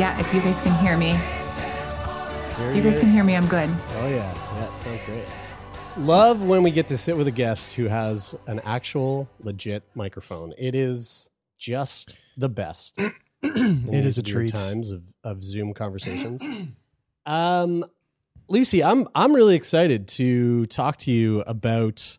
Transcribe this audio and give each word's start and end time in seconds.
Yeah, 0.00 0.18
if 0.18 0.32
you 0.32 0.40
guys 0.40 0.58
can 0.62 0.72
hear 0.76 0.96
me, 0.96 1.12
Very 2.56 2.74
you 2.74 2.82
guys 2.82 2.94
good. 2.94 3.00
can 3.00 3.10
hear 3.10 3.22
me, 3.22 3.36
I'm 3.36 3.46
good. 3.46 3.68
Oh 3.68 4.08
yeah, 4.08 4.34
yeah, 4.54 4.72
it 4.72 4.78
sounds 4.78 5.02
great. 5.02 5.26
Love 5.98 6.42
when 6.42 6.62
we 6.62 6.70
get 6.70 6.88
to 6.88 6.96
sit 6.96 7.18
with 7.18 7.28
a 7.28 7.30
guest 7.30 7.74
who 7.74 7.84
has 7.84 8.34
an 8.46 8.60
actual 8.64 9.28
legit 9.40 9.82
microphone. 9.94 10.54
It 10.56 10.74
is 10.74 11.28
just 11.58 12.14
the 12.38 12.48
best. 12.48 12.98
it 13.42 14.06
is 14.06 14.16
a 14.16 14.22
treat. 14.22 14.54
Times 14.54 14.90
of, 14.90 15.02
of 15.22 15.44
Zoom 15.44 15.74
conversations. 15.74 16.42
um, 17.26 17.84
Lucy, 18.48 18.82
I'm 18.82 19.06
I'm 19.14 19.34
really 19.34 19.54
excited 19.54 20.08
to 20.08 20.64
talk 20.64 20.96
to 21.00 21.10
you 21.10 21.42
about 21.42 22.16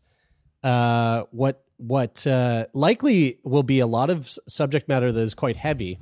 uh, 0.61 1.23
what 1.31 1.65
what 1.77 2.27
uh, 2.27 2.67
likely 2.75 3.39
will 3.43 3.63
be 3.63 3.79
a 3.79 3.87
lot 3.87 4.11
of 4.11 4.29
subject 4.47 4.87
matter 4.87 5.11
that 5.11 5.21
is 5.21 5.33
quite 5.33 5.55
heavy. 5.55 5.97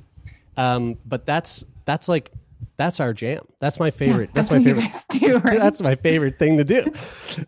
Um, 0.60 0.98
but 1.06 1.26
that's 1.26 1.66
that's 1.86 2.10
like 2.10 2.32
that's 2.76 3.00
our 3.00 3.14
jam. 3.14 3.46
That's 3.60 3.80
my 3.80 3.92
favorite. 3.92 4.32
that's 4.34 4.52
my 4.52 4.58
what 4.58 4.68
you 4.68 4.76
favorite. 4.76 5.06
do, 5.10 5.38
right? 5.44 5.60
that's 5.60 5.82
my 5.82 5.96
favorite 5.96 6.38
thing 6.40 6.58
to 6.58 6.64
do. 6.64 6.92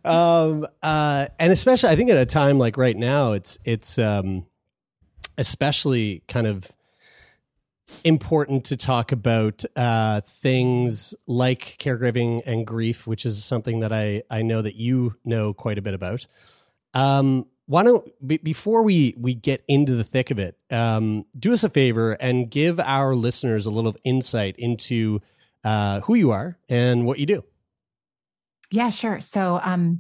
Um, 0.04 0.66
uh, 0.82 1.28
and 1.40 1.52
especially, 1.52 1.90
I 1.90 1.96
think 1.96 2.10
at 2.10 2.18
a 2.18 2.26
time 2.26 2.58
like 2.58 2.78
right 2.78 2.96
now, 2.96 3.34
it's 3.34 3.58
it's 3.66 4.00
um, 4.00 4.46
especially 5.38 6.24
kind 6.28 6.48
of 6.48 6.72
important 8.04 8.64
to 8.66 8.78
talk 8.78 9.12
about 9.12 9.64
uh, 9.76 10.22
things 10.22 11.14
like 11.28 11.78
caregiving 11.80 12.42
and 12.46 12.66
grief, 12.66 13.06
which 13.06 13.26
is 13.26 13.44
something 13.44 13.82
that 13.82 13.92
I 13.92 14.24
I 14.30 14.42
know 14.42 14.62
that 14.62 14.76
you 14.76 15.16
know 15.26 15.54
quite 15.54 15.78
a 15.78 15.82
bit 15.82 15.94
about. 15.94 16.28
Um, 16.94 17.48
why 17.72 17.84
don't 17.84 18.06
be, 18.28 18.38
before 18.38 18.82
we 18.82 19.16
we 19.18 19.34
get 19.34 19.64
into 19.66 19.96
the 19.96 20.04
thick 20.04 20.30
of 20.30 20.38
it, 20.38 20.58
um, 20.72 21.26
do 21.40 21.54
us 21.54 21.64
a 21.64 21.70
favor 21.70 22.18
and 22.20 22.52
give 22.52 22.82
our 22.82 23.16
listeners 23.16 23.66
a 23.66 23.72
little 23.72 23.96
insight 24.04 24.58
into 24.58 25.22
uh, 25.64 26.02
who 26.02 26.16
you 26.16 26.32
are 26.32 26.58
and 26.68 27.06
what 27.06 27.18
you 27.18 27.26
do. 27.26 27.46
Yeah, 28.72 28.90
sure. 28.90 29.22
So, 29.22 29.62
um, 29.64 30.00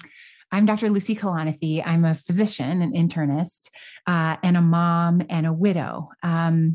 I'm 0.52 0.66
Dr. 0.66 0.90
Lucy 0.90 1.16
Kalanithi. 1.16 1.82
I'm 1.86 2.04
a 2.04 2.14
physician, 2.14 2.82
an 2.82 2.92
internist, 2.92 3.70
uh, 4.06 4.36
and 4.44 4.58
a 4.58 4.62
mom 4.62 5.22
and 5.30 5.48
a 5.48 5.54
widow. 5.54 6.10
Um, 6.24 6.74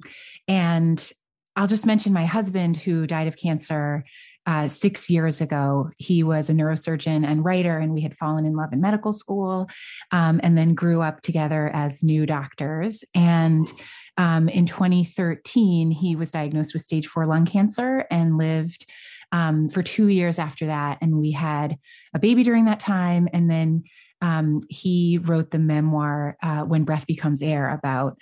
and 0.48 1.12
I'll 1.56 1.66
just 1.66 1.84
mention 1.84 2.14
my 2.14 2.24
husband 2.24 2.78
who 2.78 3.06
died 3.06 3.28
of 3.28 3.36
cancer 3.36 4.02
uh, 4.46 4.68
six 4.68 5.10
years 5.10 5.40
ago. 5.40 5.90
He 5.98 6.22
was 6.22 6.48
a 6.48 6.54
neurosurgeon 6.54 7.26
and 7.26 7.44
writer, 7.44 7.78
and 7.78 7.92
we 7.92 8.00
had 8.00 8.16
fallen 8.16 8.46
in 8.46 8.54
love 8.54 8.72
in 8.72 8.80
medical 8.80 9.12
school 9.12 9.68
um, 10.12 10.40
and 10.42 10.56
then 10.56 10.74
grew 10.74 11.02
up 11.02 11.20
together 11.20 11.70
as 11.74 12.02
new 12.02 12.26
doctors. 12.26 13.04
And 13.14 13.70
um, 14.16 14.48
in 14.48 14.66
2013, 14.66 15.90
he 15.90 16.16
was 16.16 16.30
diagnosed 16.30 16.72
with 16.72 16.82
stage 16.82 17.06
four 17.06 17.26
lung 17.26 17.44
cancer 17.44 18.06
and 18.10 18.38
lived 18.38 18.90
um, 19.32 19.68
for 19.68 19.82
two 19.82 20.08
years 20.08 20.38
after 20.38 20.66
that. 20.66 20.98
And 21.00 21.18
we 21.18 21.32
had 21.32 21.76
a 22.14 22.18
baby 22.18 22.42
during 22.42 22.66
that 22.66 22.80
time. 22.80 23.28
And 23.32 23.50
then 23.50 23.84
um, 24.22 24.60
he 24.70 25.18
wrote 25.18 25.50
the 25.50 25.58
memoir, 25.58 26.36
uh, 26.42 26.62
When 26.62 26.84
Breath 26.84 27.06
Becomes 27.06 27.42
Air, 27.42 27.68
about 27.68 28.16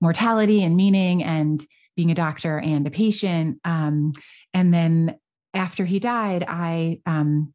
mortality 0.00 0.62
and 0.62 0.76
meaning 0.76 1.22
and 1.22 1.64
being 1.96 2.10
a 2.10 2.14
doctor 2.14 2.58
and 2.58 2.86
a 2.86 2.90
patient. 2.90 3.58
Um, 3.64 4.12
and 4.54 4.72
then 4.72 5.16
after 5.54 5.84
he 5.84 5.98
died, 5.98 6.44
I 6.48 7.00
um, 7.06 7.52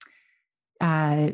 uh, 0.82 1.30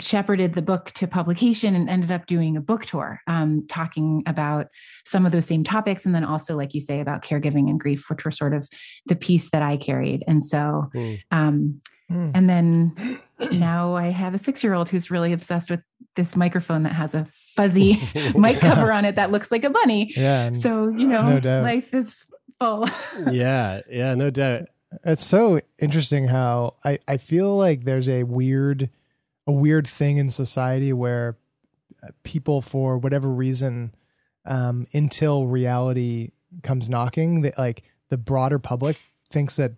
shepherded 0.00 0.54
the 0.54 0.62
book 0.62 0.92
to 0.92 1.06
publication 1.08 1.74
and 1.74 1.90
ended 1.90 2.10
up 2.10 2.26
doing 2.26 2.56
a 2.56 2.60
book 2.60 2.84
tour 2.86 3.20
um, 3.26 3.66
talking 3.68 4.22
about 4.26 4.68
some 5.04 5.26
of 5.26 5.32
those 5.32 5.46
same 5.46 5.64
topics 5.64 6.06
and 6.06 6.14
then 6.14 6.22
also 6.24 6.56
like 6.56 6.72
you 6.72 6.80
say 6.80 7.00
about 7.00 7.22
caregiving 7.24 7.68
and 7.68 7.80
grief 7.80 8.08
which 8.08 8.24
were 8.24 8.30
sort 8.30 8.54
of 8.54 8.68
the 9.06 9.16
piece 9.16 9.50
that 9.50 9.60
i 9.60 9.76
carried 9.76 10.22
and 10.28 10.44
so 10.44 10.88
Mm. 10.94 11.20
um, 11.32 11.80
Mm. 12.10 12.30
and 12.34 12.48
then 12.48 13.18
now 13.52 13.94
i 13.96 14.08
have 14.10 14.34
a 14.34 14.38
six 14.38 14.62
year 14.64 14.72
old 14.72 14.88
who's 14.88 15.10
really 15.10 15.32
obsessed 15.32 15.68
with 15.68 15.80
this 16.16 16.36
microphone 16.36 16.84
that 16.84 16.92
has 16.94 17.14
a 17.14 17.26
fuzzy 17.56 18.00
mic 18.36 18.60
cover 18.60 18.92
on 18.92 19.04
it 19.04 19.16
that 19.16 19.30
looks 19.32 19.50
like 19.50 19.64
a 19.64 19.70
bunny 19.70 20.12
Yeah, 20.16 20.52
so 20.52 20.88
you 20.88 21.06
know 21.08 21.38
no 21.40 21.62
life 21.62 21.92
is 21.92 22.24
full 22.60 22.86
yeah, 23.32 23.80
yeah, 23.90 24.14
no 24.14 24.30
doubt. 24.30 24.62
It's 25.04 25.24
so 25.24 25.60
interesting 25.78 26.28
how 26.28 26.74
I, 26.84 26.98
I 27.06 27.16
feel 27.18 27.56
like 27.56 27.84
there's 27.84 28.08
a 28.08 28.22
weird 28.24 28.90
a 29.46 29.52
weird 29.52 29.86
thing 29.88 30.18
in 30.18 30.30
society 30.30 30.92
where 30.92 31.36
uh, 32.02 32.08
people 32.22 32.60
for 32.60 32.98
whatever 32.98 33.28
reason 33.28 33.94
um, 34.44 34.86
until 34.92 35.46
reality 35.46 36.30
comes 36.62 36.88
knocking 36.88 37.42
that 37.42 37.58
like 37.58 37.82
the 38.08 38.18
broader 38.18 38.58
public 38.58 38.96
thinks 39.30 39.56
that 39.56 39.72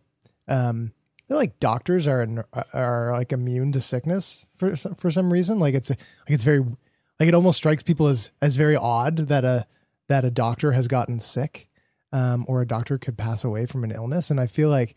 um, 0.49 0.93
like 1.29 1.59
doctors 1.61 2.09
are 2.09 2.45
are 2.73 3.13
like 3.13 3.33
immune 3.33 3.73
to 3.73 3.81
sickness 3.81 4.47
for 4.57 4.75
some- 4.77 4.95
for 4.97 5.11
some 5.11 5.33
reason. 5.33 5.59
Like 5.61 5.75
it's 5.75 5.91
like 5.91 5.99
it's 6.29 6.45
very 6.45 6.61
like 6.61 7.29
it 7.29 7.35
almost 7.35 7.59
strikes 7.59 7.83
people 7.83 8.07
as 8.09 8.31
as 8.43 8.57
very 8.57 8.77
odd 8.77 9.17
that 9.29 9.45
a 9.45 9.67
that 10.09 10.25
a 10.25 10.31
doctor 10.31 10.73
has 10.73 10.89
gotten 10.89 11.21
sick 11.21 11.69
um, 12.13 12.45
or 12.49 12.61
a 12.63 12.67
doctor 12.67 12.99
could 12.99 13.17
pass 13.17 13.45
away 13.45 13.67
from 13.67 13.85
an 13.85 13.93
illness 13.93 14.31
and 14.31 14.41
I 14.41 14.47
feel 14.47 14.69
like 14.69 14.97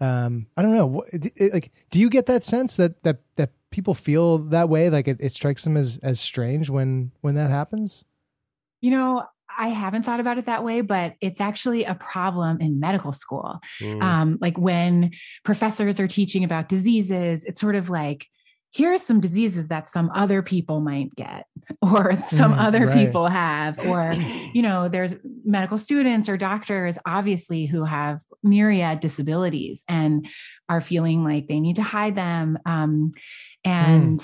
um, 0.00 0.46
I 0.56 0.62
don't 0.62 0.74
know 0.74 0.86
what, 0.86 1.08
it, 1.12 1.32
it- 1.36 1.52
like 1.54 1.72
do 1.90 1.98
you 2.00 2.10
get 2.10 2.26
that 2.26 2.44
sense 2.44 2.76
that 2.76 3.02
that 3.04 3.20
that 3.36 3.50
people 3.70 3.94
feel 3.94 4.38
that 4.38 4.68
way 4.68 4.90
like 4.90 5.08
it, 5.08 5.16
it 5.20 5.32
strikes 5.32 5.64
them 5.64 5.76
as 5.76 5.98
as 6.02 6.20
strange 6.20 6.70
when 6.70 7.10
when 7.22 7.34
that 7.36 7.50
happens 7.50 8.04
You 8.80 8.90
know, 8.90 9.24
I 9.56 9.68
haven't 9.68 10.02
thought 10.02 10.20
about 10.20 10.36
it 10.38 10.46
that 10.46 10.64
way, 10.64 10.80
but 10.82 11.14
it's 11.20 11.40
actually 11.40 11.84
a 11.84 11.94
problem 11.94 12.60
in 12.60 12.80
medical 12.80 13.12
school. 13.12 13.60
Mm. 13.80 14.02
Um, 14.02 14.38
like 14.40 14.58
when 14.58 15.12
professors 15.44 16.00
are 16.00 16.08
teaching 16.08 16.44
about 16.44 16.68
diseases, 16.68 17.44
it's 17.44 17.60
sort 17.60 17.76
of 17.76 17.88
like, 17.88 18.26
here 18.74 18.92
are 18.92 18.98
some 18.98 19.20
diseases 19.20 19.68
that 19.68 19.88
some 19.88 20.10
other 20.16 20.42
people 20.42 20.80
might 20.80 21.14
get, 21.14 21.46
or 21.82 22.16
some 22.16 22.52
Mm, 22.52 22.58
other 22.58 22.86
right. 22.86 23.06
people 23.06 23.28
have, 23.28 23.78
or, 23.86 24.16
you 24.52 24.62
know, 24.62 24.88
there's 24.88 25.14
medical 25.44 25.78
students 25.78 26.28
or 26.28 26.36
doctors, 26.36 26.98
obviously, 27.06 27.66
who 27.66 27.84
have 27.84 28.20
myriad 28.42 28.98
disabilities 28.98 29.84
and 29.88 30.26
are 30.68 30.80
feeling 30.80 31.22
like 31.22 31.46
they 31.46 31.60
need 31.60 31.76
to 31.76 31.84
hide 31.84 32.16
them. 32.16 32.58
Um, 32.66 33.10
and 33.64 34.20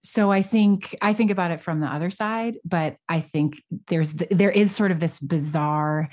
so 0.00 0.30
I 0.30 0.42
think 0.42 0.94
I 1.00 1.14
think 1.14 1.30
about 1.30 1.50
it 1.50 1.60
from 1.60 1.80
the 1.80 1.86
other 1.86 2.10
side, 2.10 2.58
but 2.64 2.96
I 3.08 3.20
think 3.20 3.62
there's 3.88 4.12
there 4.12 4.50
is 4.50 4.76
sort 4.76 4.90
of 4.90 5.00
this 5.00 5.18
bizarre 5.18 6.08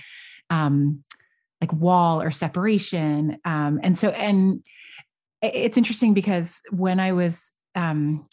um 0.50 1.04
like 1.62 1.72
wall 1.72 2.22
or 2.22 2.32
separation. 2.32 3.38
Um 3.46 3.80
and 3.84 3.98
so 3.98 4.10
and 4.10 4.64
it's 5.42 5.78
interesting 5.78 6.14
because 6.14 6.62
when 6.72 7.00
I 7.00 7.12
was 7.12 7.52
um 7.76 8.26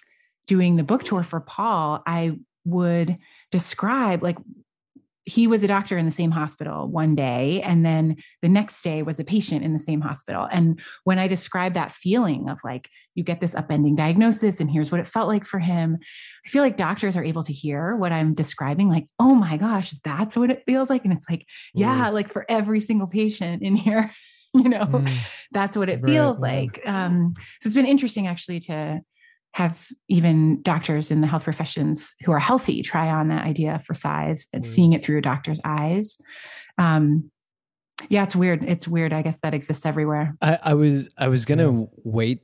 doing 0.46 0.76
the 0.76 0.84
book 0.84 1.04
tour 1.04 1.22
for 1.22 1.40
Paul, 1.40 2.02
I 2.06 2.38
would 2.64 3.16
describe 3.50 4.22
like 4.22 4.36
he 5.26 5.46
was 5.46 5.62
a 5.62 5.68
doctor 5.68 5.96
in 5.96 6.06
the 6.06 6.10
same 6.10 6.30
hospital 6.30 6.88
one 6.88 7.14
day 7.14 7.60
and 7.62 7.84
then 7.84 8.16
the 8.42 8.48
next 8.48 8.82
day 8.82 9.02
was 9.02 9.20
a 9.20 9.24
patient 9.24 9.62
in 9.62 9.72
the 9.72 9.78
same 9.78 10.00
hospital 10.00 10.48
and 10.50 10.80
when 11.04 11.18
i 11.18 11.28
describe 11.28 11.74
that 11.74 11.92
feeling 11.92 12.48
of 12.48 12.58
like 12.64 12.88
you 13.14 13.22
get 13.22 13.40
this 13.40 13.54
upending 13.54 13.94
diagnosis 13.94 14.60
and 14.60 14.70
here's 14.70 14.90
what 14.90 15.00
it 15.00 15.06
felt 15.06 15.28
like 15.28 15.44
for 15.44 15.58
him 15.58 15.98
i 16.44 16.48
feel 16.48 16.62
like 16.62 16.76
doctors 16.76 17.16
are 17.16 17.24
able 17.24 17.44
to 17.44 17.52
hear 17.52 17.94
what 17.96 18.12
i'm 18.12 18.34
describing 18.34 18.88
like 18.88 19.06
oh 19.18 19.34
my 19.34 19.56
gosh 19.56 19.94
that's 20.04 20.36
what 20.36 20.50
it 20.50 20.64
feels 20.66 20.90
like 20.90 21.04
and 21.04 21.12
it's 21.12 21.26
like 21.30 21.46
yeah 21.74 22.08
like 22.08 22.32
for 22.32 22.44
every 22.48 22.80
single 22.80 23.06
patient 23.06 23.62
in 23.62 23.76
here 23.76 24.10
you 24.54 24.68
know, 24.68 24.84
Mm. 24.84 25.08
that's 25.52 25.76
what 25.76 25.88
it 25.88 26.00
feels 26.04 26.40
like. 26.40 26.80
Um, 26.84 27.32
so 27.60 27.68
it's 27.68 27.74
been 27.74 27.86
interesting 27.86 28.26
actually 28.26 28.58
to 28.60 29.00
have 29.54 29.88
even 30.08 30.62
doctors 30.62 31.10
in 31.10 31.20
the 31.20 31.26
health 31.26 31.44
professions 31.44 32.14
who 32.24 32.30
are 32.32 32.38
healthy 32.38 32.82
try 32.82 33.08
on 33.08 33.28
that 33.28 33.44
idea 33.44 33.78
for 33.80 33.94
size 33.94 34.46
and 34.52 34.62
Mm. 34.62 34.66
seeing 34.66 34.92
it 34.92 35.02
through 35.04 35.18
a 35.18 35.22
doctor's 35.22 35.60
eyes. 35.64 36.18
Um, 36.78 37.30
yeah, 38.08 38.22
it's 38.22 38.36
weird. 38.36 38.64
It's 38.64 38.86
weird. 38.88 39.12
I 39.12 39.22
guess 39.22 39.40
that 39.40 39.52
exists 39.52 39.84
everywhere. 39.84 40.34
I, 40.40 40.58
I 40.64 40.74
was 40.74 41.10
I 41.18 41.28
was 41.28 41.44
gonna 41.44 41.86
wait 42.04 42.42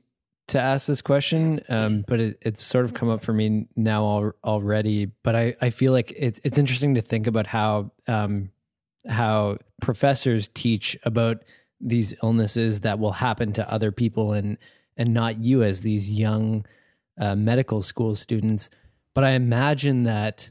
to 0.48 0.60
ask 0.60 0.86
this 0.86 1.00
question, 1.00 1.60
um, 1.68 2.04
but 2.08 2.20
it, 2.20 2.38
it's 2.42 2.62
sort 2.62 2.84
of 2.84 2.92
come 2.94 3.08
up 3.08 3.22
for 3.22 3.32
me 3.32 3.66
now 3.76 4.04
al- 4.04 4.32
already. 4.44 5.06
But 5.22 5.34
I, 5.36 5.56
I 5.62 5.70
feel 5.70 5.92
like 5.92 6.12
it's 6.16 6.40
it's 6.44 6.58
interesting 6.58 6.94
to 6.96 7.00
think 7.02 7.26
about 7.26 7.46
how 7.46 7.92
um, 8.08 8.50
how 9.08 9.58
professors 9.80 10.48
teach 10.48 10.98
about 11.04 11.38
these 11.80 12.14
illnesses 12.22 12.80
that 12.80 12.98
will 12.98 13.12
happen 13.12 13.52
to 13.54 13.72
other 13.72 13.92
people 13.92 14.32
and 14.32 14.58
and 14.96 15.14
not 15.14 15.38
you 15.38 15.62
as 15.62 15.80
these 15.82 16.10
young 16.10 16.66
uh, 17.18 17.34
medical 17.36 17.82
school 17.82 18.14
students. 18.14 18.70
But 19.14 19.24
I 19.24 19.30
imagine 19.30 20.04
that 20.04 20.50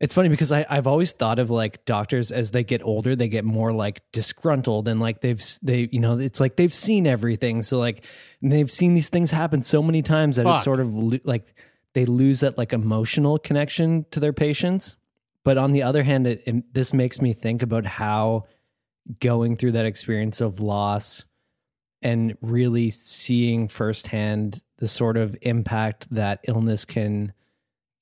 it's 0.00 0.14
funny 0.14 0.28
because 0.28 0.52
I, 0.52 0.66
I've 0.68 0.86
always 0.86 1.12
thought 1.12 1.38
of 1.38 1.50
like 1.50 1.84
doctors 1.84 2.30
as 2.30 2.50
they 2.50 2.64
get 2.64 2.82
older, 2.82 3.14
they 3.14 3.28
get 3.28 3.44
more 3.44 3.72
like 3.72 4.02
disgruntled 4.12 4.88
and 4.88 5.00
like 5.00 5.20
they've 5.20 5.42
they 5.62 5.88
you 5.92 6.00
know 6.00 6.18
it's 6.18 6.40
like 6.40 6.56
they've 6.56 6.74
seen 6.74 7.06
everything, 7.06 7.62
so 7.62 7.78
like 7.78 8.04
they've 8.42 8.70
seen 8.70 8.94
these 8.94 9.08
things 9.08 9.30
happen 9.30 9.62
so 9.62 9.82
many 9.82 10.02
times 10.02 10.36
that 10.36 10.44
Fuck. 10.44 10.56
it's 10.56 10.64
sort 10.64 10.80
of 10.80 10.94
lo- 10.94 11.18
like 11.24 11.54
they 11.94 12.04
lose 12.04 12.40
that 12.40 12.58
like 12.58 12.72
emotional 12.72 13.38
connection 13.38 14.04
to 14.10 14.20
their 14.20 14.32
patients. 14.32 14.96
But 15.44 15.58
on 15.58 15.72
the 15.72 15.82
other 15.82 16.02
hand, 16.02 16.26
it, 16.26 16.42
it, 16.46 16.74
this 16.74 16.92
makes 16.92 17.20
me 17.20 17.32
think 17.32 17.62
about 17.62 17.84
how 17.84 18.46
going 19.20 19.56
through 19.56 19.72
that 19.72 19.86
experience 19.86 20.40
of 20.40 20.60
loss 20.60 21.24
and 22.04 22.36
really 22.42 22.90
seeing 22.90 23.66
firsthand 23.66 24.60
the 24.76 24.86
sort 24.86 25.16
of 25.16 25.34
impact 25.42 26.06
that 26.14 26.40
illness 26.46 26.84
can 26.84 27.32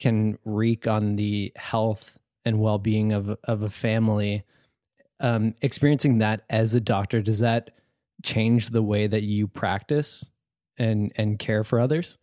can 0.01 0.37
wreak 0.45 0.89
on 0.89 1.15
the 1.15 1.53
health 1.57 2.19
and 2.45 2.59
well-being 2.61 3.13
of 3.13 3.39
of 3.45 3.63
a 3.63 3.71
family. 3.71 4.45
Um 5.21 5.55
experiencing 5.63 6.19
that 6.19 6.45
as 6.51 6.75
a 6.75 6.81
doctor 6.81 7.23
does 7.23 7.39
that 7.39 7.71
change 8.23 8.71
the 8.71 8.83
way 8.83 9.07
that 9.07 9.23
you 9.23 9.47
practice 9.47 10.27
and 10.77 11.13
and 11.17 11.39
care 11.39 11.63
for 11.63 11.79
others? 11.79 12.19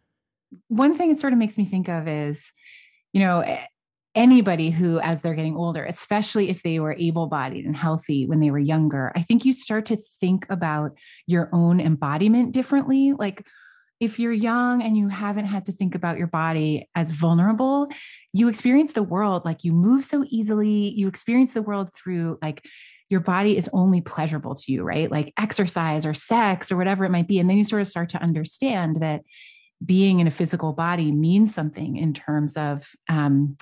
One 0.67 0.97
thing 0.97 1.11
it 1.11 1.19
sort 1.19 1.33
of 1.33 1.39
makes 1.39 1.57
me 1.57 1.65
think 1.65 1.87
of 1.87 2.07
is, 2.07 2.51
you 3.13 3.21
know, 3.21 3.57
anybody 4.19 4.69
who, 4.69 4.99
as 4.99 5.21
they're 5.21 5.33
getting 5.33 5.55
older, 5.55 5.85
especially 5.85 6.49
if 6.49 6.61
they 6.61 6.77
were 6.81 6.93
able 6.99 7.27
bodied 7.27 7.65
and 7.65 7.75
healthy 7.75 8.25
when 8.25 8.41
they 8.41 8.51
were 8.51 8.59
younger, 8.59 9.13
I 9.15 9.21
think 9.21 9.45
you 9.45 9.53
start 9.53 9.85
to 9.85 9.95
think 9.95 10.45
about 10.49 10.91
your 11.25 11.49
own 11.53 11.79
embodiment 11.79 12.51
differently. 12.51 13.13
Like, 13.13 13.47
if 14.01 14.19
you're 14.19 14.33
young 14.33 14.81
and 14.81 14.97
you 14.97 15.07
haven't 15.07 15.45
had 15.45 15.65
to 15.65 15.71
think 15.71 15.95
about 15.95 16.17
your 16.17 16.27
body 16.27 16.89
as 16.95 17.11
vulnerable, 17.11 17.87
you 18.33 18.49
experience 18.49 18.91
the 18.91 19.03
world 19.03 19.45
like 19.45 19.63
you 19.63 19.71
move 19.71 20.03
so 20.03 20.25
easily. 20.27 20.89
You 20.89 21.07
experience 21.07 21.53
the 21.53 21.61
world 21.61 21.89
through 21.93 22.39
like 22.41 22.65
your 23.09 23.19
body 23.21 23.57
is 23.57 23.69
only 23.73 24.01
pleasurable 24.01 24.55
to 24.55 24.71
you, 24.71 24.83
right? 24.83 25.11
Like 25.11 25.33
exercise 25.37 26.05
or 26.05 26.13
sex 26.13 26.71
or 26.71 26.77
whatever 26.77 27.05
it 27.05 27.09
might 27.09 27.27
be. 27.27 27.39
And 27.39 27.49
then 27.49 27.57
you 27.57 27.63
sort 27.63 27.81
of 27.81 27.89
start 27.89 28.09
to 28.09 28.21
understand 28.21 28.97
that 28.97 29.21
being 29.83 30.19
in 30.19 30.27
a 30.27 30.31
physical 30.31 30.73
body 30.73 31.11
means 31.11 31.53
something 31.53 31.97
in 31.97 32.13
terms 32.13 32.55
of 32.55 32.89
um, 33.09 33.57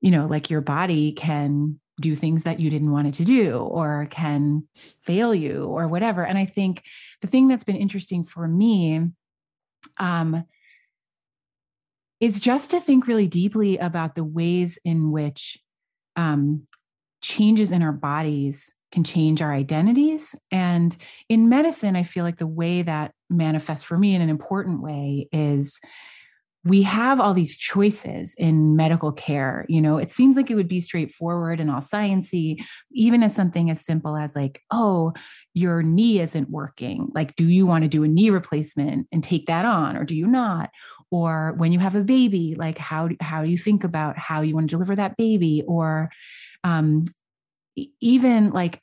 you 0.00 0.10
know 0.10 0.26
like 0.26 0.50
your 0.50 0.60
body 0.60 1.12
can 1.12 1.78
do 2.00 2.14
things 2.14 2.44
that 2.44 2.60
you 2.60 2.70
didn't 2.70 2.92
want 2.92 3.08
it 3.08 3.14
to 3.14 3.24
do 3.24 3.56
or 3.56 4.06
can 4.10 4.66
fail 5.02 5.34
you 5.34 5.64
or 5.64 5.88
whatever 5.88 6.24
and 6.24 6.38
i 6.38 6.44
think 6.44 6.84
the 7.20 7.26
thing 7.26 7.48
that's 7.48 7.64
been 7.64 7.76
interesting 7.76 8.24
for 8.24 8.46
me 8.46 9.04
um, 9.98 10.44
is 12.20 12.40
just 12.40 12.70
to 12.72 12.80
think 12.80 13.06
really 13.06 13.28
deeply 13.28 13.78
about 13.78 14.14
the 14.14 14.24
ways 14.24 14.78
in 14.84 15.10
which 15.10 15.58
um, 16.16 16.66
changes 17.20 17.70
in 17.70 17.82
our 17.82 17.92
bodies 17.92 18.74
can 18.90 19.04
change 19.04 19.42
our 19.42 19.52
identities. 19.52 20.34
And 20.50 20.96
in 21.28 21.48
medicine, 21.48 21.94
I 21.94 22.02
feel 22.02 22.24
like 22.24 22.38
the 22.38 22.46
way 22.46 22.82
that 22.82 23.12
manifests 23.28 23.84
for 23.84 23.98
me 23.98 24.14
in 24.14 24.22
an 24.22 24.30
important 24.30 24.82
way 24.82 25.28
is 25.32 25.78
we 26.68 26.82
have 26.82 27.18
all 27.18 27.32
these 27.32 27.56
choices 27.56 28.34
in 28.36 28.76
medical 28.76 29.10
care. 29.10 29.64
You 29.68 29.80
know, 29.80 29.96
it 29.96 30.10
seems 30.10 30.36
like 30.36 30.50
it 30.50 30.54
would 30.54 30.68
be 30.68 30.80
straightforward 30.80 31.60
and 31.60 31.70
all 31.70 31.80
sciency, 31.80 32.62
even 32.92 33.22
as 33.22 33.34
something 33.34 33.70
as 33.70 33.84
simple 33.84 34.16
as 34.16 34.36
like, 34.36 34.62
oh, 34.70 35.14
your 35.54 35.82
knee 35.82 36.20
isn't 36.20 36.50
working. 36.50 37.10
Like, 37.14 37.34
do 37.36 37.48
you 37.48 37.66
want 37.66 37.84
to 37.84 37.88
do 37.88 38.04
a 38.04 38.08
knee 38.08 38.30
replacement 38.30 39.08
and 39.10 39.24
take 39.24 39.46
that 39.46 39.64
on, 39.64 39.96
or 39.96 40.04
do 40.04 40.14
you 40.14 40.26
not? 40.26 40.70
Or 41.10 41.54
when 41.56 41.72
you 41.72 41.78
have 41.78 41.96
a 41.96 42.02
baby, 42.02 42.54
like 42.58 42.76
how 42.76 43.08
how 43.20 43.42
you 43.42 43.56
think 43.56 43.82
about 43.82 44.18
how 44.18 44.42
you 44.42 44.54
want 44.54 44.68
to 44.68 44.74
deliver 44.76 44.94
that 44.96 45.16
baby? 45.16 45.64
Or 45.66 46.10
um, 46.64 47.04
even 48.00 48.50
like 48.50 48.82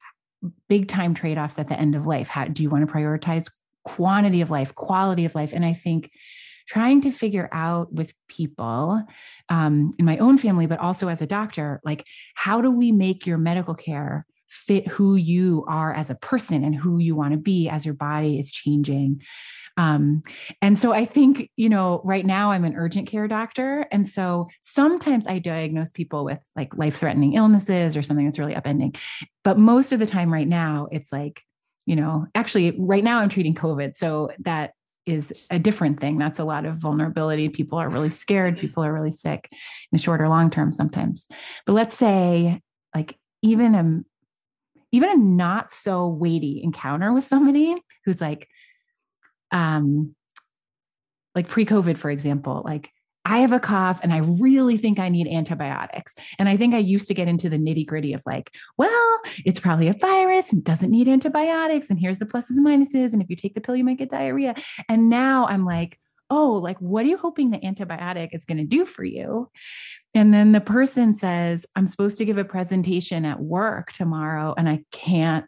big 0.67 0.87
time 0.87 1.13
trade 1.13 1.37
offs 1.37 1.59
at 1.59 1.67
the 1.67 1.79
end 1.79 1.93
of 1.95 2.07
life. 2.07 2.29
How 2.29 2.45
do 2.45 2.63
you 2.63 2.69
want 2.69 2.87
to 2.87 2.93
prioritize 2.93 3.51
quantity 3.83 4.41
of 4.41 4.49
life, 4.49 4.73
quality 4.73 5.25
of 5.25 5.35
life? 5.35 5.53
And 5.53 5.63
I 5.63 5.73
think 5.73 6.11
trying 6.67 7.01
to 7.01 7.11
figure 7.11 7.49
out 7.51 7.93
with 7.93 8.13
people 8.27 9.01
um, 9.49 9.91
in 9.99 10.05
my 10.05 10.17
own 10.17 10.37
family, 10.37 10.65
but 10.65 10.79
also 10.79 11.07
as 11.07 11.21
a 11.21 11.27
doctor, 11.27 11.81
like 11.83 12.05
how 12.35 12.61
do 12.61 12.71
we 12.71 12.91
make 12.91 13.25
your 13.25 13.37
medical 13.37 13.75
care 13.75 14.25
fit 14.47 14.87
who 14.87 15.15
you 15.15 15.65
are 15.67 15.93
as 15.93 16.09
a 16.09 16.15
person 16.15 16.63
and 16.63 16.75
who 16.75 16.97
you 16.97 17.15
want 17.15 17.33
to 17.33 17.37
be 17.37 17.67
as 17.69 17.85
your 17.85 17.93
body 17.93 18.39
is 18.39 18.51
changing? 18.51 19.21
Um, 19.77 20.23
and 20.61 20.77
so 20.79 20.93
I 20.93 21.05
think, 21.05 21.49
you 21.57 21.67
know, 21.67 22.01
right 22.05 22.25
now 22.25 22.51
I'm 22.51 22.63
an 22.63 22.75
urgent 22.75 23.07
care 23.07 23.27
doctor. 23.27 23.85
And 23.91 24.07
so 24.07 24.47
sometimes 24.61 25.27
I 25.27 25.39
diagnose 25.39 25.91
people 25.91 26.23
with 26.23 26.41
like 26.55 26.77
life 26.77 26.97
threatening 26.97 27.33
illnesses 27.33 27.97
or 27.97 28.01
something 28.01 28.25
that's 28.25 28.39
really 28.39 28.55
upending. 28.55 28.97
But 29.43 29.57
most 29.57 29.91
of 29.91 29.99
the 29.99 30.05
time 30.05 30.31
right 30.31 30.47
now, 30.47 30.87
it's 30.91 31.11
like, 31.11 31.41
you 31.85 31.95
know, 31.95 32.25
actually, 32.33 32.73
right 32.79 33.03
now 33.03 33.19
I'm 33.19 33.29
treating 33.29 33.53
COVID. 33.53 33.93
So 33.93 34.31
that 34.39 34.71
is 35.05 35.45
a 35.51 35.59
different 35.59 35.99
thing. 35.99 36.17
That's 36.17 36.39
a 36.39 36.43
lot 36.43 36.65
of 36.65 36.77
vulnerability. 36.77 37.49
People 37.49 37.77
are 37.77 37.89
really 37.89 38.09
scared. 38.09 38.57
People 38.57 38.83
are 38.83 38.93
really 38.93 39.11
sick 39.11 39.47
in 39.51 39.57
the 39.91 39.97
short 39.97 40.21
or 40.21 40.29
long 40.29 40.49
term 40.49 40.73
sometimes. 40.73 41.27
But 41.65 41.73
let's 41.73 41.93
say, 41.93 42.61
like, 42.93 43.17
even 43.41 43.75
a 43.75 44.01
even 44.91 45.09
a 45.09 45.17
not 45.17 45.73
so 45.73 46.07
weighty 46.07 46.61
encounter 46.63 47.13
with 47.13 47.25
somebody 47.25 47.75
who's 48.05 48.21
like, 48.21 48.47
um, 49.51 50.15
like 51.33 51.49
pre-COVID, 51.49 51.97
for 51.97 52.09
example, 52.09 52.61
like 52.63 52.89
I 53.25 53.39
have 53.39 53.51
a 53.51 53.59
cough 53.59 53.99
and 54.03 54.13
I 54.13 54.19
really 54.19 54.77
think 54.77 54.99
I 54.99 55.09
need 55.09 55.27
antibiotics. 55.27 56.15
And 56.37 56.47
I 56.47 56.57
think 56.57 56.75
I 56.75 56.77
used 56.77 57.07
to 57.07 57.13
get 57.15 57.27
into 57.27 57.49
the 57.49 57.57
nitty 57.57 57.85
gritty 57.87 58.13
of 58.13 58.23
like, 58.25 58.51
well, 58.77 59.19
it's 59.43 59.59
probably 59.59 59.87
a 59.87 59.93
virus 59.93 60.53
and 60.53 60.63
doesn't 60.63 60.91
need 60.91 61.07
antibiotics. 61.07 61.89
And 61.89 61.99
here's 61.99 62.19
the 62.19 62.25
pluses 62.25 62.57
and 62.57 62.65
minuses. 62.65 63.13
And 63.13 63.21
if 63.21 63.29
you 63.29 63.35
take 63.35 63.55
the 63.55 63.61
pill, 63.61 63.75
you 63.75 63.83
might 63.83 63.97
get 63.97 64.09
diarrhea. 64.09 64.53
And 64.87 65.09
now 65.09 65.47
I'm 65.47 65.65
like, 65.65 65.99
oh, 66.29 66.53
like, 66.53 66.79
what 66.79 67.05
are 67.05 67.09
you 67.09 67.17
hoping 67.17 67.51
the 67.51 67.57
antibiotic 67.59 68.29
is 68.31 68.45
going 68.45 68.57
to 68.57 68.63
do 68.63 68.85
for 68.85 69.03
you? 69.03 69.49
And 70.13 70.33
then 70.33 70.51
the 70.51 70.61
person 70.61 71.13
says, 71.13 71.65
I'm 71.75 71.87
supposed 71.87 72.17
to 72.19 72.25
give 72.25 72.37
a 72.37 72.45
presentation 72.45 73.25
at 73.25 73.39
work 73.39 73.91
tomorrow 73.91 74.53
and 74.57 74.69
I 74.69 74.83
can't 74.91 75.45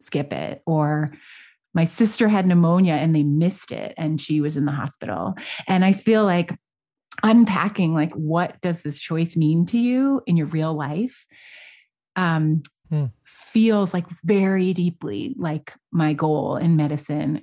skip 0.00 0.32
it. 0.32 0.62
Or 0.66 1.12
my 1.74 1.84
sister 1.86 2.28
had 2.28 2.46
pneumonia 2.46 2.94
and 2.94 3.16
they 3.16 3.22
missed 3.22 3.72
it 3.72 3.94
and 3.96 4.20
she 4.20 4.40
was 4.40 4.56
in 4.56 4.66
the 4.66 4.72
hospital. 4.72 5.34
And 5.66 5.84
I 5.84 5.92
feel 5.92 6.24
like 6.24 6.52
unpacking 7.22 7.92
like 7.94 8.12
what 8.14 8.60
does 8.60 8.82
this 8.82 8.98
choice 8.98 9.36
mean 9.36 9.66
to 9.66 9.78
you 9.78 10.22
in 10.26 10.36
your 10.36 10.46
real 10.46 10.74
life 10.74 11.26
um, 12.16 12.60
Hmm. 12.90 13.06
feels 13.24 13.94
like 13.94 14.06
very 14.22 14.74
deeply 14.74 15.34
like 15.38 15.72
my 15.92 16.12
goal 16.12 16.56
in 16.56 16.76
medicine 16.76 17.42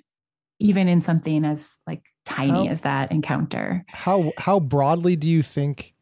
even 0.59 0.87
in 0.87 1.01
something 1.01 1.43
as 1.43 1.77
like 1.87 2.03
tiny 2.23 2.51
How- 2.51 2.71
as 2.71 2.81
that 2.81 3.11
encounter 3.11 3.83
how 3.87 4.31
how 4.37 4.59
broadly 4.59 5.15
do 5.15 5.27
you 5.27 5.41
think 5.41 5.95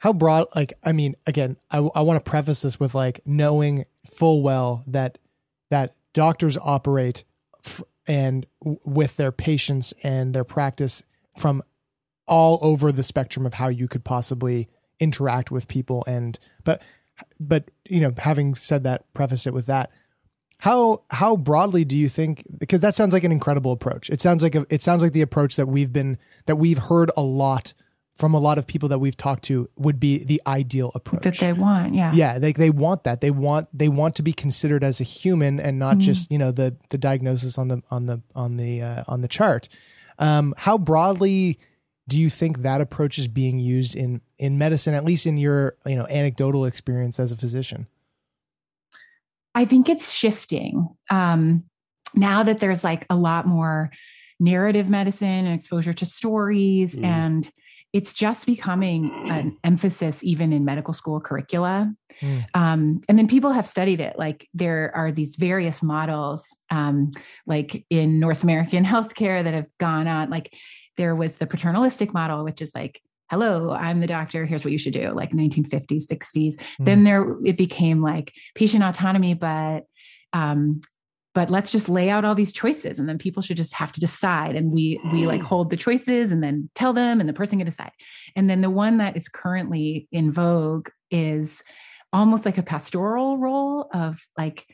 how 0.00 0.12
broad 0.12 0.46
like 0.54 0.74
i 0.84 0.92
mean 0.92 1.14
again 1.26 1.56
i, 1.70 1.78
I 1.78 2.02
want 2.02 2.22
to 2.22 2.30
preface 2.30 2.60
this 2.62 2.78
with 2.78 2.94
like 2.94 3.20
knowing 3.24 3.86
full 4.06 4.42
well 4.42 4.84
that 4.88 5.16
that 5.70 5.94
doctors 6.12 6.58
operate 6.58 7.24
f- 7.64 7.82
and 8.06 8.46
w- 8.62 8.78
with 8.84 9.16
their 9.16 9.32
patients 9.32 9.94
and 10.02 10.34
their 10.34 10.44
practice 10.44 11.02
from 11.38 11.62
all 12.26 12.58
over 12.62 12.90
the 12.92 13.02
spectrum 13.02 13.46
of 13.46 13.54
how 13.54 13.68
you 13.68 13.88
could 13.88 14.04
possibly 14.04 14.68
interact 15.00 15.50
with 15.50 15.68
people 15.68 16.04
and 16.06 16.38
but 16.62 16.80
but 17.40 17.70
you 17.84 18.00
know 18.00 18.12
having 18.18 18.54
said 18.54 18.84
that 18.84 19.12
preface 19.12 19.46
it 19.46 19.52
with 19.52 19.66
that 19.66 19.90
how 20.58 21.02
how 21.10 21.36
broadly 21.36 21.84
do 21.84 21.98
you 21.98 22.08
think 22.08 22.44
because 22.58 22.80
that 22.80 22.94
sounds 22.94 23.12
like 23.12 23.24
an 23.24 23.32
incredible 23.32 23.72
approach 23.72 24.08
it 24.08 24.20
sounds 24.20 24.42
like 24.42 24.54
a, 24.54 24.64
it 24.70 24.82
sounds 24.82 25.02
like 25.02 25.12
the 25.12 25.20
approach 25.20 25.56
that 25.56 25.66
we've 25.66 25.92
been 25.92 26.16
that 26.46 26.56
we've 26.56 26.78
heard 26.78 27.10
a 27.16 27.22
lot 27.22 27.74
from 28.14 28.32
a 28.32 28.38
lot 28.38 28.58
of 28.58 28.66
people 28.66 28.88
that 28.88 29.00
we've 29.00 29.16
talked 29.16 29.44
to 29.44 29.68
would 29.76 29.98
be 29.98 30.22
the 30.22 30.40
ideal 30.46 30.92
approach. 30.94 31.22
that 31.22 31.36
they 31.38 31.52
want. 31.52 31.94
Yeah. 31.94 32.12
yeah, 32.14 32.38
they 32.38 32.52
they 32.52 32.70
want 32.70 33.04
that. 33.04 33.20
They 33.20 33.30
want 33.30 33.68
they 33.76 33.88
want 33.88 34.14
to 34.16 34.22
be 34.22 34.32
considered 34.32 34.84
as 34.84 35.00
a 35.00 35.04
human 35.04 35.58
and 35.58 35.78
not 35.78 35.98
just 35.98 36.30
you 36.30 36.38
know 36.38 36.52
the 36.52 36.76
the 36.90 36.98
diagnosis 36.98 37.58
on 37.58 37.68
the 37.68 37.82
on 37.90 38.06
the 38.06 38.22
on 38.34 38.56
the 38.56 38.82
uh, 38.82 39.04
on 39.08 39.20
the 39.20 39.28
chart. 39.28 39.68
Um, 40.18 40.54
how 40.56 40.78
broadly 40.78 41.58
do 42.08 42.18
you 42.18 42.28
think 42.28 42.62
that 42.62 42.80
approach 42.80 43.18
is 43.18 43.28
being 43.28 43.58
used 43.58 43.94
in 43.96 44.20
in 44.38 44.58
medicine, 44.58 44.94
at 44.94 45.04
least 45.04 45.26
in 45.26 45.36
your 45.36 45.76
you 45.86 45.96
know 45.96 46.06
anecdotal 46.08 46.64
experience 46.64 47.18
as 47.18 47.32
a 47.32 47.36
physician? 47.36 47.86
I 49.54 49.64
think 49.64 49.88
it's 49.88 50.12
shifting. 50.12 50.88
Um, 51.10 51.64
now 52.14 52.42
that 52.42 52.60
there's 52.60 52.84
like 52.84 53.06
a 53.08 53.16
lot 53.16 53.46
more 53.46 53.90
narrative 54.40 54.88
medicine 54.90 55.28
and 55.46 55.54
exposure 55.54 55.92
to 55.94 56.06
stories, 56.06 56.94
Mm. 56.96 57.04
and 57.04 57.50
it's 57.92 58.12
just 58.12 58.44
becoming 58.46 59.10
an 59.30 59.56
emphasis 59.64 60.24
even 60.24 60.52
in 60.52 60.64
medical 60.64 60.92
school 60.92 61.20
curricula. 61.20 61.94
Mm. 62.20 62.44
Um, 62.52 63.00
and 63.08 63.16
then 63.16 63.28
people 63.28 63.52
have 63.52 63.66
studied 63.68 64.00
it. 64.00 64.18
Like 64.18 64.48
there 64.52 64.90
are 64.94 65.12
these 65.12 65.36
various 65.36 65.82
models, 65.82 66.48
um, 66.70 67.12
like 67.46 67.86
in 67.90 68.18
North 68.18 68.42
American 68.42 68.84
healthcare, 68.92 69.44
that 69.44 69.54
have 69.54 69.68
gone 69.78 70.08
on. 70.08 70.28
Like 70.28 70.52
there 70.96 71.14
was 71.16 71.38
the 71.38 71.46
paternalistic 71.46 72.12
model, 72.14 72.44
which 72.44 72.62
is 72.62 72.74
like, 72.74 73.00
hello, 73.30 73.70
I'm 73.70 74.00
the 74.00 74.06
doctor. 74.06 74.44
Here's 74.44 74.64
what 74.64 74.72
you 74.72 74.78
should 74.78 74.92
do, 74.92 75.10
like 75.10 75.32
1950s, 75.32 76.06
60s 76.06 76.54
then 76.78 77.04
there 77.04 77.36
it 77.44 77.56
became 77.56 78.02
like 78.02 78.32
patient 78.54 78.84
autonomy 78.84 79.34
but 79.34 79.84
um 80.32 80.80
but 81.34 81.50
let's 81.50 81.72
just 81.72 81.88
lay 81.88 82.10
out 82.10 82.24
all 82.24 82.36
these 82.36 82.52
choices 82.52 83.00
and 83.00 83.08
then 83.08 83.18
people 83.18 83.42
should 83.42 83.56
just 83.56 83.72
have 83.74 83.90
to 83.92 83.98
decide 84.00 84.54
and 84.54 84.70
we 84.72 85.00
we 85.12 85.26
like 85.26 85.40
hold 85.40 85.70
the 85.70 85.76
choices 85.76 86.30
and 86.30 86.42
then 86.44 86.68
tell 86.74 86.92
them 86.92 87.18
and 87.18 87.28
the 87.28 87.32
person 87.32 87.58
can 87.58 87.64
decide 87.66 87.90
and 88.36 88.48
then 88.48 88.60
the 88.60 88.70
one 88.70 88.98
that 88.98 89.16
is 89.16 89.28
currently 89.28 90.06
in 90.12 90.30
vogue 90.30 90.88
is 91.10 91.62
almost 92.12 92.44
like 92.46 92.58
a 92.58 92.62
pastoral 92.62 93.38
role 93.38 93.88
of 93.92 94.20
like 94.38 94.64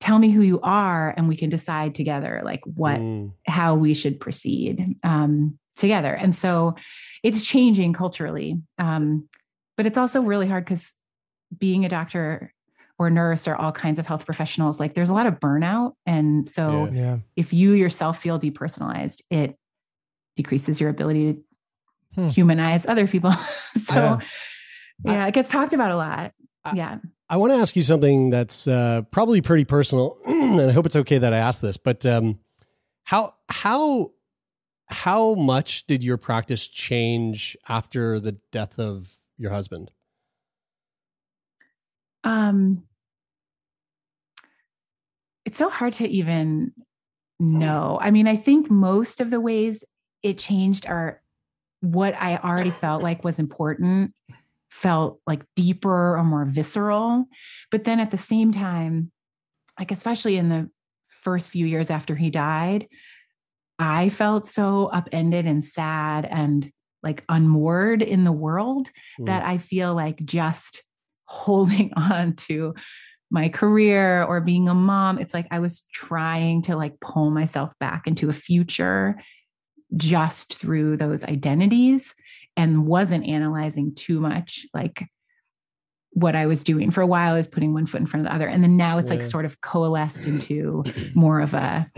tell 0.00 0.18
me 0.18 0.30
who 0.30 0.42
you 0.42 0.60
are 0.60 1.12
and 1.16 1.26
we 1.26 1.36
can 1.36 1.48
decide 1.50 1.94
together 1.94 2.42
like 2.44 2.60
what 2.64 3.00
Mm. 3.00 3.32
how 3.46 3.74
we 3.74 3.94
should 3.94 4.20
proceed 4.20 4.96
um, 5.02 5.58
together. 5.76 6.12
And 6.14 6.34
so 6.34 6.74
it's 7.22 7.44
changing 7.44 7.92
culturally. 7.92 8.60
Um, 8.78 9.28
but 9.76 9.86
it's 9.86 9.98
also 9.98 10.20
really 10.22 10.46
hard 10.46 10.64
because 10.64 10.94
being 11.56 11.84
a 11.84 11.88
doctor 11.88 12.52
or 12.98 13.10
nurse 13.10 13.48
or 13.48 13.56
all 13.56 13.72
kinds 13.72 13.98
of 13.98 14.06
health 14.06 14.24
professionals, 14.24 14.78
like 14.78 14.94
there's 14.94 15.10
a 15.10 15.14
lot 15.14 15.26
of 15.26 15.40
burnout. 15.40 15.94
And 16.06 16.48
so 16.48 16.86
Yeah. 16.86 17.00
Yeah. 17.00 17.18
if 17.36 17.52
you 17.52 17.72
yourself 17.72 18.18
feel 18.20 18.38
depersonalized, 18.38 19.22
it 19.30 19.56
decreases 20.36 20.80
your 20.80 20.90
ability 20.90 21.32
to 21.34 21.42
Hmm. 22.14 22.28
humanize 22.28 22.86
other 22.86 23.08
people. 23.08 23.32
so 23.76 23.94
Yeah. 23.94 24.20
yeah, 25.04 25.26
it 25.26 25.34
gets 25.34 25.50
talked 25.50 25.72
about 25.72 25.90
a 25.90 25.96
lot. 25.96 26.32
I- 26.64 26.74
yeah. 26.76 26.98
I 27.28 27.36
want 27.38 27.52
to 27.52 27.58
ask 27.58 27.74
you 27.74 27.82
something 27.82 28.30
that's 28.30 28.68
uh, 28.68 29.02
probably 29.10 29.40
pretty 29.40 29.64
personal, 29.64 30.18
and 30.26 30.60
I 30.60 30.70
hope 30.72 30.86
it's 30.86 30.94
okay 30.94 31.18
that 31.18 31.32
I 31.32 31.38
ask 31.38 31.60
this. 31.62 31.76
But 31.76 32.04
um, 32.06 32.38
how 33.02 33.34
how 33.48 34.12
how 34.94 35.34
much 35.34 35.86
did 35.86 36.04
your 36.04 36.16
practice 36.16 36.68
change 36.68 37.56
after 37.68 38.20
the 38.20 38.32
death 38.52 38.78
of 38.78 39.12
your 39.36 39.50
husband? 39.50 39.90
Um, 42.22 42.84
it's 45.44 45.58
so 45.58 45.68
hard 45.68 45.94
to 45.94 46.08
even 46.08 46.72
know. 47.40 47.98
I 48.00 48.12
mean, 48.12 48.28
I 48.28 48.36
think 48.36 48.70
most 48.70 49.20
of 49.20 49.30
the 49.30 49.40
ways 49.40 49.84
it 50.22 50.38
changed 50.38 50.86
are 50.86 51.20
what 51.80 52.14
I 52.14 52.36
already 52.36 52.70
felt 52.70 53.02
like 53.02 53.24
was 53.24 53.38
important, 53.38 54.14
felt 54.70 55.20
like 55.26 55.42
deeper 55.56 56.16
or 56.16 56.24
more 56.24 56.44
visceral. 56.44 57.26
But 57.70 57.84
then 57.84 57.98
at 57.98 58.12
the 58.12 58.18
same 58.18 58.52
time, 58.52 59.10
like, 59.78 59.90
especially 59.90 60.36
in 60.36 60.48
the 60.48 60.70
first 61.08 61.50
few 61.50 61.66
years 61.66 61.90
after 61.90 62.14
he 62.14 62.30
died, 62.30 62.86
I 63.78 64.08
felt 64.08 64.46
so 64.46 64.86
upended 64.86 65.46
and 65.46 65.64
sad 65.64 66.24
and 66.24 66.70
like 67.02 67.24
unmoored 67.28 68.02
in 68.02 68.24
the 68.24 68.32
world 68.32 68.90
Mm. 69.20 69.26
that 69.26 69.44
I 69.44 69.58
feel 69.58 69.94
like 69.94 70.24
just 70.24 70.82
holding 71.26 71.92
on 71.94 72.34
to 72.34 72.74
my 73.30 73.48
career 73.48 74.22
or 74.22 74.40
being 74.40 74.68
a 74.68 74.74
mom 74.74 75.18
it's 75.18 75.32
like 75.34 75.46
i 75.50 75.58
was 75.58 75.80
trying 75.92 76.60
to 76.62 76.76
like 76.76 77.00
pull 77.00 77.30
myself 77.30 77.72
back 77.80 78.06
into 78.06 78.28
a 78.28 78.32
future 78.32 79.18
just 79.96 80.54
through 80.54 80.96
those 80.96 81.24
identities 81.24 82.14
and 82.56 82.86
wasn't 82.86 83.26
analyzing 83.26 83.92
too 83.94 84.20
much 84.20 84.66
like 84.74 85.06
what 86.10 86.36
i 86.36 86.46
was 86.46 86.62
doing 86.62 86.90
for 86.90 87.00
a 87.00 87.06
while 87.06 87.32
i 87.32 87.36
was 87.36 87.46
putting 87.48 87.72
one 87.72 87.86
foot 87.86 88.00
in 88.00 88.06
front 88.06 88.24
of 88.24 88.30
the 88.30 88.34
other 88.36 88.46
and 88.46 88.62
then 88.62 88.76
now 88.76 88.98
it's 88.98 89.10
like 89.10 89.22
sort 89.22 89.46
of 89.46 89.60
coalesced 89.62 90.26
into 90.26 90.84
more 91.14 91.40
of 91.40 91.54
a 91.54 91.90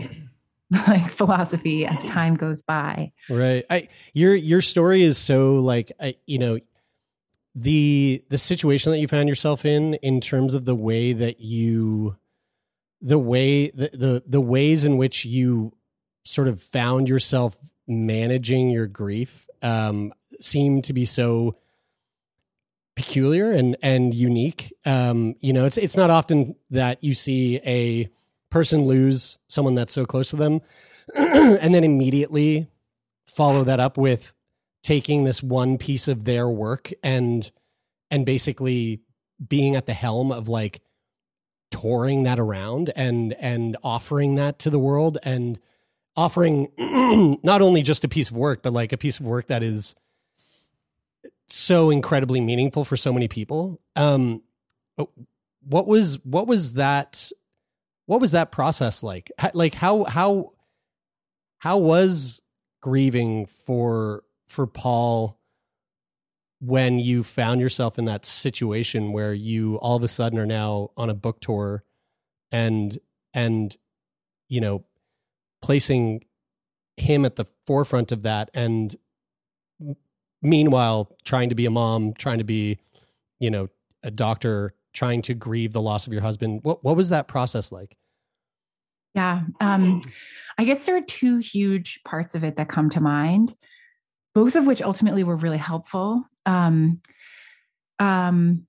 like 0.87 1.09
philosophy 1.09 1.85
as 1.85 2.03
time 2.03 2.35
goes 2.35 2.61
by 2.61 3.11
Right. 3.29 3.65
I 3.69 3.87
your 4.13 4.35
your 4.35 4.61
story 4.61 5.01
is 5.01 5.17
so 5.17 5.59
like 5.59 5.91
I 5.99 6.15
you 6.25 6.39
know 6.39 6.59
the 7.55 8.23
the 8.29 8.37
situation 8.37 8.91
that 8.91 8.99
you 8.99 9.07
found 9.07 9.29
yourself 9.29 9.65
in 9.65 9.95
in 9.95 10.21
terms 10.21 10.53
of 10.53 10.65
the 10.65 10.75
way 10.75 11.13
that 11.13 11.39
you 11.39 12.17
the 13.01 13.17
way 13.17 13.69
the 13.69 13.89
the, 13.93 14.23
the 14.27 14.41
ways 14.41 14.85
in 14.85 14.97
which 14.97 15.25
you 15.25 15.73
sort 16.23 16.47
of 16.47 16.61
found 16.61 17.07
yourself 17.07 17.57
managing 17.87 18.69
your 18.69 18.87
grief 18.87 19.47
um 19.61 20.13
seem 20.39 20.81
to 20.81 20.93
be 20.93 21.05
so 21.05 21.55
peculiar 22.95 23.51
and 23.51 23.77
and 23.81 24.13
unique 24.13 24.73
um 24.85 25.35
you 25.39 25.53
know 25.53 25.65
it's 25.65 25.77
it's 25.77 25.95
not 25.95 26.09
often 26.09 26.55
that 26.69 27.03
you 27.03 27.13
see 27.13 27.57
a 27.65 28.09
person 28.57 28.85
lose 28.85 29.37
someone 29.47 29.75
that's 29.75 29.93
so 29.93 30.03
close 30.03 30.31
to 30.31 30.35
them 30.35 30.61
and 31.15 31.75
then 31.75 31.83
immediately 31.83 32.67
follow 33.27 33.63
that 33.63 33.79
up 33.79 33.99
with 33.99 34.33
taking 34.81 35.25
this 35.25 35.43
one 35.43 35.77
piece 35.77 36.07
of 36.07 36.23
their 36.23 36.49
work 36.49 36.91
and 37.03 37.51
and 38.09 38.25
basically 38.25 38.99
being 39.47 39.75
at 39.75 39.85
the 39.85 39.93
helm 39.93 40.31
of 40.31 40.49
like 40.49 40.81
touring 41.69 42.23
that 42.23 42.39
around 42.39 42.91
and 42.95 43.33
and 43.33 43.77
offering 43.83 44.33
that 44.33 44.57
to 44.57 44.71
the 44.71 44.79
world 44.79 45.19
and 45.21 45.59
offering 46.15 46.67
not 47.43 47.61
only 47.61 47.83
just 47.83 48.03
a 48.03 48.07
piece 48.07 48.31
of 48.31 48.35
work 48.35 48.63
but 48.63 48.73
like 48.73 48.91
a 48.91 48.97
piece 48.97 49.19
of 49.19 49.25
work 49.27 49.45
that 49.45 49.61
is 49.61 49.93
so 51.47 51.91
incredibly 51.91 52.41
meaningful 52.41 52.83
for 52.83 52.97
so 52.97 53.13
many 53.13 53.27
people. 53.27 53.79
Um 53.95 54.41
what 55.61 55.85
was 55.85 56.17
what 56.25 56.47
was 56.47 56.73
that 56.73 57.31
what 58.07 58.21
was 58.21 58.31
that 58.31 58.51
process 58.51 59.03
like? 59.03 59.31
Like 59.53 59.75
how 59.75 60.05
how 60.05 60.51
how 61.59 61.77
was 61.77 62.41
grieving 62.81 63.45
for 63.45 64.23
for 64.47 64.65
Paul 64.65 65.39
when 66.59 66.99
you 66.99 67.23
found 67.23 67.61
yourself 67.61 67.99
in 67.99 68.05
that 68.05 68.25
situation 68.25 69.11
where 69.11 69.33
you 69.33 69.75
all 69.75 69.95
of 69.95 70.03
a 70.03 70.07
sudden 70.07 70.39
are 70.39 70.45
now 70.45 70.89
on 70.97 71.09
a 71.09 71.13
book 71.13 71.39
tour 71.39 71.83
and 72.51 72.97
and 73.33 73.77
you 74.47 74.61
know 74.61 74.83
placing 75.61 76.23
him 76.95 77.25
at 77.25 77.35
the 77.35 77.45
forefront 77.65 78.11
of 78.11 78.23
that 78.23 78.49
and 78.53 78.95
meanwhile 80.41 81.15
trying 81.23 81.49
to 81.49 81.55
be 81.55 81.65
a 81.65 81.71
mom 81.71 82.13
trying 82.13 82.37
to 82.37 82.43
be 82.43 82.79
you 83.39 83.51
know 83.51 83.67
a 84.01 84.09
doctor 84.09 84.73
trying 84.97 85.21
to 85.21 85.35
grieve 85.35 85.73
the 85.73 85.81
loss 85.81 86.07
of 86.07 86.11
your 86.11 86.23
husband 86.23 86.59
what 86.63 86.83
what 86.83 86.97
was 86.97 87.09
that 87.09 87.27
process 87.27 87.71
like 87.71 87.95
Yeah. 89.13 89.41
Um, 89.61 90.01
I 90.57 90.63
guess 90.63 90.85
there 90.85 90.97
are 90.97 91.01
two 91.01 91.37
huge 91.37 92.01
parts 92.03 92.35
of 92.35 92.43
it 92.43 92.55
that 92.55 92.67
come 92.67 92.89
to 92.91 93.01
mind, 93.01 93.55
both 94.33 94.55
of 94.55 94.65
which 94.65 94.81
ultimately 94.81 95.23
were 95.23 95.35
really 95.35 95.57
helpful. 95.57 96.23
Um, 96.45 97.01
um, 97.99 98.67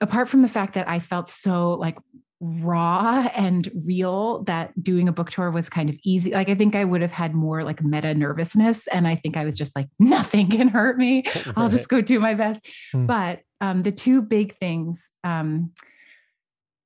apart 0.00 0.28
from 0.28 0.42
the 0.42 0.48
fact 0.48 0.74
that 0.74 0.88
I 0.88 0.98
felt 0.98 1.28
so 1.28 1.74
like 1.74 1.98
raw 2.40 3.28
and 3.34 3.70
real 3.86 4.42
that 4.44 4.72
doing 4.82 5.08
a 5.08 5.12
book 5.12 5.30
tour 5.30 5.50
was 5.50 5.68
kind 5.68 5.88
of 5.88 5.96
easy. 6.04 6.32
Like 6.32 6.48
I 6.48 6.54
think 6.54 6.74
I 6.74 6.84
would 6.84 7.00
have 7.00 7.12
had 7.12 7.34
more 7.34 7.64
like 7.64 7.82
meta 7.82 8.14
nervousness. 8.14 8.86
And 8.88 9.08
I 9.08 9.16
think 9.16 9.36
I 9.36 9.44
was 9.44 9.56
just 9.56 9.74
like, 9.74 9.88
nothing 9.98 10.50
can 10.50 10.68
hurt 10.68 10.98
me. 10.98 11.24
I'll 11.56 11.70
just 11.70 11.88
go 11.88 12.00
do 12.00 12.20
my 12.20 12.34
best. 12.34 12.66
Hmm. 12.92 13.06
But 13.06 13.40
um, 13.60 13.82
the 13.82 13.92
two 13.92 14.22
big 14.22 14.54
things 14.56 15.10
um, 15.24 15.72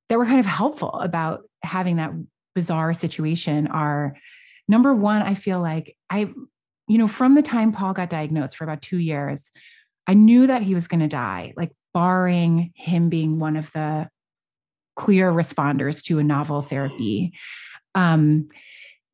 that 0.09 0.19
were 0.19 0.25
kind 0.25 0.41
of 0.41 0.47
helpful 0.47 0.95
about 0.95 1.43
having 1.63 1.97
that 1.97 2.13
bizarre 2.55 2.95
situation 2.95 3.67
are 3.67 4.17
number 4.69 4.95
one, 4.95 5.23
I 5.23 5.35
feel 5.35 5.61
like 5.61 5.97
I, 6.09 6.33
you 6.89 6.99
know, 6.99 7.09
from 7.09 7.35
the 7.35 7.43
time 7.43 7.73
Paul 7.73 7.93
got 7.93 8.11
diagnosed 8.11 8.57
for 8.57 8.65
about 8.65 8.83
two 8.83 8.99
years, 8.99 9.51
I 10.07 10.15
knew 10.15 10.47
that 10.47 10.63
he 10.63 10.75
was 10.75 10.89
going 10.89 11.01
to 11.01 11.09
die, 11.09 11.55
like 11.57 11.73
barring 11.93 12.73
him 12.75 13.09
being 13.09 13.39
one 13.39 13.57
of 13.57 13.71
the 13.73 14.09
clear 14.97 15.31
responders 15.33 16.03
to 16.05 16.19
a 16.19 16.25
novel 16.25 16.63
therapy. 16.63 17.33
Um, 17.95 18.49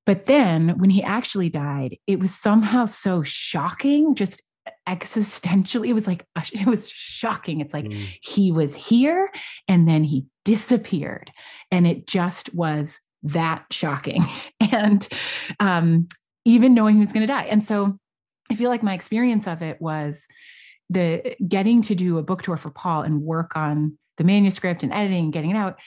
but 0.05 0.27
then 0.27 0.79
when 0.79 0.91
he 0.91 1.03
actually 1.03 1.51
died, 1.51 1.99
it 2.07 2.21
was 2.21 2.35
somehow 2.35 2.87
so 2.87 3.23
shocking, 3.23 4.15
just 4.15 4.43
existentially, 4.89 5.89
it 5.89 5.93
was 5.93 6.07
like, 6.07 6.25
it 6.53 6.67
was 6.67 6.89
shocking. 6.89 7.61
It's 7.61 7.75
like 7.75 7.87
Mm. 7.87 8.19
he 8.23 8.53
was 8.53 8.75
here 8.75 9.31
and 9.69 9.87
then 9.89 10.05
he 10.05 10.27
disappeared. 10.45 11.31
And 11.71 11.87
it 11.87 12.07
just 12.07 12.55
was 12.55 13.01
that 13.23 13.65
shocking. 13.71 14.23
And 14.73 15.07
um, 15.61 16.09
even 16.45 16.75
knowing 16.75 16.95
he 16.95 17.01
was 17.01 17.13
going 17.13 17.23
to 17.27 17.33
die. 17.33 17.45
And 17.45 17.63
so 17.63 17.99
I 18.51 18.55
feel 18.57 18.69
like 18.71 18.83
my 18.83 18.95
experience 18.95 19.47
of 19.47 19.63
it 19.63 19.81
was 19.81 20.27
the 20.91 21.35
getting 21.47 21.83
to 21.83 21.95
do 21.95 22.19
a 22.19 22.23
book 22.23 22.43
tour 22.43 22.57
for 22.57 22.71
Paul 22.71 23.03
and 23.03 23.23
work 23.23 23.57
on 23.57 23.97
the 24.19 24.25
manuscript 24.25 24.83
and 24.83 24.93
editing 24.93 25.25
and 25.25 25.33
getting 25.33 25.51
it 25.51 25.57
out 25.57 25.79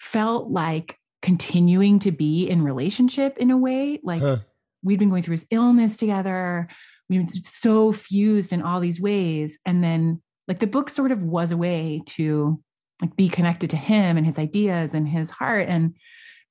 felt 0.00 0.48
like 0.50 0.96
continuing 1.22 1.98
to 2.00 2.10
be 2.12 2.48
in 2.48 2.62
relationship 2.62 3.36
in 3.38 3.50
a 3.50 3.56
way. 3.58 4.00
Like 4.02 4.22
Huh. 4.22 4.38
we'd 4.82 4.98
been 4.98 5.10
going 5.10 5.22
through 5.22 5.34
his 5.34 5.46
illness 5.50 5.96
together. 5.96 6.68
We 7.10 7.18
were 7.18 7.26
so 7.42 7.92
fused 7.92 8.52
in 8.52 8.62
all 8.62 8.80
these 8.80 9.00
ways. 9.00 9.58
And 9.66 9.84
then 9.84 10.22
like 10.48 10.60
the 10.60 10.66
book 10.66 10.88
sort 10.88 11.12
of 11.12 11.22
was 11.22 11.52
a 11.52 11.56
way 11.58 12.02
to 12.06 12.62
like 13.02 13.16
be 13.16 13.28
connected 13.28 13.70
to 13.70 13.76
him 13.76 14.16
and 14.16 14.24
his 14.24 14.38
ideas 14.38 14.94
and 14.94 15.06
his 15.06 15.30
heart. 15.30 15.68
And 15.68 15.96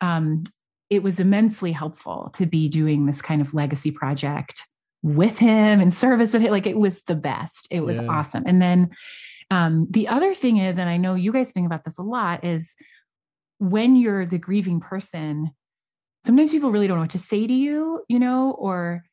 um, 0.01 0.43
it 0.89 1.01
was 1.01 1.19
immensely 1.19 1.71
helpful 1.71 2.31
to 2.35 2.45
be 2.45 2.69
doing 2.69 3.05
this 3.05 3.21
kind 3.21 3.41
of 3.41 3.53
legacy 3.53 3.91
project 3.91 4.63
with 5.01 5.37
him 5.37 5.79
in 5.79 5.91
service 5.91 6.33
of 6.33 6.43
it. 6.43 6.51
Like 6.51 6.67
it 6.67 6.77
was 6.77 7.03
the 7.03 7.15
best. 7.15 7.67
It 7.71 7.81
was 7.81 7.99
Yeah. 7.99 8.07
awesome. 8.07 8.43
And 8.45 8.61
then 8.61 8.89
um, 9.51 9.87
the 9.89 10.07
other 10.07 10.33
thing 10.33 10.57
is, 10.57 10.77
and 10.77 10.89
I 10.89 10.97
know 10.97 11.15
you 11.15 11.31
guys 11.31 11.51
think 11.51 11.65
about 11.65 11.83
this 11.83 11.97
a 11.97 12.03
lot, 12.03 12.43
is 12.43 12.75
when 13.59 13.95
you're 13.95 14.25
the 14.25 14.37
grieving 14.37 14.79
person, 14.79 15.51
sometimes 16.25 16.51
people 16.51 16.71
really 16.71 16.87
don't 16.87 16.97
know 16.97 17.03
what 17.03 17.11
to 17.11 17.17
say 17.17 17.47
to 17.47 17.53
you, 17.53 18.03
you 18.09 18.19
know, 18.19 18.51
or 18.51 19.03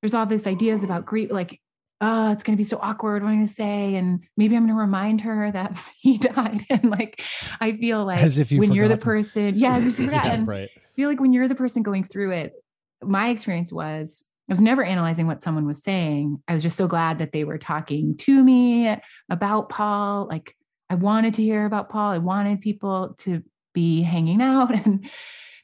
there's 0.00 0.14
all 0.14 0.26
these 0.26 0.46
ideas 0.46 0.84
about 0.84 1.06
grief, 1.06 1.30
like, 1.30 1.60
oh, 2.00 2.30
it's 2.32 2.42
going 2.42 2.56
to 2.56 2.60
be 2.60 2.64
so 2.64 2.78
awkward 2.80 3.22
what 3.22 3.28
am 3.28 3.34
I'm 3.34 3.38
going 3.38 3.46
to 3.46 3.52
say. 3.52 3.96
And 3.96 4.24
maybe 4.36 4.56
I'm 4.56 4.64
going 4.64 4.74
to 4.74 4.80
remind 4.80 5.22
her 5.22 5.50
that 5.50 5.76
he 5.98 6.18
died. 6.18 6.64
And 6.70 6.90
like, 6.90 7.22
I 7.60 7.72
feel 7.72 8.04
like 8.04 8.22
As 8.22 8.38
if 8.38 8.52
you've 8.52 8.60
when 8.60 8.72
you're 8.72 8.88
the 8.88 8.96
person, 8.96 9.56
yeah, 9.56 9.76
as 9.76 9.86
if 9.86 9.98
you 9.98 10.04
forgot. 10.08 10.24
Yeah, 10.26 10.44
right. 10.46 10.70
I 10.74 10.90
feel 10.94 11.08
like 11.08 11.20
when 11.20 11.32
you're 11.32 11.48
the 11.48 11.54
person 11.54 11.82
going 11.82 12.04
through 12.04 12.32
it, 12.32 12.52
my 13.02 13.28
experience 13.28 13.72
was 13.72 14.24
I 14.48 14.52
was 14.52 14.62
never 14.62 14.82
analyzing 14.82 15.26
what 15.26 15.42
someone 15.42 15.66
was 15.66 15.82
saying. 15.82 16.42
I 16.48 16.54
was 16.54 16.62
just 16.62 16.76
so 16.76 16.88
glad 16.88 17.18
that 17.18 17.32
they 17.32 17.44
were 17.44 17.58
talking 17.58 18.16
to 18.18 18.42
me 18.44 18.96
about 19.28 19.68
Paul. 19.68 20.26
Like 20.26 20.56
I 20.88 20.94
wanted 20.94 21.34
to 21.34 21.42
hear 21.42 21.66
about 21.66 21.90
Paul. 21.90 22.12
I 22.12 22.18
wanted 22.18 22.60
people 22.60 23.14
to 23.18 23.42
be 23.74 24.02
hanging 24.02 24.40
out 24.42 24.74
and 24.74 25.08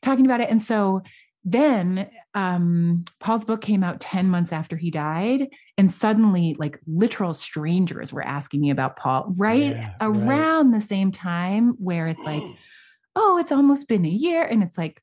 talking 0.02 0.26
about 0.26 0.40
it. 0.40 0.50
And 0.50 0.60
so 0.60 1.02
then 1.44 2.10
um, 2.34 3.04
Paul's 3.20 3.44
book 3.44 3.60
came 3.60 3.84
out 3.84 4.00
10 4.00 4.28
months 4.28 4.52
after 4.52 4.76
he 4.76 4.90
died. 4.90 5.48
And 5.78 5.90
suddenly, 5.90 6.56
like 6.58 6.80
literal 6.86 7.32
strangers 7.32 8.12
were 8.12 8.22
asking 8.22 8.60
me 8.60 8.70
about 8.70 8.96
Paul 8.96 9.32
right 9.36 9.60
Yeah, 9.60 9.92
right. 10.00 10.26
around 10.26 10.72
the 10.72 10.80
same 10.80 11.12
time 11.12 11.74
where 11.78 12.08
it's 12.08 12.24
like, 12.24 12.42
oh, 13.16 13.38
it's 13.38 13.52
almost 13.52 13.88
been 13.88 14.04
a 14.04 14.08
year. 14.08 14.42
And 14.42 14.62
it's 14.62 14.76
like, 14.76 15.00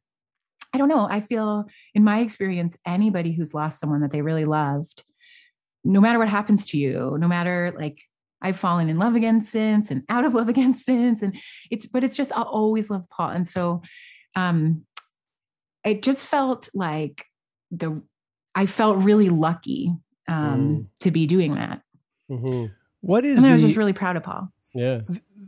I 0.73 0.77
don't 0.77 0.89
know. 0.89 1.07
I 1.09 1.21
feel, 1.21 1.65
in 1.93 2.03
my 2.03 2.19
experience, 2.19 2.77
anybody 2.85 3.33
who's 3.33 3.53
lost 3.53 3.79
someone 3.79 4.01
that 4.01 4.11
they 4.11 4.21
really 4.21 4.45
loved, 4.45 5.03
no 5.83 5.99
matter 6.01 6.19
what 6.19 6.29
happens 6.29 6.65
to 6.67 6.77
you, 6.77 7.17
no 7.19 7.27
matter 7.27 7.73
like 7.77 7.97
I've 8.41 8.57
fallen 8.57 8.89
in 8.89 8.97
love 8.99 9.15
again 9.15 9.39
since 9.41 9.91
and 9.91 10.03
out 10.09 10.25
of 10.25 10.33
love 10.33 10.49
again 10.49 10.73
since. 10.73 11.21
And 11.21 11.37
it's, 11.69 11.85
but 11.85 12.03
it's 12.03 12.17
just, 12.17 12.31
I'll 12.33 12.43
always 12.43 12.89
love 12.89 13.09
Paul. 13.09 13.29
And 13.29 13.47
so, 13.47 13.81
um, 14.35 14.85
it 15.83 16.01
just 16.01 16.27
felt 16.27 16.69
like 16.73 17.25
the, 17.71 18.01
I 18.53 18.65
felt 18.65 19.03
really 19.03 19.29
lucky 19.29 19.93
um, 20.27 20.89
to 20.99 21.11
be 21.11 21.27
doing 21.27 21.55
that. 21.55 21.81
hmm 22.29 22.65
What 23.01 23.25
is 23.25 23.37
And 23.37 23.45
then 23.45 23.51
I 23.51 23.55
was 23.55 23.63
just 23.63 23.77
really 23.77 23.93
proud 23.93 24.15
of 24.15 24.23
Paul. 24.23 24.51
Yeah. 24.73 25.01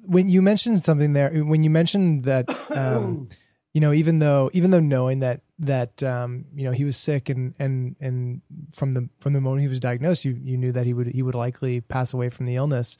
when 0.05 0.27
you 0.27 0.41
mentioned 0.41 0.83
something 0.83 1.13
there 1.13 1.31
when 1.31 1.63
you 1.63 1.69
mentioned 1.69 2.25
that 2.25 2.45
um, 2.71 3.29
you 3.73 3.79
know 3.79 3.93
even 3.93 4.19
though 4.19 4.49
even 4.53 4.71
though 4.71 4.81
knowing 4.81 5.19
that 5.19 5.41
that 5.59 6.03
um, 6.03 6.45
you 6.53 6.65
know 6.65 6.71
he 6.71 6.83
was 6.83 6.97
sick 6.97 7.29
and 7.29 7.53
and 7.57 7.95
and 8.01 8.41
from 8.73 8.93
the 8.93 9.07
from 9.19 9.31
the 9.31 9.39
moment 9.39 9.61
he 9.61 9.69
was 9.69 9.79
diagnosed 9.79 10.25
you 10.25 10.37
you 10.43 10.57
knew 10.57 10.73
that 10.73 10.85
he 10.85 10.93
would 10.93 11.07
he 11.07 11.21
would 11.21 11.35
likely 11.35 11.79
pass 11.79 12.13
away 12.13 12.27
from 12.27 12.45
the 12.45 12.55
illness 12.57 12.97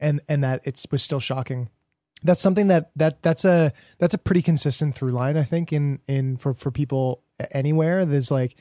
and 0.00 0.20
and 0.28 0.42
that 0.42 0.66
it 0.66 0.84
was 0.90 1.02
still 1.02 1.20
shocking 1.20 1.70
that's 2.22 2.40
something 2.40 2.68
that 2.68 2.90
that 2.96 3.22
that's 3.22 3.44
a 3.44 3.72
that's 3.98 4.14
a 4.14 4.18
pretty 4.18 4.42
consistent 4.42 4.94
through 4.94 5.10
line 5.10 5.36
i 5.36 5.42
think 5.42 5.72
in 5.72 6.00
in 6.08 6.36
for 6.36 6.54
for 6.54 6.70
people 6.70 7.22
anywhere. 7.50 8.04
There's 8.04 8.30
like 8.30 8.56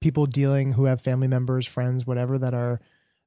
people 0.00 0.26
dealing 0.26 0.72
who 0.72 0.84
have 0.84 1.00
family 1.00 1.28
members 1.28 1.66
friends 1.66 2.06
whatever 2.06 2.38
that 2.38 2.54
are 2.54 2.80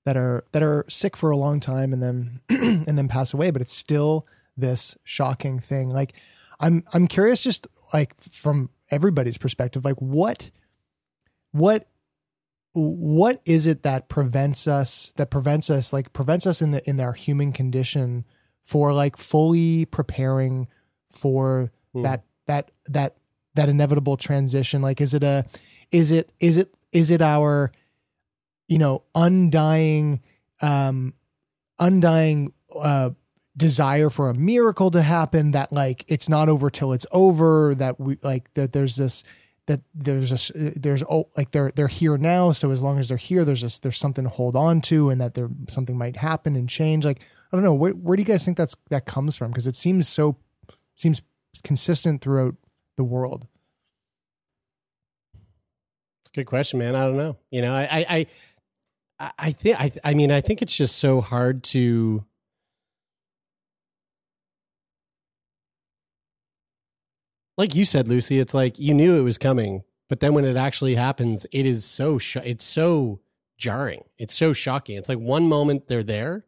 that 0.06 0.18
are 0.18 0.44
that 0.52 0.64
are 0.64 0.86
sick 0.88 1.18
for 1.18 1.32
a 1.32 1.38
long 1.38 1.60
time 1.60 1.94
and 1.94 2.02
then 2.02 2.42
and 2.50 2.98
then 2.98 3.08
pass 3.08 3.34
away 3.34 3.52
but 3.52 3.62
it's 3.62 3.74
still 3.74 4.28
this 4.56 4.98
shocking 5.04 5.60
thing. 5.60 5.90
Like 5.90 6.14
i'm 6.60 6.84
i'm 6.94 7.08
curious 7.08 7.42
just 7.42 7.68
like 7.94 8.20
from 8.20 8.70
everybody's 8.92 9.38
perspective 9.38 9.86
like 9.86 9.96
what 9.96 10.52
what 11.52 11.88
what 12.74 13.42
is 13.46 13.66
it 13.66 13.84
that 13.84 14.10
prevents 14.10 14.68
us 14.68 15.14
that 15.16 15.32
prevents 15.32 15.70
us 15.70 15.94
like 15.94 16.12
prevents 16.12 16.46
us 16.46 16.62
in 16.62 16.72
the 16.72 16.88
in 16.88 17.00
our 17.00 17.14
human 17.14 17.54
condition 17.54 18.26
for 18.62 18.94
like 18.94 19.18
fully 19.18 19.86
preparing 19.86 20.68
for 21.10 21.72
Hmm. 21.94 22.04
that 22.04 22.24
that 22.46 22.72
that 22.88 23.16
that 23.56 23.68
inevitable 23.70 24.16
transition 24.16 24.82
like 24.82 25.02
is 25.02 25.14
it 25.16 25.24
a 25.24 25.46
is 25.92 26.12
it 26.12 26.32
is 26.40 26.58
it 26.58 26.72
is 26.92 27.10
it 27.10 27.22
our 27.22 27.72
you 28.68 28.78
know 28.78 29.04
undying 29.16 30.22
um 30.62 31.14
undying 31.80 32.54
uh 32.80 33.10
desire 33.58 34.10
for 34.10 34.30
a 34.30 34.34
miracle 34.36 34.92
to 34.92 35.02
happen 35.02 35.52
that 35.52 35.72
like 35.74 36.06
it's 36.08 36.30
not 36.30 36.48
over 36.48 36.70
till 36.70 36.94
it's 36.94 37.08
over 37.12 37.74
that 37.76 38.00
we 38.00 38.18
like 38.22 38.54
that 38.54 38.72
there's 38.72 38.96
this 38.96 39.24
that 39.66 39.82
there's 39.94 40.32
a 40.52 40.54
there's 40.80 41.04
oh 41.10 41.28
like 41.36 41.52
they're 41.52 41.72
they're 41.76 41.88
here 41.88 42.18
now 42.18 42.52
so 42.52 42.72
as 42.72 42.84
long 42.84 43.00
as 43.00 43.10
they're 43.10 43.18
here 43.18 43.44
there's 43.44 43.62
this 43.64 43.80
there's 43.80 43.98
something 43.98 44.24
to 44.24 44.30
hold 44.30 44.56
on 44.56 44.80
to 44.82 45.10
and 45.10 45.20
that 45.20 45.34
there 45.34 45.50
something 45.68 45.98
might 45.98 46.18
happen 46.18 46.56
and 46.56 46.70
change 46.70 47.04
like 47.06 47.20
i 47.52 47.56
don't 47.58 47.64
know 47.64 47.74
where, 47.74 47.92
where 47.94 48.16
do 48.16 48.22
you 48.22 48.28
guys 48.28 48.44
think 48.46 48.58
that's 48.58 48.76
that 48.90 49.06
comes 49.06 49.36
from 49.36 49.52
because 49.52 49.68
it 49.68 49.76
seems 49.76 50.08
so 50.08 50.38
seems 50.96 51.22
consistent 51.64 52.22
throughout 52.22 52.56
the 52.98 53.04
world 53.04 53.48
It's 56.30 56.38
a 56.38 56.42
good 56.42 56.48
question, 56.48 56.78
man. 56.78 56.96
I 56.96 57.06
don't 57.06 57.18
know. 57.18 57.38
You 57.50 57.64
know, 57.64 57.74
I, 57.74 58.06
I, 58.08 58.28
I, 59.20 59.32
I 59.40 59.52
think, 59.52 59.82
I, 59.82 59.92
I 60.04 60.14
mean, 60.14 60.32
I 60.32 60.42
think 60.42 60.62
it's 60.62 60.76
just 60.76 60.98
so 60.98 61.22
hard 61.22 61.64
to. 61.66 62.24
Like 67.58 67.74
you 67.74 67.84
said, 67.84 68.08
Lucy, 68.08 68.40
it's 68.40 68.54
like 68.54 68.78
you 68.80 68.94
knew 68.94 69.18
it 69.18 69.24
was 69.24 69.40
coming, 69.40 69.84
but 70.08 70.20
then 70.20 70.34
when 70.36 70.46
it 70.46 70.56
actually 70.56 70.96
happens, 70.96 71.48
it 71.52 71.66
is 71.66 71.84
so 71.84 72.20
sh- 72.20 72.38
it's 72.38 72.64
so 72.64 73.22
jarring. 73.58 74.04
It's 74.20 74.36
so 74.38 74.54
shocking. 74.54 74.98
It's 74.98 75.10
like 75.10 75.18
one 75.18 75.48
moment 75.50 75.88
they're 75.88 76.04
there, 76.04 76.46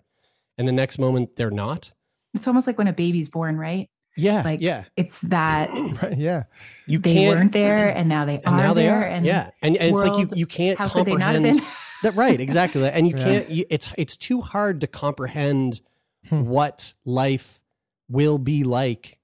and 0.57 0.67
the 0.67 0.71
next 0.71 0.99
moment 0.99 1.35
they're 1.35 1.51
not. 1.51 1.91
It's 2.33 2.47
almost 2.47 2.67
like 2.67 2.77
when 2.77 2.87
a 2.87 2.93
baby's 2.93 3.29
born, 3.29 3.57
right? 3.57 3.89
Yeah, 4.17 4.41
Like 4.43 4.59
yeah. 4.61 4.85
it's 4.97 5.21
that 5.21 5.69
right 6.01 6.17
yeah 6.17 6.43
You 6.85 6.99
they 6.99 7.13
can't. 7.13 7.35
weren't 7.37 7.51
there 7.53 7.89
and 7.89 8.09
now 8.09 8.25
they 8.25 8.35
and 8.45 8.47
are 8.47 8.57
now 8.57 8.73
they 8.73 8.83
there. 8.85 8.95
are. 8.95 9.03
And 9.05 9.25
yeah, 9.25 9.51
and, 9.61 9.77
and 9.77 9.93
it's 9.95 10.03
like 10.03 10.17
you 10.17 10.27
you 10.35 10.45
can't 10.45 10.77
how 10.77 10.89
could 10.89 11.05
they 11.05 11.15
not 11.15 11.33
have 11.33 11.43
comprehend. 11.43 11.59
been? 11.59 11.67
That 12.03 12.15
right, 12.15 12.41
exactly. 12.41 12.83
And 12.89 13.07
you 13.07 13.15
Yeah. 13.17 13.23
can't. 13.23 13.49
You, 13.51 13.65
it's 13.69 13.93
it's 13.97 14.17
too 14.17 14.41
hard 14.41 14.81
to 14.81 14.87
comprehend 14.87 15.81
Hmm. 16.29 16.43
what 16.45 16.93
life 17.05 17.61
will 18.09 18.37
be 18.37 18.63
like 18.63 19.17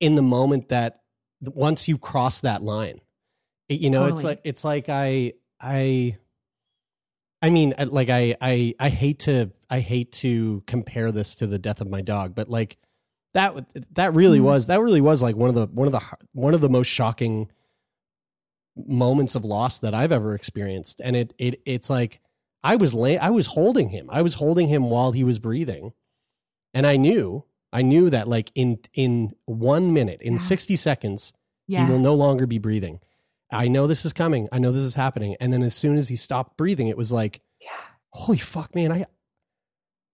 in 0.00 0.14
the 0.14 0.22
moment 0.22 0.68
that 0.70 1.00
once 1.40 1.88
you 1.88 1.98
cross 1.98 2.40
that 2.40 2.62
line. 2.62 3.00
It- 3.68 3.80
you 3.80 3.90
know, 3.90 4.06
it's 4.06 4.22
like 4.22 4.40
it's 4.44 4.64
like 4.64 4.88
I 4.88 5.34
I. 5.60 6.16
I 7.44 7.50
mean, 7.50 7.74
uh, 7.78 7.86
like 7.90 8.08
I 8.08 8.34
I 8.40 8.74
I 8.80 8.88
hate 8.88 9.18
to 9.20 9.50
I 9.68 9.80
hate 9.80 10.12
to 10.12 10.62
compare 10.66 11.12
this 11.12 11.34
to 11.36 11.46
the 11.46 11.58
death 11.58 11.80
of 11.80 11.88
my 11.90 12.00
dog, 12.00 12.34
but 12.34 12.48
like 12.48 12.78
that 13.34 13.54
that 13.94 14.14
really 14.14 14.38
Mhm. 14.38 14.44
was 14.44 14.66
that 14.68 14.80
really 14.80 15.00
was 15.00 15.20
like 15.22 15.36
one 15.36 15.48
of 15.50 15.54
the 15.54 15.66
one 15.66 15.86
of 15.86 15.92
the 15.92 16.02
one 16.32 16.54
of 16.54 16.60
the 16.60 16.68
most 16.70 16.86
shocking 16.88 17.50
moments 18.76 19.34
of 19.34 19.44
loss 19.44 19.78
that 19.78 19.94
I've 19.94 20.12
ever 20.12 20.34
experienced. 20.34 21.00
And 21.04 21.14
it 21.16 21.34
it 21.38 21.60
it's 21.66 21.90
like 21.90 22.20
I 22.62 22.76
was 22.76 22.94
lay 22.94 23.18
I 23.18 23.30
was 23.30 23.48
holding 23.48 23.90
him. 23.90 24.08
I 24.10 24.22
was 24.22 24.34
holding 24.34 24.68
him 24.68 24.84
while 24.90 25.12
he 25.12 25.24
was 25.24 25.38
breathing. 25.38 25.92
And 26.72 26.86
I 26.86 26.96
knew, 26.96 27.44
I 27.72 27.82
knew 27.82 28.10
that 28.10 28.26
like 28.26 28.50
in 28.54 28.78
in 28.94 29.34
1 29.44 29.92
minute, 29.92 30.20
in 30.22 30.34
Yeah. 30.34 30.38
60 30.38 30.76
seconds, 30.76 31.32
yeah. 31.68 31.84
he 31.84 31.92
will 31.92 31.98
no 32.00 32.14
longer 32.14 32.46
be 32.46 32.58
breathing. 32.58 33.00
I 33.54 33.68
know 33.68 33.86
this 33.86 34.04
is 34.04 34.12
coming. 34.12 34.48
I 34.52 34.58
know 34.58 34.72
this 34.72 34.82
is 34.82 34.94
happening. 34.94 35.36
And 35.40 35.52
then 35.52 35.62
as 35.62 35.74
soon 35.74 35.96
as 35.96 36.08
he 36.08 36.16
stopped 36.16 36.56
breathing, 36.56 36.88
it 36.88 36.96
was 36.96 37.12
like, 37.12 37.40
yeah. 37.60 37.68
holy 38.10 38.38
fuck, 38.38 38.74
man, 38.74 38.92
I 38.92 39.06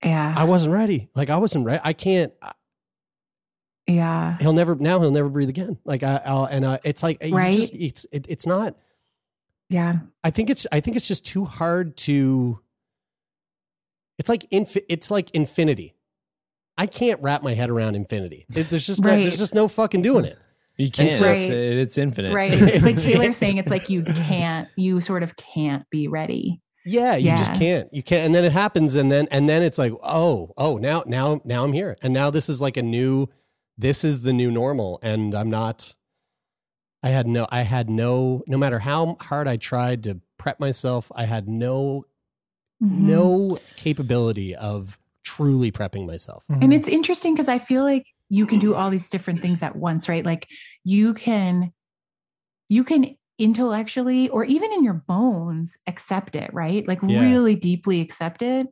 Yeah. 0.04 0.34
I 0.36 0.44
wasn't 0.44 0.72
ready. 0.74 1.08
Like 1.14 1.30
I 1.30 1.36
wasn't 1.38 1.64
ready. 1.66 1.80
I 1.84 1.92
can't 1.92 2.32
yeah. 3.86 4.36
he'll 4.40 4.52
never 4.52 4.74
now 4.76 5.00
he'll 5.00 5.10
never 5.10 5.28
breathe 5.28 5.48
again. 5.48 5.78
Like 5.84 6.02
I 6.02 6.20
I'll, 6.24 6.44
and 6.44 6.64
uh, 6.64 6.78
it's 6.84 7.02
like 7.02 7.18
Right. 7.30 7.52
just 7.52 7.74
it's 7.74 8.06
it, 8.12 8.26
it's 8.28 8.46
not 8.46 8.76
Yeah. 9.68 9.98
I 10.22 10.30
think 10.30 10.48
it's 10.50 10.66
I 10.70 10.80
think 10.80 10.96
it's 10.96 11.08
just 11.08 11.24
too 11.26 11.44
hard 11.44 11.96
to 11.98 12.60
it's 14.18 14.28
like 14.28 14.48
infi- 14.50 14.84
it's 14.88 15.10
like 15.10 15.30
infinity. 15.32 15.94
I 16.78 16.86
can't 16.86 17.20
wrap 17.22 17.42
my 17.42 17.54
head 17.54 17.68
around 17.70 17.94
infinity. 17.96 18.46
It- 18.54 18.70
there's 18.70 18.86
just 18.86 19.02
no, 19.02 19.16
there's 19.16 19.38
just 19.38 19.54
no 19.54 19.66
fucking 19.66 20.02
doing 20.02 20.24
it. 20.24 20.38
You 20.80 20.90
can't. 20.90 21.12
so- 21.12 21.30
it's, 21.32 21.44
it's 21.46 21.98
infinite. 21.98 22.32
Right. 22.34 22.52
It's 22.52 22.84
like 22.84 22.96
Taylor 23.02 23.32
saying 23.32 23.58
it's 23.58 23.70
like 23.70 23.88
you 23.90 24.02
can't, 24.02 24.68
you 24.76 25.00
sort 25.00 25.22
of 25.22 25.36
can't 25.36 25.88
be 25.90 26.08
ready. 26.08 26.60
Yeah, 26.86 27.16
you 27.16 27.30
just 27.36 27.52
can't. 27.54 27.92
You 27.92 28.02
can't. 28.02 28.24
And 28.24 28.34
then 28.34 28.44
it 28.44 28.52
happens, 28.52 28.94
and 28.94 29.12
then 29.12 29.28
and 29.30 29.48
then 29.48 29.62
it's 29.62 29.76
like, 29.76 29.92
oh, 30.02 30.52
oh, 30.56 30.78
now 30.78 31.02
now 31.06 31.40
now 31.44 31.62
I'm 31.64 31.74
here, 31.74 31.96
and 32.02 32.14
now 32.14 32.30
this 32.30 32.48
is 32.48 32.60
like 32.62 32.76
a 32.78 32.82
new. 32.82 33.28
This 33.76 34.02
is 34.04 34.22
the 34.22 34.32
new 34.32 34.50
normal, 34.50 34.98
and 35.02 35.34
I'm 35.34 35.50
not. 35.50 35.94
I 37.02 37.10
had 37.10 37.26
no. 37.26 37.46
I 37.50 37.62
had 37.62 37.90
no. 37.90 38.42
No 38.46 38.56
matter 38.56 38.78
how 38.78 39.16
hard 39.20 39.46
I 39.46 39.56
tried 39.58 40.02
to 40.04 40.20
prep 40.38 40.58
myself, 40.58 41.12
I 41.14 41.24
had 41.26 41.48
no 41.48 42.06
Mhm. 42.82 42.90
no 43.00 43.58
capability 43.76 44.56
of 44.56 44.98
truly 45.22 45.70
prepping 45.70 46.06
myself. 46.06 46.44
And 46.48 46.72
it's 46.72 46.88
interesting 46.88 47.34
because 47.34 47.46
I 47.48 47.58
feel 47.58 47.82
like 47.84 48.06
you 48.30 48.46
can 48.46 48.58
do 48.60 48.74
all 48.74 48.88
these 48.90 49.10
different 49.10 49.40
things 49.40 49.62
at 49.62 49.76
once, 49.76 50.08
right? 50.08 50.24
Like 50.24 50.48
you 50.84 51.12
can, 51.12 51.72
you 52.68 52.84
can 52.84 53.16
intellectually 53.38 54.28
or 54.28 54.44
even 54.44 54.72
in 54.72 54.84
your 54.84 55.02
bones 55.08 55.76
accept 55.86 56.36
it, 56.36 56.54
right? 56.54 56.86
Like 56.86 57.02
Yeah. 57.02 57.20
really 57.20 57.56
deeply 57.56 58.00
accept 58.00 58.40
it 58.40 58.68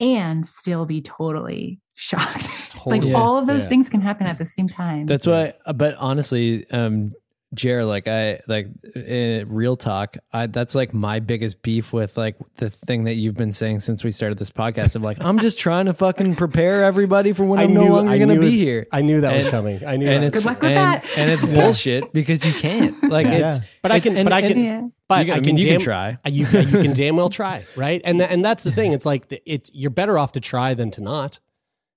and 0.00 0.44
still 0.44 0.84
be 0.86 1.00
totally 1.00 1.80
shocked. 1.94 2.48
it's 2.64 2.86
like 2.86 3.00
Totally. 3.00 3.14
all 3.14 3.38
of 3.38 3.46
those 3.46 3.62
Yeah. 3.62 3.68
things 3.68 3.88
can 3.88 4.00
happen 4.00 4.26
at 4.26 4.38
the 4.38 4.44
same 4.44 4.66
time. 4.68 5.06
That's 5.06 5.26
why, 5.26 5.54
but 5.74 5.94
honestly, 5.94 6.68
um, 6.70 7.12
Jer, 7.54 7.84
like 7.84 8.06
I 8.08 8.40
like 8.48 8.68
uh, 8.96 9.44
real 9.46 9.76
talk. 9.76 10.16
I 10.32 10.46
that's 10.46 10.74
like 10.74 10.92
my 10.92 11.20
biggest 11.20 11.62
beef 11.62 11.92
with 11.92 12.16
like 12.16 12.36
the 12.56 12.68
thing 12.70 13.04
that 13.04 13.14
you've 13.14 13.36
been 13.36 13.52
saying 13.52 13.80
since 13.80 14.02
we 14.04 14.10
started 14.10 14.38
this 14.38 14.50
podcast 14.50 14.96
of 14.96 15.02
like 15.02 15.22
I'm 15.24 15.38
just 15.38 15.58
trying 15.58 15.86
to 15.86 15.92
fucking 15.94 16.36
prepare 16.36 16.84
everybody 16.84 17.32
for 17.32 17.44
when 17.44 17.60
I'm 17.60 17.74
no 17.74 17.84
longer 17.86 18.10
I 18.12 18.18
going 18.18 18.28
to 18.34 18.40
be 18.40 18.48
it- 18.48 18.64
here. 18.64 18.86
I 18.92 19.02
knew 19.02 19.20
that 19.22 19.34
was 19.34 19.46
coming. 19.46 19.84
I 19.86 19.96
knew 19.96 20.06
and 20.08 20.22
that. 20.22 20.26
it's 20.28 20.38
Good 20.38 20.46
luck 20.46 20.60
with 20.62 20.70
and, 20.72 21.02
that. 21.02 21.18
and 21.18 21.30
it's 21.30 21.46
bullshit 21.46 22.12
because 22.12 22.44
you 22.44 22.52
can't. 22.52 23.02
Like 23.02 23.26
Yeah. 23.26 23.56
it's 23.56 23.66
But 23.82 23.92
I 23.92 24.00
can- 24.00 24.16
and- 24.16 24.26
but 24.26 24.32
I 24.32 24.42
can- 24.42 24.58
yeah. 24.64 24.82
but 25.08 25.26
you 25.26 25.32
can- 25.32 25.34
I 25.34 25.36
I 25.36 25.40
can 25.40 25.56
you 25.56 25.64
damn, 25.64 25.72
can 25.76 25.80
try. 25.84 26.18
You, 26.26 26.46
you 26.46 26.82
can 26.82 26.92
damn 26.96 27.16
well 27.16 27.30
try, 27.30 27.64
right? 27.76 28.00
And 28.04 28.20
tha- 28.20 28.30
and 28.30 28.44
that's 28.44 28.64
the 28.64 28.72
thing. 28.72 28.92
It's 28.92 29.06
like 29.06 29.28
the, 29.28 29.40
it's 29.46 29.70
you're 29.74 29.90
better 29.90 30.18
off 30.18 30.32
to 30.32 30.40
try 30.40 30.74
than 30.74 30.90
to 30.92 31.00
not, 31.02 31.38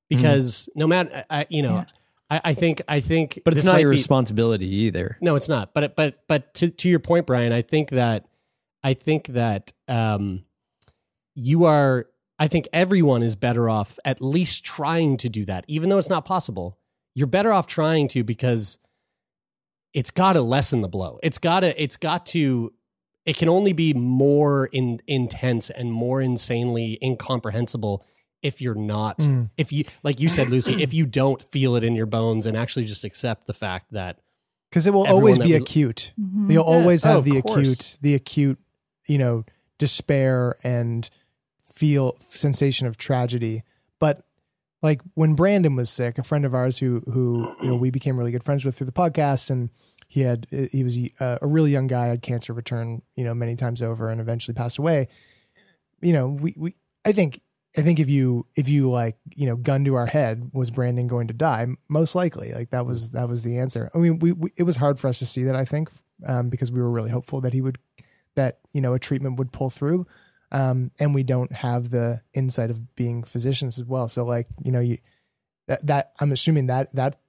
because 0.09 0.69
no 0.75 0.87
matter 0.87 1.25
I, 1.29 1.45
you 1.49 1.61
know, 1.61 1.75
Yeah. 1.75 1.85
I, 2.29 2.41
I 2.45 2.53
think 2.53 2.81
I 2.87 2.99
think, 2.99 3.41
but 3.45 3.53
it's 3.53 3.63
not 3.63 3.79
your 3.79 3.89
be- 3.89 3.97
responsibility 3.97 4.67
either. 4.67 5.17
No, 5.21 5.35
it's 5.35 5.49
not. 5.49 5.73
But 5.73 5.95
but 5.95 6.23
but 6.27 6.53
to 6.55 6.69
to 6.69 6.89
your 6.89 6.99
point, 6.99 7.25
Brian, 7.25 7.51
I 7.51 7.61
think 7.61 7.89
that 7.89 8.25
I 8.83 8.93
think 8.93 9.27
that 9.27 9.73
um, 9.87 10.43
you 11.35 11.65
are. 11.65 12.07
I 12.39 12.47
think 12.47 12.67
everyone 12.71 13.23
is 13.23 13.35
better 13.35 13.67
off 13.67 13.97
at 14.05 14.21
least 14.21 14.63
trying 14.63 15.17
to 15.17 15.29
do 15.29 15.43
that, 15.45 15.65
even 15.67 15.89
though 15.89 15.97
it's 15.97 16.09
not 16.09 16.23
possible. 16.23 16.77
You're 17.15 17.25
better 17.25 17.51
off 17.51 17.65
trying 17.65 18.07
to 18.09 18.23
because 18.23 18.77
it's 19.93 20.11
got 20.11 20.33
to 20.33 20.41
lessen 20.41 20.81
the 20.81 20.87
blow. 20.87 21.19
It's 21.23 21.39
got 21.39 21.61
to. 21.61 21.81
It's 21.81 21.97
got 21.97 22.25
to. 22.27 22.73
It 23.25 23.37
can 23.37 23.49
only 23.49 23.73
be 23.73 23.93
more 23.93 24.67
in, 24.67 25.01
intense 25.07 25.69
and 25.69 25.91
more 25.91 26.21
insanely 26.21 26.97
incomprehensible 27.01 28.05
if 28.41 28.61
you're 28.61 28.75
not. 28.75 29.19
Mm. 29.19 29.49
If 29.57 29.71
you, 29.71 29.83
like 30.03 30.19
you 30.19 30.29
said, 30.29 30.49
Lucy, 30.49 30.81
if 30.83 30.93
you 30.93 31.05
don't 31.05 31.41
feel 31.41 31.75
it 31.75 31.83
in 31.83 31.95
your 31.95 32.05
bones 32.05 32.45
and 32.45 32.55
actually 32.55 32.85
just 32.85 33.03
accept 33.03 33.47
the 33.47 33.53
fact 33.53 33.91
that 33.91 34.19
because 34.69 34.85
it 34.85 34.93
will 34.93 35.07
always 35.07 35.37
be 35.39 35.53
was- 35.53 35.61
acute. 35.61 36.11
Mhm. 36.19 36.51
You'll 36.51 36.63
always 36.63 37.03
Oh, 37.05 37.09
have 37.09 37.17
of 37.19 37.23
the 37.25 37.37
acute, 37.37 37.97
the 38.01 38.13
acute, 38.13 38.59
you 39.07 39.17
know, 39.17 39.43
despair 39.77 40.55
and 40.63 41.09
feel 41.63 42.15
sensation 42.19 42.87
of 42.87 42.97
tragedy. 42.97 43.63
But 43.99 44.23
like 44.81 45.01
when 45.15 45.35
Brandon 45.35 45.75
was 45.75 45.89
sick, 45.89 46.17
a 46.17 46.23
friend 46.23 46.45
of 46.45 46.53
ours 46.53 46.79
who 46.79 47.01
who 47.11 47.51
you 47.61 47.69
know 47.69 47.75
we 47.75 47.89
became 47.89 48.17
really 48.17 48.31
good 48.31 48.43
friends 48.43 48.63
with 48.65 48.75
through 48.77 48.85
the 48.87 48.91
podcast, 48.91 49.49
and 49.49 49.69
he 50.07 50.21
had 50.21 50.47
he 50.71 50.83
was 50.83 50.97
uh, 51.19 51.37
a 51.41 51.47
really 51.47 51.71
young 51.71 51.87
guy, 51.87 52.07
had 52.07 52.21
cancer 52.21 52.53
return, 52.53 53.01
you 53.15 53.23
know, 53.23 53.33
many 53.33 53.55
times 53.55 53.81
over, 53.81 54.09
and 54.09 54.21
eventually 54.21 54.53
passed 54.53 54.77
away. 54.77 55.07
You 56.01 56.13
know, 56.13 56.27
we 56.27 56.53
we 56.57 56.75
I 57.05 57.11
think 57.11 57.41
I 57.77 57.81
think 57.83 57.99
if 57.99 58.09
you 58.09 58.45
if 58.55 58.67
you 58.67 58.89
like 58.89 59.17
you 59.35 59.45
know 59.45 59.55
gun 59.55 59.85
to 59.85 59.95
our 59.95 60.07
head 60.07 60.49
was 60.53 60.71
Brandon 60.71 61.07
going 61.07 61.27
to 61.27 61.33
die? 61.33 61.67
Most 61.87 62.15
likely. 62.15 62.51
Like 62.53 62.71
that 62.71 62.85
was 62.85 63.11
that 63.11 63.29
was 63.29 63.43
the 63.43 63.57
answer. 63.59 63.89
I 63.93 63.99
mean 63.99 64.19
we, 64.19 64.31
we 64.31 64.51
it 64.55 64.63
was 64.63 64.77
hard 64.77 64.99
for 64.99 65.07
us 65.07 65.19
to 65.19 65.25
see 65.25 65.43
that 65.43 65.55
I 65.55 65.63
think 65.65 65.89
um, 66.25 66.49
because 66.49 66.71
we 66.71 66.81
were 66.81 66.89
really 66.91 67.11
hopeful 67.11 67.39
that 67.41 67.53
he 67.53 67.61
would 67.61 67.77
that 68.35 68.59
you 68.73 68.81
know 68.81 68.93
a 68.93 68.99
treatment 68.99 69.37
would 69.37 69.51
pull 69.51 69.69
through. 69.69 70.07
Um, 70.51 70.91
and 70.97 71.13
we 71.13 71.23
don't 71.23 71.51
have 71.51 71.89
the 71.89 72.21
insight 72.33 72.69
of 72.71 72.95
being 72.95 73.23
physicians 73.23 73.77
as 73.77 73.85
well. 73.85 74.07
So 74.07 74.23
like 74.25 74.47
you 74.63 74.71
know 74.71 74.79
you 74.79 74.97
that, 75.67 75.85
that 75.85 76.13
I'm 76.19 76.31
assuming 76.31 76.67
that 76.67 76.95
that 76.95 77.19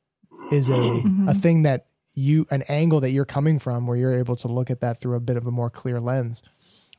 is 0.53 0.71
a 0.71 0.75
a 0.75 1.03
Mhm. 1.03 1.41
thing 1.41 1.63
that 1.65 1.87
you 2.15 2.47
an 2.51 2.63
angle 2.69 3.01
that 3.01 3.11
you're 3.11 3.25
coming 3.25 3.59
from 3.59 3.87
where 3.87 3.97
you're 3.97 4.15
able 4.19 4.37
to 4.37 4.49
look 4.49 4.71
at 4.71 4.81
that 4.81 4.99
through 5.01 5.17
a 5.17 5.21
bit 5.21 5.37
of 5.37 5.47
a 5.47 5.51
more 5.51 5.69
clear 5.71 6.01
lens. 6.01 6.43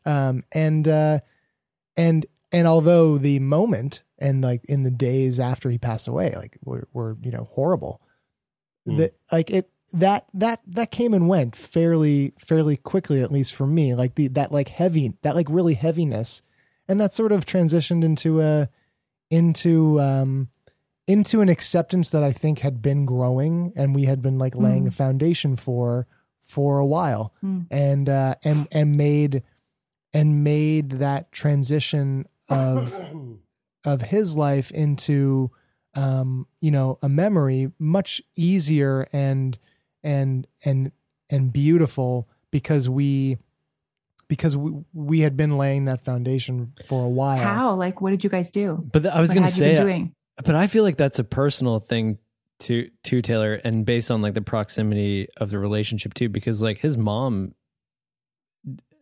Um, 0.06 0.44
and 0.52 0.88
uh, 0.88 1.20
and 1.98 2.26
and 2.52 2.68
although 2.68 3.18
the 3.18 3.40
moment 3.40 4.02
and 4.18 4.42
like 4.42 4.62
in 4.66 4.84
the 4.84 4.92
days 4.92 5.40
after 5.40 5.70
he 5.70 5.78
passed 5.78 6.08
away 6.08 6.34
like 6.36 6.58
were, 6.64 6.88
were 6.94 7.18
you 7.22 7.32
know 7.32 7.44
horrible 7.44 8.02
Mm. 8.88 8.98
that 9.00 9.12
like 9.32 9.50
it 9.52 9.70
that 9.92 10.26
that 10.34 10.62
that 10.66 10.90
came 10.90 11.14
and 11.14 11.28
went 11.28 11.54
fairly 11.56 12.34
fairly 12.40 12.78
quickly 12.78 13.22
at 13.22 13.32
least 13.32 13.54
for 13.54 13.68
me 13.68 13.94
like 13.94 14.16
the 14.16 14.28
that 14.30 14.52
like 14.54 14.70
heavy 14.70 15.14
that 15.22 15.36
like 15.36 15.48
really 15.50 15.74
heaviness 15.74 16.42
and 16.88 17.00
that 17.02 17.14
sort 17.14 17.32
of 17.34 17.46
transitioned 17.46 18.04
into 18.06 18.40
a 18.42 18.70
into 19.30 20.00
um 20.00 20.48
into 21.08 21.42
an 21.42 21.50
acceptance 21.50 22.10
that 22.12 22.24
i 22.24 22.32
think 22.32 22.60
had 22.60 22.82
been 22.82 23.06
growing 23.06 23.74
and 23.76 23.94
we 23.94 24.04
had 24.06 24.22
been 24.22 24.38
like 24.38 24.56
laying 24.56 24.88
a 24.88 24.92
foundation 24.92 25.56
for 25.58 26.08
for 26.40 26.80
a 26.80 26.86
while 26.86 27.34
Mm. 27.44 27.66
and 27.70 28.08
uh 28.10 28.36
and 28.46 28.68
and 28.72 28.96
made 28.96 29.44
and 30.14 30.44
made 30.44 30.90
that 30.92 31.32
transition 31.34 32.26
of 32.50 33.02
of 33.86 34.02
his 34.02 34.36
life 34.38 34.72
into 34.72 35.52
um 35.96 36.46
you 36.60 36.70
know 36.72 36.98
a 37.02 37.10
memory 37.10 37.72
much 37.80 38.22
easier 38.36 39.08
and 39.14 39.58
and 40.04 40.48
and 40.66 40.92
and 41.30 41.52
beautiful 41.54 42.28
because 42.52 42.88
we 42.90 43.38
because 44.28 44.56
we, 44.56 44.72
we 44.94 45.20
had 45.22 45.36
been 45.36 45.58
laying 45.58 45.86
that 45.86 46.04
foundation 46.06 46.72
for 46.86 47.04
a 47.06 47.10
while 47.10 47.40
How? 47.40 47.74
Like, 47.76 48.00
what 48.00 48.12
did 48.12 48.24
you 48.24 48.30
guys 48.30 48.52
do? 48.52 48.88
But 48.92 49.02
th- 49.04 49.14
I 49.14 49.20
was 49.20 49.30
What 49.30 49.36
going 49.36 49.48
to 49.48 49.54
had 49.54 49.60
you 49.60 49.66
been 49.66 49.76
say, 49.78 49.82
doing? 49.84 50.16
but 50.46 50.54
I 50.56 50.68
feel 50.68 50.84
like 50.84 50.98
that's 50.98 51.18
a 51.20 51.24
personal 51.24 51.80
thing 51.80 52.20
to 52.60 52.90
to 53.06 53.22
Taylor, 53.22 53.56
and 53.64 53.86
based 53.86 54.12
on 54.12 54.22
like 54.22 54.34
the 54.36 54.42
proximity 54.42 55.28
of 55.38 55.50
the 55.50 55.58
relationship 55.58 56.14
too, 56.14 56.30
because 56.30 56.62
like 56.62 56.78
his 56.78 56.96
mom, 56.98 57.54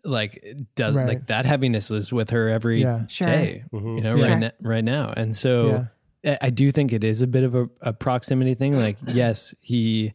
like 0.07 0.43
does 0.75 0.95
Right. 0.95 1.07
like 1.07 1.27
that 1.27 1.45
heaviness 1.45 1.91
is 1.91 2.11
with 2.13 2.29
her 2.31 2.49
every 2.49 2.77
day, 2.77 2.81
Yeah. 2.83 3.07
Sure. 3.07 3.27
Mhm. 3.27 3.95
you 3.97 4.01
know, 4.01 4.15
Yeah. 4.15 4.27
right 4.29 4.39
now, 4.39 4.51
right 4.61 4.83
now, 4.83 5.13
and 5.15 5.35
so. 5.35 5.67
yeah 5.69 5.85
I- 6.25 6.47
I 6.47 6.49
do 6.49 6.71
think 6.71 6.91
it 6.93 7.03
is 7.03 7.21
a 7.21 7.27
bit 7.27 7.43
of 7.43 7.53
a, 7.55 7.69
a 7.79 7.93
proximity 7.93 8.53
thing. 8.55 8.75
Like, 8.75 8.97
yes, 9.07 9.53
he 9.61 10.13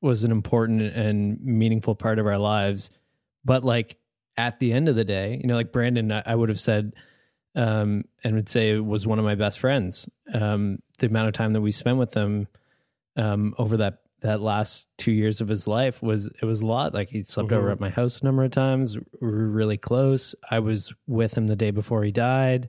was 0.00 0.22
an 0.22 0.30
important 0.30 0.82
and 0.82 1.40
meaningful 1.40 1.94
part 1.96 2.18
of 2.20 2.26
our 2.26 2.38
lives, 2.38 2.90
but 3.44 3.64
like 3.64 3.96
at 4.36 4.60
the 4.60 4.72
end 4.72 4.88
of 4.88 4.94
the 4.94 5.04
day, 5.04 5.40
you 5.42 5.48
know, 5.48 5.54
like 5.56 5.72
Brandon, 5.72 6.12
I, 6.12 6.22
I 6.26 6.34
would 6.36 6.48
have 6.50 6.60
said, 6.60 6.92
um, 7.56 8.04
and 8.22 8.36
would 8.36 8.48
say 8.48 8.78
was 8.78 9.06
one 9.06 9.18
of 9.18 9.24
my 9.24 9.34
best 9.34 9.58
friends. 9.58 10.08
Um, 10.32 10.80
the 10.98 11.06
amount 11.06 11.26
of 11.28 11.32
time 11.34 11.54
that 11.54 11.60
we 11.62 11.70
spent 11.72 11.96
with 11.98 12.12
them 12.12 12.46
um, 13.16 13.54
over 13.58 13.78
that 13.78 14.00
that 14.20 14.40
last 14.40 14.88
two 14.98 15.12
years 15.12 15.40
of 15.40 15.48
his 15.48 15.68
life 15.68 16.02
was 16.02 16.26
it 16.26 16.44
was 16.44 16.60
a 16.62 16.66
lot. 16.66 16.92
Like 16.94 17.10
he 17.10 17.22
slept 17.22 17.52
over 17.52 17.68
Mhm. 17.68 17.72
at 17.72 17.80
my 17.80 17.90
house 17.90 18.20
a 18.20 18.24
number 18.24 18.42
of 18.44 18.50
times. 18.50 18.96
We 18.96 19.04
were 19.28 19.48
really 19.48 19.76
close. 19.76 20.34
I 20.50 20.58
was 20.58 20.92
with 21.06 21.34
him 21.36 21.46
the 21.46 21.56
day 21.56 21.70
before 21.70 22.02
he 22.04 22.10
died, 22.10 22.68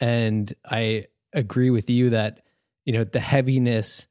and 0.00 0.52
I 0.64 1.06
agree 1.32 1.70
with 1.70 1.90
you 1.90 2.10
that 2.10 2.42
you 2.84 2.92
know 2.92 3.04
the 3.04 3.20
heaviness 3.20 4.06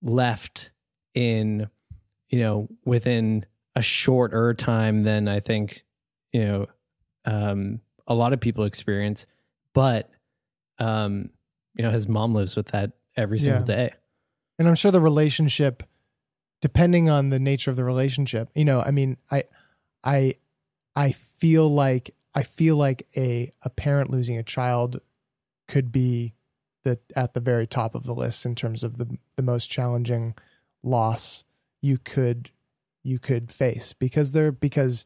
left 0.00 0.70
in 1.14 1.68
you 2.30 2.38
know 2.40 2.68
within 2.84 3.46
a 3.74 3.82
shorter 3.82 4.54
time 4.54 5.02
than 5.02 5.28
I 5.28 5.40
think 5.40 5.84
you 6.32 6.44
know 6.44 6.66
um, 7.24 7.80
a 8.06 8.14
lot 8.14 8.32
of 8.32 8.40
people 8.40 8.64
experience, 8.64 9.26
but 9.74 10.10
um, 10.78 11.30
you 11.74 11.82
know 11.82 11.90
his 11.90 12.08
mom 12.08 12.34
lives 12.34 12.56
with 12.56 12.68
that 12.68 12.92
every 13.16 13.38
single 13.38 13.60
Yeah. 13.68 13.76
day. 13.88 13.90
and 14.58 14.68
i'm 14.68 14.74
sure 14.74 14.90
the 14.90 15.00
relationship 15.00 15.82
depending 16.62 17.10
on 17.10 17.28
the 17.28 17.38
nature 17.38 17.70
of 17.70 17.76
the 17.76 17.84
relationship 17.84 18.48
you 18.54 18.64
know 18.64 18.80
i 18.80 18.90
mean 18.90 19.18
i 19.30 19.42
i 20.02 20.32
i 20.96 21.12
feel 21.12 21.68
like 21.68 22.14
i 22.34 22.42
feel 22.42 22.76
like 22.76 23.06
a 23.16 23.50
a 23.62 23.68
parent 23.68 24.10
losing 24.10 24.38
a 24.38 24.42
child 24.42 24.98
could 25.68 25.92
be 25.92 26.32
the 26.82 26.98
at 27.14 27.34
the 27.34 27.40
very 27.40 27.66
top 27.66 27.94
of 27.94 28.04
the 28.04 28.14
list 28.14 28.46
in 28.46 28.54
terms 28.54 28.82
of 28.82 28.96
the 28.96 29.18
the 29.36 29.42
most 29.42 29.66
challenging 29.66 30.34
loss 30.82 31.44
you 31.82 31.98
could 31.98 32.50
you 33.02 33.18
could 33.18 33.52
face 33.52 33.92
because 33.92 34.32
they're 34.32 34.52
because 34.52 35.04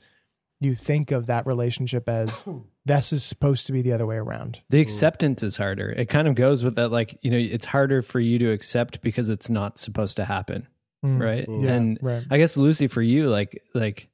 you 0.61 0.75
think 0.75 1.11
of 1.11 1.27
that 1.27 1.47
relationship 1.47 2.09
as 2.09 2.45
this 2.85 3.12
is 3.12 3.25
supposed 3.25 3.66
to 3.66 3.73
be 3.73 3.83
the 3.83 3.92
other 3.92 4.07
way 4.07 4.16
around. 4.16 4.61
The 4.71 4.81
acceptance 4.81 5.42
is 5.42 5.57
harder. 5.57 5.90
It 5.90 6.09
kind 6.09 6.29
of 6.29 6.35
goes 6.35 6.64
with 6.64 6.77
that, 6.77 6.90
like, 6.90 7.19
you 7.23 7.31
know, 7.31 7.37
it's 7.37 7.66
harder 7.66 8.03
for 8.03 8.21
you 8.21 8.38
to 8.38 8.51
accept 8.51 9.03
because 9.03 9.29
it's 9.29 9.51
not 9.51 9.79
supposed 9.79 10.16
to 10.16 10.25
happen. 10.25 10.66
Mm. 11.07 11.21
Right. 11.23 11.47
Yeah, 11.49 11.73
And 11.73 11.99
right. 12.03 12.25
I 12.31 12.38
guess 12.38 12.57
Lucy, 12.57 12.87
for 12.87 13.03
you, 13.03 13.29
like, 13.29 13.62
like, 13.75 14.09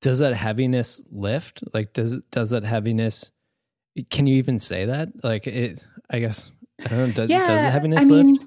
does 0.00 0.18
that 0.18 0.34
heaviness 0.34 1.00
lift? 1.10 1.62
Like, 1.72 1.92
does 1.92 2.18
does 2.30 2.50
that 2.50 2.64
heaviness? 2.64 3.30
Can 4.10 4.26
you 4.26 4.36
even 4.36 4.58
say 4.58 4.86
that? 4.86 5.10
Like, 5.22 5.46
it. 5.46 5.86
I 6.10 6.18
guess 6.18 6.50
I 6.84 6.88
don't 6.88 7.16
know. 7.16 7.26
Does, 7.26 7.28
does 7.28 7.64
the 7.64 7.70
heaviness 7.70 8.02
I 8.02 8.04
mean, 8.06 8.34
lift? 8.34 8.44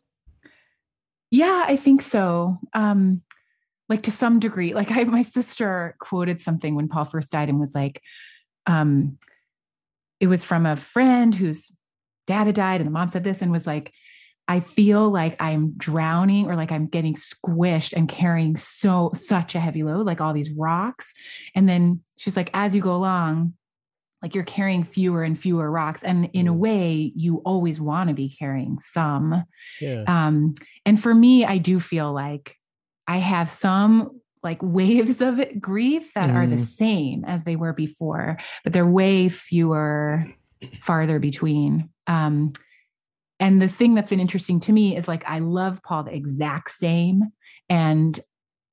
Yeah, 1.31 1.65
I 1.67 1.75
think 1.75 2.01
so. 2.01 2.59
Um, 2.73 3.21
like 3.89 4.03
to 4.03 4.11
some 4.11 4.39
degree. 4.39 4.73
Like 4.73 4.91
I 4.91 5.03
my 5.05 5.21
sister 5.21 5.95
quoted 5.99 6.41
something 6.41 6.75
when 6.75 6.87
Paul 6.87 7.05
first 7.05 7.31
died 7.31 7.49
and 7.49 7.59
was 7.59 7.75
like, 7.75 8.01
um, 8.67 9.17
it 10.19 10.27
was 10.27 10.43
from 10.43 10.65
a 10.65 10.75
friend 10.75 11.33
whose 11.33 11.71
dad 12.27 12.47
had 12.47 12.55
died, 12.55 12.81
and 12.81 12.87
the 12.87 12.91
mom 12.91 13.09
said 13.09 13.23
this 13.23 13.41
and 13.41 13.51
was 13.51 13.67
like, 13.67 13.93
I 14.47 14.59
feel 14.59 15.09
like 15.09 15.35
I'm 15.41 15.73
drowning 15.77 16.45
or 16.45 16.55
like 16.55 16.71
I'm 16.71 16.85
getting 16.87 17.15
squished 17.15 17.93
and 17.93 18.07
carrying 18.07 18.57
so 18.57 19.11
such 19.13 19.55
a 19.55 19.59
heavy 19.59 19.83
load, 19.83 20.05
like 20.05 20.21
all 20.21 20.33
these 20.33 20.51
rocks. 20.51 21.13
And 21.55 21.67
then 21.67 22.01
she's 22.17 22.35
like, 22.37 22.51
as 22.53 22.75
you 22.75 22.81
go 22.81 22.95
along, 22.95 23.53
like 24.21 24.35
you're 24.35 24.43
carrying 24.43 24.83
fewer 24.83 25.23
and 25.23 25.39
fewer 25.39 25.69
rocks. 25.69 26.03
And 26.03 26.29
in 26.33 26.47
a 26.47 26.53
way, 26.53 27.11
you 27.15 27.37
always 27.45 27.81
want 27.81 28.09
to 28.09 28.13
be 28.15 28.29
carrying 28.29 28.77
some. 28.79 29.43
Yeah. 29.81 30.03
Um, 30.07 30.55
and 30.85 31.01
for 31.01 31.13
me, 31.13 31.43
I 31.45 31.57
do 31.57 31.79
feel 31.79 32.13
like 32.13 32.55
I 33.07 33.17
have 33.17 33.49
some 33.49 34.21
like 34.43 34.59
waves 34.61 35.21
of 35.21 35.41
grief 35.59 36.13
that 36.13 36.29
are 36.29 36.45
the 36.45 36.55
Mm. 36.55 36.59
same 36.59 37.25
as 37.25 37.43
they 37.45 37.55
were 37.55 37.73
before, 37.73 38.37
but 38.63 38.73
they're 38.73 38.85
way 38.85 39.27
fewer, 39.29 40.23
farther 40.81 41.17
between. 41.19 41.89
Um, 42.07 42.53
and 43.45 43.61
the 43.61 43.67
thing 43.67 43.93
that's 43.93 44.09
been 44.09 44.19
interesting 44.19 44.59
to 44.61 44.73
me 44.73 44.95
is 44.97 45.07
like 45.07 45.23
I 45.27 45.39
love 45.39 45.81
Paul 45.83 46.03
the 46.03 46.15
exact 46.15 46.71
same, 46.71 47.23
and 47.69 48.19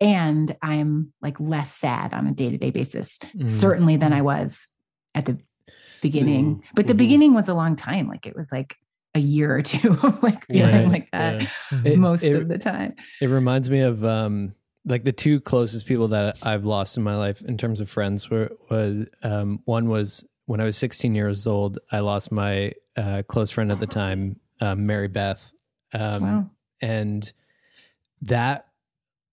and 0.00 0.56
I'm 0.62 1.12
like 1.22 1.38
less 1.38 1.72
sad 1.72 2.12
on 2.14 2.26
a 2.26 2.32
day 2.32 2.50
to 2.50 2.58
day 2.58 2.70
basis, 2.70 3.18
Mm. 3.36 3.46
certainly 3.46 3.96
than 3.96 4.12
I 4.12 4.22
was 4.22 4.66
at 5.14 5.26
the 5.26 5.38
beginning. 6.00 6.56
Mhm. 6.56 6.62
But 6.74 6.86
the 6.86 6.94
Mhm. 6.94 6.98
beginning 6.98 7.34
was 7.34 7.48
a 7.48 7.54
long 7.54 7.76
time. 7.76 8.08
Like 8.08 8.26
it 8.26 8.34
was 8.34 8.50
like 8.50 8.74
a 9.14 9.20
year 9.20 9.54
or 9.54 9.62
two 9.62 9.90
of 10.02 10.22
like 10.22 10.46
feeling 10.46 10.74
Right. 10.74 10.88
like 10.88 11.10
that 11.12 11.42
Yeah. 11.42 11.80
It- 11.84 11.98
most 11.98 12.24
it- 12.24 12.34
of 12.42 12.48
the 12.48 12.58
time. 12.58 12.94
It 13.20 13.28
reminds 13.28 13.70
me 13.70 13.80
of 13.80 14.04
um 14.04 14.54
like 14.84 15.04
the 15.04 15.12
two 15.12 15.38
closest 15.40 15.86
people 15.86 16.08
that 16.08 16.38
I've 16.42 16.64
lost 16.64 16.96
in 16.96 17.04
my 17.04 17.14
life 17.16 17.40
in 17.42 17.56
terms 17.56 17.80
of 17.80 17.88
friends 17.88 18.28
were 18.30 18.50
was 18.70 19.06
um 19.22 19.60
one 19.66 19.88
was 19.88 20.24
when 20.46 20.60
I 20.60 20.64
was 20.64 20.76
16 20.76 21.14
years 21.14 21.46
old, 21.46 21.78
I 21.92 22.00
lost 22.00 22.32
my 22.32 22.72
uh, 22.96 23.22
close 23.28 23.50
friend 23.50 23.70
at 23.70 23.78
the 23.78 23.86
time, 23.86 24.36
um, 24.62 24.86
Mary 24.86 25.08
Beth. 25.08 25.52
Um, 25.94 26.22
wow. 26.22 26.50
and 26.80 27.32
that 28.22 28.68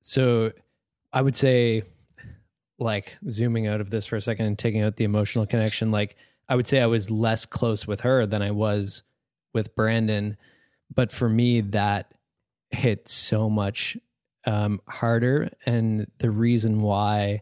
so 0.01 0.51
i 1.13 1.21
would 1.21 1.35
say 1.35 1.83
like 2.79 3.17
zooming 3.29 3.67
out 3.67 3.79
of 3.79 3.91
this 3.91 4.05
for 4.05 4.15
a 4.15 4.21
second 4.21 4.45
and 4.45 4.59
taking 4.59 4.81
out 4.81 4.97
the 4.97 5.03
emotional 5.03 5.45
connection 5.45 5.91
like 5.91 6.17
i 6.49 6.55
would 6.55 6.67
say 6.67 6.81
i 6.81 6.85
was 6.85 7.09
less 7.09 7.45
close 7.45 7.87
with 7.87 8.01
her 8.01 8.25
than 8.25 8.41
i 8.41 8.51
was 8.51 9.03
with 9.53 9.75
brandon 9.75 10.35
but 10.93 11.11
for 11.11 11.29
me 11.29 11.61
that 11.61 12.13
hit 12.71 13.07
so 13.07 13.49
much 13.49 13.95
um, 14.45 14.81
harder 14.87 15.49
and 15.65 16.07
the 16.17 16.31
reason 16.31 16.81
why 16.81 17.41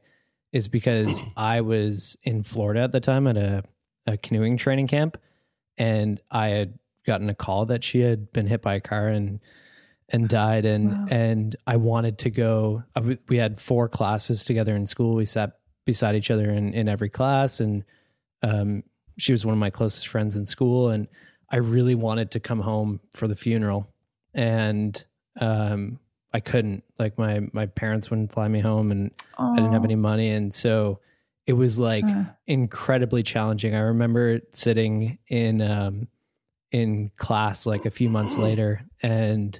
is 0.51 0.67
because 0.67 1.21
i 1.37 1.61
was 1.61 2.17
in 2.23 2.43
florida 2.43 2.81
at 2.81 2.91
the 2.91 2.99
time 2.99 3.25
at 3.25 3.37
a, 3.37 3.63
a 4.05 4.17
canoeing 4.17 4.57
training 4.57 4.87
camp 4.87 5.17
and 5.77 6.21
i 6.29 6.49
had 6.49 6.77
gotten 7.07 7.29
a 7.29 7.33
call 7.35 7.65
that 7.65 7.83
she 7.83 8.01
had 8.01 8.31
been 8.33 8.45
hit 8.45 8.61
by 8.61 8.75
a 8.75 8.79
car 8.81 9.07
and 9.07 9.39
and 10.09 10.29
died. 10.29 10.65
And 10.65 10.91
Wow. 10.91 11.05
and 11.09 11.55
I 11.65 11.77
wanted 11.77 12.17
to 12.19 12.29
go 12.29 12.83
w- 12.95 13.17
we 13.27 13.37
had 13.37 13.59
four 13.59 13.89
classes 13.89 14.45
together 14.45 14.75
in 14.75 14.85
school. 14.85 15.15
We 15.15 15.25
sat 15.25 15.57
beside 15.85 16.15
each 16.15 16.29
other 16.29 16.49
in 16.51 16.73
in 16.73 16.87
every 16.87 17.09
class. 17.09 17.59
And 17.59 17.83
um 18.43 18.83
she 19.17 19.31
was 19.31 19.45
one 19.45 19.53
of 19.53 19.59
my 19.59 19.71
closest 19.71 20.07
friends 20.07 20.35
in 20.35 20.45
school. 20.45 20.89
And 20.91 21.07
I 21.49 21.57
really 21.57 21.95
wanted 21.95 22.29
to 22.31 22.39
come 22.39 22.59
home 22.59 22.99
for 23.15 23.27
the 23.27 23.35
funeral. 23.35 23.87
And 24.33 25.03
um 25.39 25.99
I 26.33 26.39
couldn't. 26.41 26.83
Like 26.99 27.17
my 27.17 27.47
my 27.53 27.65
parents 27.67 28.09
wouldn't 28.09 28.31
fly 28.33 28.47
me 28.47 28.59
home 28.59 28.91
and 28.91 29.11
I 29.39 29.55
didn't 29.55 29.73
have 29.73 29.85
any 29.85 29.95
money. 29.95 30.29
And 30.29 30.53
so 30.53 30.99
it 31.45 31.53
was 31.53 31.79
like 31.79 32.03
Uh, 32.05 32.25
incredibly 32.45 33.23
challenging. 33.23 33.73
I 33.75 33.79
remember 33.79 34.41
sitting 34.51 35.17
in 35.29 35.61
um 35.61 36.07
in 36.71 37.11
class 37.17 37.65
like 37.65 37.85
a 37.85 37.89
few 37.91 38.09
months 38.09 38.37
later 38.37 38.81
and 39.01 39.59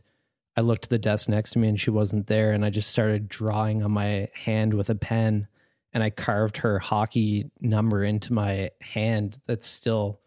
I 0.58 0.62
looked 0.62 0.86
at 0.86 0.90
the 0.90 0.98
desk 1.00 1.30
next 1.30 1.52
to 1.52 1.60
me 1.60 1.68
and 1.70 1.80
she 1.80 1.90
wasn't 1.92 2.28
there 2.28 2.52
and 2.52 2.66
I 2.66 2.70
just 2.70 2.90
started 2.90 3.28
drawing 3.30 3.84
on 3.84 3.92
my 3.92 4.28
hand 4.34 4.74
with 4.74 4.90
a 4.90 4.96
pen 4.96 5.48
and 5.94 6.04
I 6.04 6.10
carved 6.10 6.58
her 6.58 6.80
hockey 6.80 7.50
number 7.62 8.04
into 8.04 8.34
my 8.34 8.72
hand 8.82 9.38
that's 9.48 9.68
still 9.68 10.20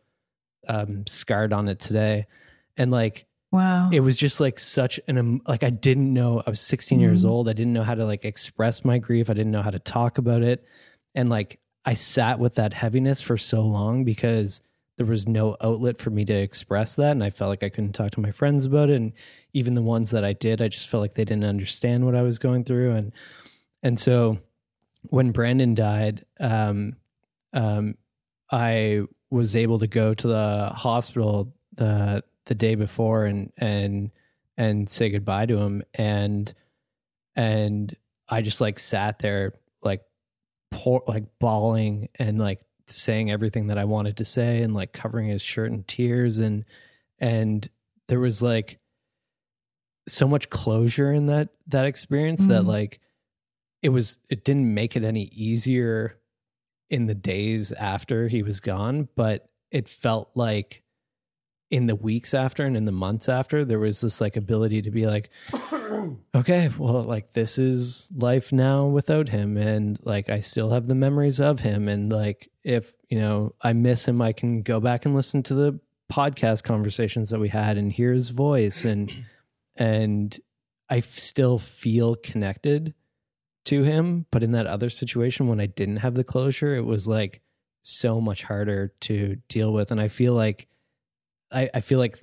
um 0.68 1.06
scarred 1.06 1.52
on 1.52 1.68
it 1.68 1.78
today. 1.80 2.26
And 2.76 2.90
like 2.90 3.26
wow. 3.50 3.90
it 3.92 4.00
was 4.00 4.16
just 4.16 4.40
like 4.40 4.58
such 4.58 5.00
an 5.08 5.18
um, 5.18 5.40
like 5.46 5.64
I 5.64 5.70
didn't 5.70 6.12
know 6.12 6.42
I 6.46 6.50
was 6.50 6.60
16 6.60 7.00
years 7.00 7.24
Mhm. 7.24 7.28
old. 7.28 7.48
I 7.48 7.52
didn't 7.52 7.72
know 7.72 7.82
how 7.82 7.94
to 7.94 8.04
like 8.06 8.24
express 8.24 8.84
my 8.84 8.98
grief. 8.98 9.28
I 9.30 9.34
didn't 9.34 9.52
know 9.52 9.62
how 9.62 9.70
to 9.70 9.78
talk 9.78 10.18
about 10.18 10.42
it. 10.42 10.64
And 11.14 11.28
like 11.28 11.58
I 11.84 11.94
sat 11.94 12.38
with 12.38 12.54
that 12.54 12.72
heaviness 12.72 13.20
for 13.20 13.36
so 13.36 13.62
long 13.62 14.04
because 14.04 14.62
there 15.00 15.06
was 15.06 15.26
no 15.26 15.56
outlet 15.62 15.96
for 15.96 16.10
me 16.10 16.26
to 16.26 16.34
express 16.34 16.94
that 16.96 17.12
and 17.12 17.24
I 17.24 17.30
felt 17.30 17.48
like 17.48 17.62
I 17.62 17.70
couldn't 17.70 17.94
talk 17.94 18.10
to 18.10 18.20
my 18.20 18.30
friends 18.30 18.66
about 18.66 18.90
it 18.90 18.96
and 18.96 19.14
even 19.54 19.74
the 19.74 19.80
ones 19.80 20.10
that 20.10 20.26
I 20.26 20.34
did 20.34 20.60
I 20.60 20.68
just 20.68 20.88
felt 20.88 21.00
like 21.00 21.14
they 21.14 21.24
didn't 21.24 21.44
understand 21.44 22.04
what 22.04 22.14
I 22.14 22.20
was 22.20 22.38
going 22.38 22.64
through 22.64 22.92
and 22.92 23.12
and 23.82 23.98
so 23.98 24.40
when 25.04 25.30
Brandon 25.30 25.74
died 25.74 26.26
um 26.38 26.96
um 27.54 27.94
I 28.52 29.04
was 29.30 29.56
able 29.56 29.78
to 29.78 29.86
go 29.86 30.12
to 30.12 30.28
the 30.28 30.70
hospital 30.76 31.50
the 31.76 32.22
the 32.44 32.54
day 32.54 32.74
before 32.74 33.24
and 33.24 33.54
and 33.56 34.10
and 34.58 34.90
say 34.90 35.08
goodbye 35.08 35.46
to 35.46 35.56
him 35.56 35.82
and 35.94 36.52
and 37.34 37.96
I 38.28 38.42
just 38.42 38.60
like 38.60 38.78
sat 38.78 39.20
there 39.20 39.54
like 39.82 40.02
pour 40.70 41.02
like 41.06 41.24
bawling 41.38 42.10
and 42.18 42.38
like 42.38 42.60
saying 42.90 43.30
everything 43.30 43.68
that 43.68 43.78
I 43.78 43.84
wanted 43.84 44.16
to 44.18 44.24
say 44.24 44.62
and 44.62 44.74
like 44.74 44.92
covering 44.92 45.28
his 45.28 45.42
shirt 45.42 45.70
in 45.70 45.84
tears 45.84 46.38
and 46.38 46.64
and 47.18 47.68
there 48.08 48.20
was 48.20 48.42
like 48.42 48.78
so 50.08 50.26
much 50.26 50.50
closure 50.50 51.12
in 51.12 51.26
that 51.26 51.50
that 51.68 51.86
experience 51.86 52.46
that 52.48 52.62
Mhm. 52.62 52.66
like 52.66 53.00
it 53.82 53.90
was 53.90 54.18
it 54.28 54.44
didn't 54.44 54.72
make 54.74 54.96
it 54.96 55.04
any 55.04 55.24
easier 55.32 56.18
in 56.88 57.06
the 57.06 57.14
days 57.14 57.70
after 57.72 58.26
he 58.28 58.42
was 58.42 58.60
gone 58.60 59.08
but 59.14 59.48
it 59.70 59.88
felt 59.88 60.30
like 60.34 60.82
in 61.70 61.86
the 61.86 61.94
weeks 61.94 62.34
after 62.34 62.64
and 62.64 62.76
in 62.76 62.84
the 62.84 62.92
months 62.92 63.28
after 63.28 63.64
there 63.64 63.78
was 63.78 64.00
this 64.00 64.20
like 64.20 64.36
ability 64.36 64.82
to 64.82 64.90
be 64.90 65.06
like 65.06 65.30
okay 66.34 66.68
well 66.76 67.02
like 67.02 67.32
this 67.32 67.58
is 67.58 68.10
life 68.16 68.52
now 68.52 68.86
without 68.86 69.28
him 69.28 69.56
and 69.56 69.98
like 70.02 70.28
i 70.28 70.40
still 70.40 70.70
have 70.70 70.88
the 70.88 70.94
memories 70.94 71.40
of 71.40 71.60
him 71.60 71.88
and 71.88 72.10
like 72.10 72.50
if 72.64 72.94
you 73.08 73.18
know 73.18 73.54
i 73.62 73.72
miss 73.72 74.06
him 74.06 74.20
i 74.20 74.32
can 74.32 74.62
go 74.62 74.80
back 74.80 75.04
and 75.04 75.14
listen 75.14 75.42
to 75.42 75.54
the 75.54 75.78
podcast 76.12 76.64
conversations 76.64 77.30
that 77.30 77.38
we 77.38 77.48
had 77.48 77.78
and 77.78 77.92
hear 77.92 78.12
his 78.12 78.30
voice 78.30 78.84
and 78.84 79.24
and 79.76 80.40
i 80.88 80.98
still 80.98 81.56
feel 81.56 82.16
connected 82.16 82.94
to 83.64 83.84
him 83.84 84.26
but 84.32 84.42
in 84.42 84.50
that 84.50 84.66
other 84.66 84.90
situation 84.90 85.46
when 85.46 85.60
i 85.60 85.66
didn't 85.66 85.98
have 85.98 86.14
the 86.14 86.24
closure 86.24 86.74
it 86.74 86.84
was 86.84 87.06
like 87.06 87.40
so 87.82 88.20
much 88.20 88.42
harder 88.42 88.92
to 89.00 89.36
deal 89.48 89.72
with 89.72 89.92
and 89.92 90.00
i 90.00 90.08
feel 90.08 90.34
like 90.34 90.66
i 91.52 91.68
i 91.74 91.80
feel 91.80 91.98
like 91.98 92.18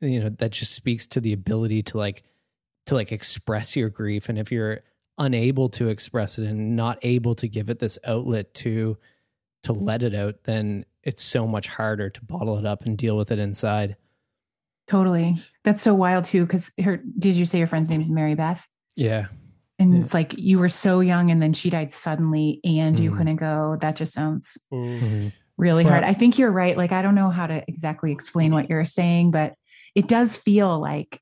you 0.00 0.20
know 0.20 0.28
that 0.28 0.50
just 0.50 0.72
speaks 0.72 1.06
to 1.06 1.20
the 1.20 1.32
ability 1.32 1.82
to 1.82 1.96
like 1.98 2.22
to 2.86 2.94
like 2.94 3.12
express 3.12 3.76
your 3.76 3.88
grief 3.88 4.28
and 4.28 4.38
if 4.38 4.50
you're 4.50 4.80
unable 5.18 5.68
to 5.68 5.88
express 5.88 6.38
it 6.38 6.44
and 6.46 6.74
not 6.74 6.98
able 7.02 7.34
to 7.34 7.46
give 7.48 7.70
it 7.70 7.78
this 7.78 7.98
outlet 8.06 8.52
to 8.54 8.96
to 9.62 9.72
let 9.72 10.02
it 10.02 10.14
out 10.14 10.42
then 10.44 10.84
it's 11.04 11.22
so 11.22 11.46
much 11.46 11.68
harder 11.68 12.08
to 12.10 12.24
bottle 12.24 12.58
it 12.58 12.66
up 12.66 12.84
and 12.84 12.96
deal 12.98 13.16
with 13.16 13.30
it 13.30 13.38
inside 13.38 13.96
totally. 14.88 15.36
That's 15.64 15.82
so 15.82 15.94
wild 15.94 16.24
too. 16.24 16.46
Cause 16.46 16.70
her, 16.82 17.00
did 17.18 17.34
you 17.34 17.46
say 17.46 17.58
your 17.58 17.66
friend's 17.66 17.88
name 17.88 18.00
is 18.02 18.10
Mary 18.10 18.34
Beth? 18.34 18.66
yeah 18.96 19.26
And 19.78 19.94
Yeah. 19.94 20.00
it's 20.02 20.12
like 20.12 20.34
you 20.36 20.58
were 20.58 20.68
so 20.68 21.00
young 21.00 21.30
and 21.30 21.40
then 21.40 21.52
she 21.52 21.70
died 21.70 21.92
suddenly 21.92 22.60
and 22.64 22.98
you 22.98 23.10
Mhm. 23.12 23.16
couldn't 23.18 23.36
go. 23.36 23.76
That 23.80 23.96
just 23.96 24.12
sounds 24.12 24.58
Mm. 24.72 25.32
Really 25.58 25.84
hard. 25.84 26.04
I 26.04 26.14
think 26.14 26.38
you're 26.38 26.50
right. 26.50 26.76
Like, 26.76 26.92
I 26.92 27.02
don't 27.02 27.14
know 27.14 27.30
how 27.30 27.46
to 27.46 27.62
exactly 27.68 28.10
explain 28.12 28.52
what 28.52 28.68
you're 28.70 28.84
saying, 28.84 29.30
but 29.30 29.54
it 29.94 30.08
does 30.08 30.36
feel 30.36 30.80
like 30.80 31.20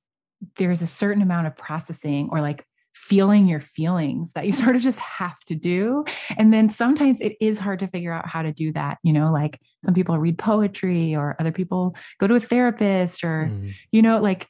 there's 0.57 0.83
a 0.83 0.87
certain 0.87 1.23
amount 1.23 1.47
of 1.47 1.57
processing 1.57 2.29
or 2.33 2.41
like 2.41 2.65
feeling 2.95 3.47
your 3.49 3.61
feelings 3.61 4.33
that 4.35 4.47
you 4.47 4.53
sort 4.63 4.77
of 4.77 4.83
just 4.83 4.99
have 5.01 5.39
to 5.47 5.55
do. 5.55 6.05
And 6.37 6.53
then 6.53 6.69
sometimes 6.69 7.21
it 7.21 7.37
is 7.41 7.59
hard 7.59 7.81
to 7.81 7.89
figure 7.89 8.13
out 8.13 8.29
how 8.29 8.43
to 8.43 8.53
do 8.53 8.73
that. 8.73 8.99
You 9.03 9.13
know, 9.13 9.33
like 9.33 9.61
some 9.85 9.95
people 9.95 10.17
read 10.19 10.39
poetry 10.39 11.15
or 11.17 11.37
other 11.41 11.53
people 11.53 11.97
go 12.19 12.27
to 12.27 12.35
a 12.35 12.41
therapist 12.41 13.25
or, 13.25 13.49
Mm. 13.51 13.73
you 13.91 14.03
know, 14.03 14.21
like 14.21 14.47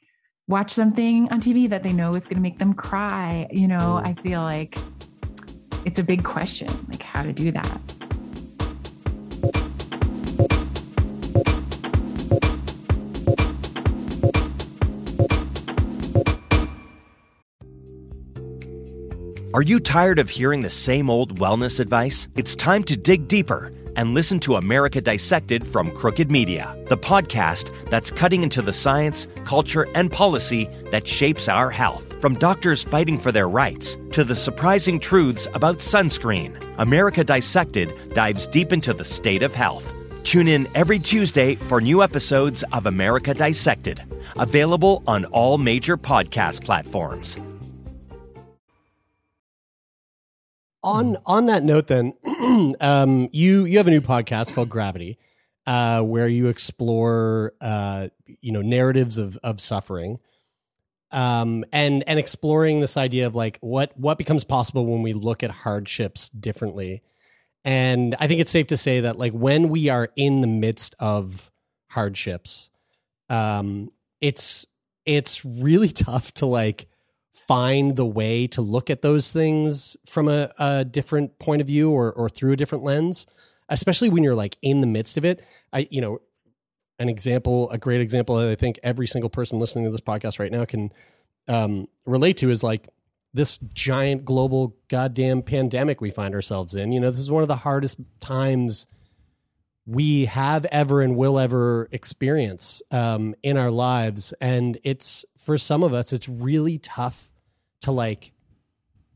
watch 0.47 0.71
something 0.71 1.29
on 1.31 1.41
TV 1.41 1.69
that 1.69 1.81
they 1.83 1.93
know 1.93 2.13
is 2.15 2.25
going 2.25 2.35
to 2.35 2.41
make 2.41 2.59
them 2.59 2.73
cry. 2.73 3.47
You 3.51 3.67
know, 3.67 4.01
I 4.03 4.13
feel 4.13 4.41
like 4.41 4.77
it's 5.85 5.97
a 5.97 6.03
big 6.03 6.23
question, 6.23 6.69
like 6.89 7.01
how 7.01 7.23
to 7.23 7.33
do 7.33 7.51
that. 7.51 8.00
Are 19.53 19.61
you 19.61 19.81
tired 19.81 20.17
of 20.17 20.29
hearing 20.29 20.61
the 20.61 20.69
same 20.69 21.09
old 21.09 21.37
wellness 21.37 21.81
advice? 21.81 22.29
It's 22.37 22.55
time 22.55 22.85
to 22.85 22.95
dig 22.95 23.27
deeper 23.27 23.73
and 23.97 24.13
listen 24.13 24.39
to 24.41 24.55
America 24.55 25.01
Dissected 25.01 25.67
from 25.67 25.91
Crooked 25.91 26.31
Media, 26.31 26.73
the 26.85 26.97
podcast 26.97 27.69
that's 27.89 28.09
cutting 28.11 28.43
into 28.43 28.61
the 28.61 28.71
science, 28.71 29.27
culture, 29.43 29.85
and 29.93 30.09
policy 30.09 30.69
that 30.91 31.05
shapes 31.05 31.49
our 31.49 31.69
health. 31.69 32.21
From 32.21 32.35
doctors 32.35 32.81
fighting 32.81 33.17
for 33.17 33.33
their 33.33 33.49
rights 33.49 33.97
to 34.13 34.23
the 34.23 34.37
surprising 34.37 35.01
truths 35.01 35.49
about 35.53 35.79
sunscreen, 35.79 36.55
America 36.77 37.21
Dissected 37.21 38.13
dives 38.13 38.47
deep 38.47 38.71
into 38.71 38.93
the 38.93 39.03
state 39.03 39.43
of 39.43 39.53
health. 39.53 39.91
Tune 40.23 40.47
in 40.47 40.65
every 40.75 40.97
Tuesday 40.97 41.55
for 41.55 41.81
new 41.81 42.01
episodes 42.01 42.63
of 42.71 42.85
America 42.85 43.33
Dissected, 43.33 44.01
available 44.37 45.03
on 45.07 45.25
all 45.25 45.57
major 45.57 45.97
podcast 45.97 46.63
platforms. 46.63 47.35
On 50.83 51.17
on 51.25 51.45
that 51.45 51.63
note 51.63 51.87
then 51.87 52.13
um 52.81 53.29
you 53.31 53.65
you 53.65 53.77
have 53.77 53.87
a 53.87 53.91
new 53.91 54.01
podcast 54.01 54.53
called 54.53 54.69
gravity 54.69 55.17
uh 55.67 56.01
where 56.01 56.27
you 56.27 56.47
explore 56.47 57.53
uh 57.61 58.07
you 58.41 58.51
know 58.51 58.61
narratives 58.61 59.17
of 59.17 59.37
of 59.43 59.61
suffering 59.61 60.19
um 61.11 61.65
and 61.71 62.03
and 62.07 62.17
exploring 62.17 62.79
this 62.79 62.97
idea 62.97 63.27
of 63.27 63.35
like 63.35 63.57
what 63.61 63.97
what 63.97 64.17
becomes 64.17 64.43
possible 64.43 64.85
when 64.85 65.01
we 65.01 65.13
look 65.13 65.43
at 65.43 65.51
hardships 65.51 66.29
differently. 66.29 67.01
And 67.63 68.15
i 68.19 68.27
think 68.27 68.41
it's 68.41 68.49
safe 68.49 68.67
to 68.67 68.77
say 68.77 69.01
that 69.01 69.17
like 69.17 69.33
when 69.33 69.69
we 69.69 69.89
are 69.89 70.09
in 70.15 70.41
the 70.41 70.47
midst 70.47 70.95
of 70.99 71.51
hardships 71.91 72.69
um 73.29 73.91
it's 74.19 74.65
it's 75.05 75.45
really 75.45 75.89
tough 76.07 76.33
to 76.35 76.45
like 76.47 76.87
find 77.33 77.95
the 77.95 78.05
way 78.05 78.47
to 78.47 78.61
look 78.61 78.89
at 78.89 79.01
those 79.01 79.31
things 79.31 79.97
from 80.05 80.27
a, 80.27 80.51
a 80.59 80.85
different 80.85 81.39
point 81.39 81.61
of 81.61 81.67
view 81.67 81.91
or 81.91 82.11
or 82.11 82.29
through 82.29 82.53
a 82.53 82.55
different 82.55 82.83
lens 82.83 83.25
especially 83.71 84.09
when 84.09 84.21
you're 84.21 84.35
like 84.35 84.57
in 84.61 84.81
the 84.81 84.87
midst 84.87 85.17
of 85.17 85.25
it. 85.25 85.43
I 85.73 85.87
you 85.89 86.01
know 86.01 86.19
an 86.99 87.09
example 87.09 87.71
a 87.71 87.79
great 87.79 87.99
example 87.99 88.35
that 88.35 88.47
i 88.47 88.53
think 88.53 88.79
every 88.83 89.07
single 89.07 89.29
person 89.29 89.59
listening 89.59 89.85
to 89.85 89.89
this 89.89 90.01
podcast 90.01 90.37
right 90.37 90.51
now 90.51 90.63
can 90.65 90.91
um, 91.47 91.87
relate 92.05 92.37
to 92.37 92.51
is 92.51 92.61
like 92.61 92.87
this 93.33 93.57
giant 93.73 94.23
global 94.23 94.75
goddamn 94.87 95.41
pandemic 95.41 95.99
we 95.99 96.11
find 96.11 96.35
ourselves 96.35 96.75
in. 96.75 96.91
You 96.91 96.99
know 96.99 97.09
this 97.09 97.19
is 97.19 97.31
one 97.31 97.41
of 97.41 97.47
the 97.47 97.55
hardest 97.55 97.97
times 98.19 98.85
we 99.85 100.25
have 100.25 100.65
ever 100.65 101.01
and 101.01 101.15
will 101.15 101.39
ever 101.39 101.87
experience 101.91 102.81
um, 102.91 103.35
in 103.41 103.57
our 103.57 103.71
lives. 103.71 104.33
And 104.39 104.77
it's 104.83 105.25
for 105.37 105.57
some 105.57 105.83
of 105.83 105.93
us 105.93 106.13
it's 106.13 106.29
really 106.29 106.77
tough 106.77 107.31
to 107.81 107.91
like 107.91 108.31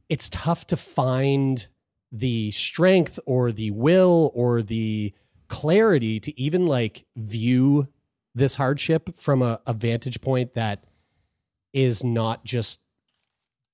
it's 0.10 0.28
tough 0.30 0.66
to 0.68 0.78
find 0.78 1.68
the 2.12 2.52
strength 2.52 3.20
or 3.26 3.52
the 3.52 3.72
will 3.72 4.32
or 4.34 4.62
the 4.62 5.14
clarity 5.48 6.20
to 6.20 6.40
even 6.40 6.66
like 6.66 7.06
view 7.16 7.88
this 8.34 8.56
hardship 8.56 9.16
from 9.16 9.42
a, 9.42 9.60
a 9.66 9.74
vantage 9.74 10.20
point 10.22 10.54
that 10.56 10.84
is 11.74 12.04
not 12.04 12.44
just 12.44 12.80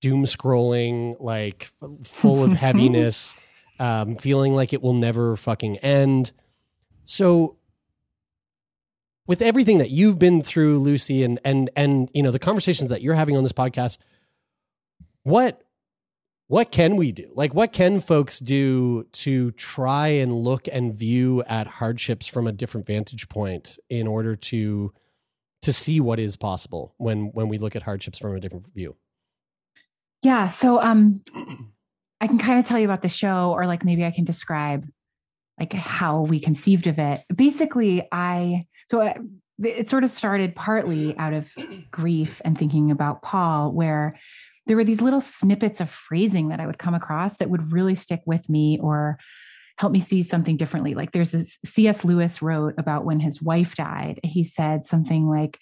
doom 0.02 0.26
scrolling 0.26 1.16
like 1.20 1.70
full 2.04 2.44
of 2.44 2.54
heaviness 2.54 3.36
um, 3.80 4.16
feeling 4.16 4.56
like 4.56 4.74
it 4.74 4.82
will 4.82 4.94
never 4.94 5.36
fucking 5.36 5.78
end 5.78 6.32
so 7.12 7.58
with 9.28 9.42
everything 9.42 9.78
that 9.80 9.90
you've 9.90 10.18
been 10.18 10.42
through 10.42 10.80
lucy 10.80 11.24
and 11.24 11.40
and 11.44 11.70
and 11.76 12.10
you 12.14 12.24
know 12.24 12.32
the 12.32 12.40
conversations 12.40 12.90
that 12.90 13.02
you're 13.02 13.16
having 13.16 13.36
on 13.36 13.44
this 13.44 13.52
podcast 13.52 13.98
what 15.24 15.62
what 16.48 16.72
can 16.72 16.96
we 16.96 17.12
do 17.12 17.32
like 17.36 17.54
what 17.54 17.74
can 17.74 18.00
folks 18.00 18.40
do 18.40 19.04
to 19.12 19.52
try 19.52 20.08
and 20.08 20.34
look 20.34 20.68
and 20.72 20.98
view 20.98 21.44
at 21.44 21.68
hardships 21.68 22.28
from 22.28 22.48
a 22.48 22.52
different 22.52 22.88
vantage 22.88 23.28
point 23.30 23.78
in 23.90 24.08
order 24.08 24.36
to 24.36 24.94
to 25.62 25.72
see 25.72 26.00
what 26.00 26.20
is 26.20 26.36
possible 26.36 26.96
when 26.98 27.26
when 27.34 27.48
we 27.48 27.58
look 27.58 27.76
at 27.76 27.84
hardships 27.84 28.18
from 28.18 28.36
a 28.36 28.40
different 28.40 28.66
view 28.74 28.96
Yeah. 30.22 30.50
So 30.50 30.82
um 30.82 31.22
I 32.22 32.28
can 32.28 32.38
kind 32.38 32.60
of 32.60 32.66
tell 32.66 32.78
you 32.78 32.86
about 32.86 33.02
the 33.02 33.10
show 33.10 33.52
or 33.52 33.66
like 33.66 33.84
maybe 33.84 34.06
I 34.06 34.12
can 34.12 34.24
describe 34.24 34.88
like 35.62 35.74
how 35.74 36.22
we 36.22 36.40
conceived 36.40 36.88
of 36.88 36.98
it. 36.98 37.24
Basically, 37.34 38.08
I 38.12 38.66
so 38.88 39.00
I, 39.00 39.16
it 39.64 39.88
sort 39.88 40.04
of 40.04 40.10
started 40.10 40.56
partly 40.56 41.16
out 41.18 41.34
of 41.34 41.54
grief 41.92 42.42
and 42.44 42.58
thinking 42.58 42.90
about 42.90 43.22
Paul 43.22 43.72
where 43.72 44.12
there 44.66 44.76
were 44.76 44.84
these 44.84 45.02
little 45.02 45.22
snippets 45.22 45.80
of 45.80 45.90
phrasing 45.90 46.50
that 46.50 46.60
I 46.60 46.66
would 46.66 46.80
come 46.80 46.96
across 46.96 47.38
that 47.38 47.50
would 47.50 47.72
really 47.72 47.94
stick 47.94 48.22
with 48.26 48.50
me 48.50 48.80
or 48.82 49.20
help 49.78 49.94
me 49.94 50.00
see 50.00 50.24
something 50.24 50.58
differently. 50.58 50.96
Like 50.96 51.12
there's 51.12 51.32
this 51.32 51.60
C.S. 51.64 52.04
Lewis 52.04 52.42
wrote 52.42 52.74
about 52.80 53.06
when 53.06 53.20
his 53.20 53.40
wife 53.40 53.76
died. 53.76 54.20
He 54.24 54.44
said 54.44 54.84
something 54.86 55.28
like, 55.28 55.60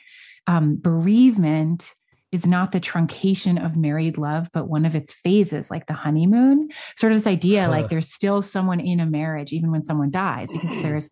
um, 0.47 0.77
bereavement 0.77 1.93
is 2.31 2.45
not 2.45 2.71
the 2.71 2.79
truncation 2.79 3.63
of 3.63 3.75
married 3.75 4.17
love, 4.17 4.49
but 4.53 4.69
one 4.69 4.85
of 4.85 4.95
its 4.95 5.13
phases, 5.13 5.71
like 5.71 5.87
the 5.87 5.93
honeymoon. 5.93 6.69
Sort 6.95 7.11
of 7.11 7.17
this 7.19 7.27
idea 7.27 7.63
Huh. 7.65 7.71
like 7.71 7.89
there's 7.89 8.13
still 8.13 8.41
someone 8.41 8.79
in 8.79 8.99
a 8.99 9.05
marriage, 9.05 9.51
even 9.51 9.71
when 9.71 9.81
someone 9.81 10.11
dies, 10.11 10.51
because 10.51 10.71
there's 10.83 11.09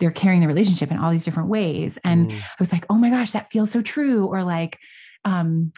they're 0.00 0.10
carrying 0.10 0.40
the 0.40 0.46
relationship 0.48 0.90
in 0.90 0.96
all 0.98 1.10
these 1.10 1.24
different 1.26 1.50
ways. 1.50 1.98
And 2.04 2.30
Mm. 2.30 2.38
I 2.40 2.56
was 2.58 2.72
like, 2.72 2.86
oh 2.88 2.94
my 2.94 3.10
gosh, 3.10 3.32
that 3.32 3.50
feels 3.50 3.70
so 3.70 3.82
true. 3.82 4.24
Or 4.26 4.42
like, 4.42 4.78
um, 5.26 5.72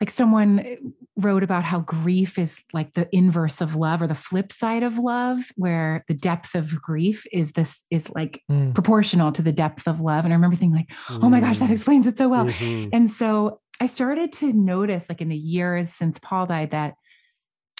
like 0.00 0.10
someone 0.10 0.76
wrote 1.16 1.44
about 1.44 1.62
how 1.62 1.78
grief 1.78 2.36
is 2.36 2.58
like 2.72 2.94
the 2.94 3.08
inverse 3.14 3.60
of 3.60 3.76
love 3.76 4.02
or 4.02 4.08
the 4.08 4.16
flip 4.16 4.50
side 4.50 4.82
of 4.82 4.98
love, 4.98 5.38
where 5.54 6.02
the 6.08 6.14
depth 6.14 6.56
of 6.56 6.82
grief 6.82 7.24
is 7.32 7.52
this 7.52 7.84
is 7.92 8.10
like 8.10 8.42
Mm. 8.50 8.74
proportional 8.74 9.30
to 9.30 9.42
the 9.42 9.52
depth 9.52 9.86
of 9.86 10.00
love. 10.00 10.24
And 10.24 10.34
I 10.34 10.36
remember 10.36 10.56
thinking 10.56 10.76
like, 10.76 10.90
oh 11.08 11.30
my 11.30 11.38
gosh, 11.38 11.60
that 11.60 11.68
Mm. 11.70 11.74
explains 11.74 12.06
it 12.08 12.16
so 12.16 12.28
well. 12.28 12.46
Mhm. 12.46 12.90
And 12.92 13.08
so 13.08 13.60
I 13.82 13.86
started 13.86 14.32
to 14.34 14.52
notice, 14.52 15.08
like 15.08 15.20
in 15.20 15.28
the 15.28 15.36
years 15.36 15.88
since 15.88 16.16
Paul 16.20 16.46
died, 16.46 16.70
that 16.70 16.94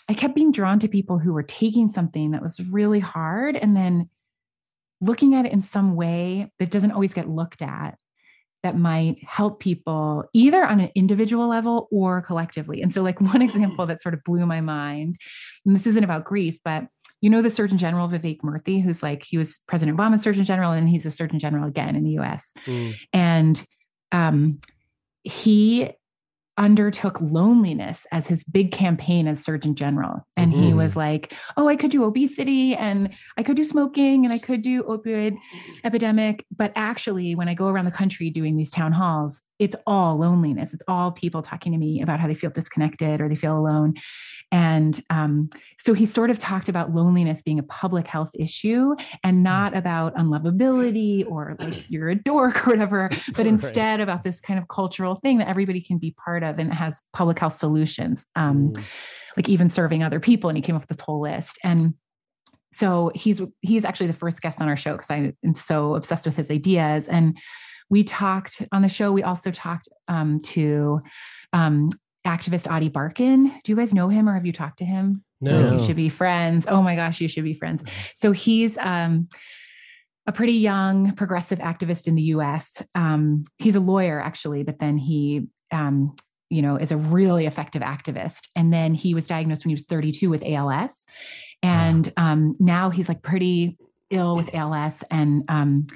I 0.09 0.15
kept 0.15 0.35
being 0.35 0.51
drawn 0.51 0.81
to 0.81 0.89
people 0.89 1.21
who 1.21 1.33
were 1.33 1.45
taking 1.45 1.87
something 1.87 2.33
that 2.33 2.43
was 2.43 2.59
really 2.59 2.99
hard 2.99 3.55
and 3.55 3.77
then 3.77 4.11
looking 5.01 5.37
at 5.37 5.47
it 5.47 5.53
in 5.53 5.63
some 5.63 5.95
way 5.95 6.51
that 6.59 6.73
doesn't 6.73 6.91
always 6.91 7.15
get 7.15 7.29
looked 7.29 7.63
at 7.63 7.99
that 8.65 8.77
might 8.77 9.23
help 9.23 9.61
people 9.61 10.25
either 10.33 10.65
on 10.65 10.81
an 10.81 10.91
individual 10.97 11.47
level 11.47 11.87
or 11.93 12.21
collectively. 12.21 12.83
And 12.83 12.93
so, 12.93 13.01
like, 13.05 13.21
one 13.21 13.41
example 13.49 13.87
that 13.87 14.03
sort 14.03 14.15
of 14.15 14.25
blew 14.25 14.45
my 14.45 14.61
mind, 14.61 15.19
and 15.65 15.73
this 15.73 15.87
isn't 15.87 16.03
about 16.03 16.25
grief, 16.25 16.59
but 16.65 16.89
you 17.21 17.31
know, 17.31 17.43
the 17.43 17.51
Surgeon 17.51 17.79
General 17.79 18.09
Vivek 18.09 18.41
Murthy, 18.41 18.83
who's 18.83 19.05
like, 19.05 19.23
he 19.23 19.39
was 19.39 19.61
President 19.69 19.97
Obama's 19.97 20.23
Surgeon 20.23 20.45
General, 20.45 20.73
and 20.73 20.89
he's 20.89 21.07
a 21.07 21.13
Surgeon 21.13 21.39
General 21.39 21.69
again 21.69 21.95
in 21.95 22.03
the 22.03 22.19
US 22.19 22.53
Mm. 22.67 22.95
and 23.13 23.65
um, 24.11 24.59
he 25.25 25.91
undertook 26.59 27.19
loneliness 27.21 28.07
as 28.13 28.27
his 28.27 28.45
big 28.45 28.73
campaign 28.73 29.27
as 29.27 29.43
surgeon 29.43 29.75
general 29.75 30.27
and 30.37 30.53
he 30.53 30.71
Mhm. 30.71 30.77
was 30.77 30.95
like 30.95 31.33
oh 31.57 31.67
i 31.67 31.77
could 31.77 31.91
do 31.91 32.05
obesity 32.05 32.75
and 32.77 33.09
i 33.39 33.43
could 33.43 33.57
do 33.57 33.65
smoking 33.65 34.27
and 34.27 34.35
i 34.35 34.39
could 34.39 34.61
do 34.61 34.83
opioid 34.83 35.35
epidemic 35.83 36.45
but 36.55 36.71
actually 36.77 37.35
when 37.35 37.49
i 37.49 37.55
go 37.55 37.69
around 37.69 37.87
the 37.87 37.91
country 37.91 38.29
doing 38.29 38.55
these 38.59 38.71
town 38.71 38.93
halls 38.93 39.41
it's 39.63 39.77
all 39.87 40.17
loneliness 40.19 40.75
it's 40.75 40.83
all 40.89 41.13
people 41.13 41.41
talking 41.43 41.73
to 41.73 41.79
me 41.79 42.03
about 42.03 42.19
how 42.21 42.27
they 42.29 42.35
feel 42.35 42.51
disconnected 42.51 43.21
or 43.21 43.29
they 43.29 43.35
feel 43.35 43.57
alone 43.57 43.95
and 44.51 45.01
um, 45.09 45.49
so 45.79 45.95
he 45.95 46.05
sort 46.05 46.29
of 46.29 46.39
talked 46.39 46.69
about 46.69 46.93
loneliness 46.93 47.41
being 47.41 47.59
a 47.59 47.63
public 47.63 48.07
health 48.07 48.31
issue 48.35 48.95
and 49.25 49.43
not 49.43 49.75
about 49.75 50.15
unlovability 50.17 51.25
or 51.27 51.57
like 51.59 51.91
you're 51.91 52.11
a 52.11 52.15
dork 52.15 52.67
or 52.67 52.73
whatever, 52.73 53.09
but 53.29 53.39
Right. 53.39 53.47
instead 53.47 54.01
about 54.01 54.25
this 54.25 54.43
kind 54.43 54.59
of 54.59 54.69
cultural 54.69 55.15
thing 55.15 55.39
that 55.39 55.49
everybody 55.49 55.81
can 55.81 55.97
be 55.97 56.15
part 56.23 56.43
of 56.43 56.59
and 56.59 56.71
it 56.71 56.75
has 56.75 57.01
public 57.15 57.39
health 57.39 57.55
solutions, 57.55 58.27
um, 58.37 58.75
Mm. 58.75 58.85
like 59.39 59.49
even 59.49 59.71
serving 59.71 60.03
other 60.03 60.21
people. 60.21 60.51
And 60.51 60.59
he 60.59 60.63
came 60.63 60.77
up 60.77 60.83
with 60.83 60.91
this 60.91 61.01
whole 61.01 61.23
list. 61.23 61.59
And 61.65 61.95
so 62.73 63.11
he's 63.15 63.41
he's 63.63 63.87
actually 63.87 64.09
the 64.09 64.13
first 64.13 64.43
guest 64.43 64.61
on 64.61 64.69
our 64.69 64.77
show 64.77 64.93
because 64.93 65.11
I 65.11 65.33
am 65.43 65.55
so 65.55 65.95
obsessed 65.95 66.27
with 66.27 66.37
his 66.37 66.51
ideas. 66.51 67.09
And 67.09 67.39
we 67.93 68.03
talked 68.03 68.63
on 68.73 68.81
the 68.81 68.89
show. 68.89 69.13
We 69.13 69.23
also 69.23 69.51
talked 69.51 69.87
um, 70.09 70.41
to 70.47 71.03
um, 71.53 71.91
activist 72.27 72.75
Ady 72.75 72.89
Barkan. 72.89 73.53
Do 73.63 73.71
you 73.71 73.77
guys 73.77 73.93
know 73.93 74.09
him 74.09 74.31
or 74.31 74.33
have 74.33 74.47
you 74.47 74.53
talked 74.53 74.79
to 74.79 74.87
him? 74.87 75.23
No. 75.43 75.75
You 75.75 75.79
should 75.79 75.97
be 75.97 76.09
friends. 76.09 76.67
Oh 76.67 76.81
my 76.81 76.97
gosh, 76.97 77.21
you 77.21 77.29
should 77.29 77.45
be 77.45 77.53
friends. 77.53 77.85
So 78.15 78.33
he's 78.33 78.79
um, 78.79 79.29
a 80.27 80.33
pretty 80.33 80.55
young 80.55 81.15
progressive 81.17 81.59
activist 81.59 82.09
in 82.09 82.15
the 82.15 82.23
US. 82.23 82.83
Um, 82.95 83.45
he's 83.59 83.77
a 83.77 83.81
lawyer, 83.81 84.23
actually, 84.23 84.63
but 84.63 84.79
then 84.79 84.97
he, 84.97 85.49
um, 85.71 86.17
you 86.49 86.63
know, 86.63 86.77
is 86.77 86.93
a 86.93 86.97
really 86.97 87.45
effective 87.45 87.83
activist. 87.83 88.49
And 88.57 88.73
then 88.73 88.95
he 88.95 89.13
was 89.13 89.27
diagnosed 89.27 89.67
when 89.67 89.71
he 89.71 89.75
was 89.75 89.85
32 89.85 90.31
with 90.31 90.43
ALS. 90.47 91.05
And 91.63 92.11
um, 92.17 92.55
now 92.59 92.89
he's 92.89 93.11
like 93.11 93.21
pretty 93.21 93.77
ill 94.09 94.35
with 94.37 94.55
ALS 94.55 95.05
and 95.11 95.43
um, 95.49 95.87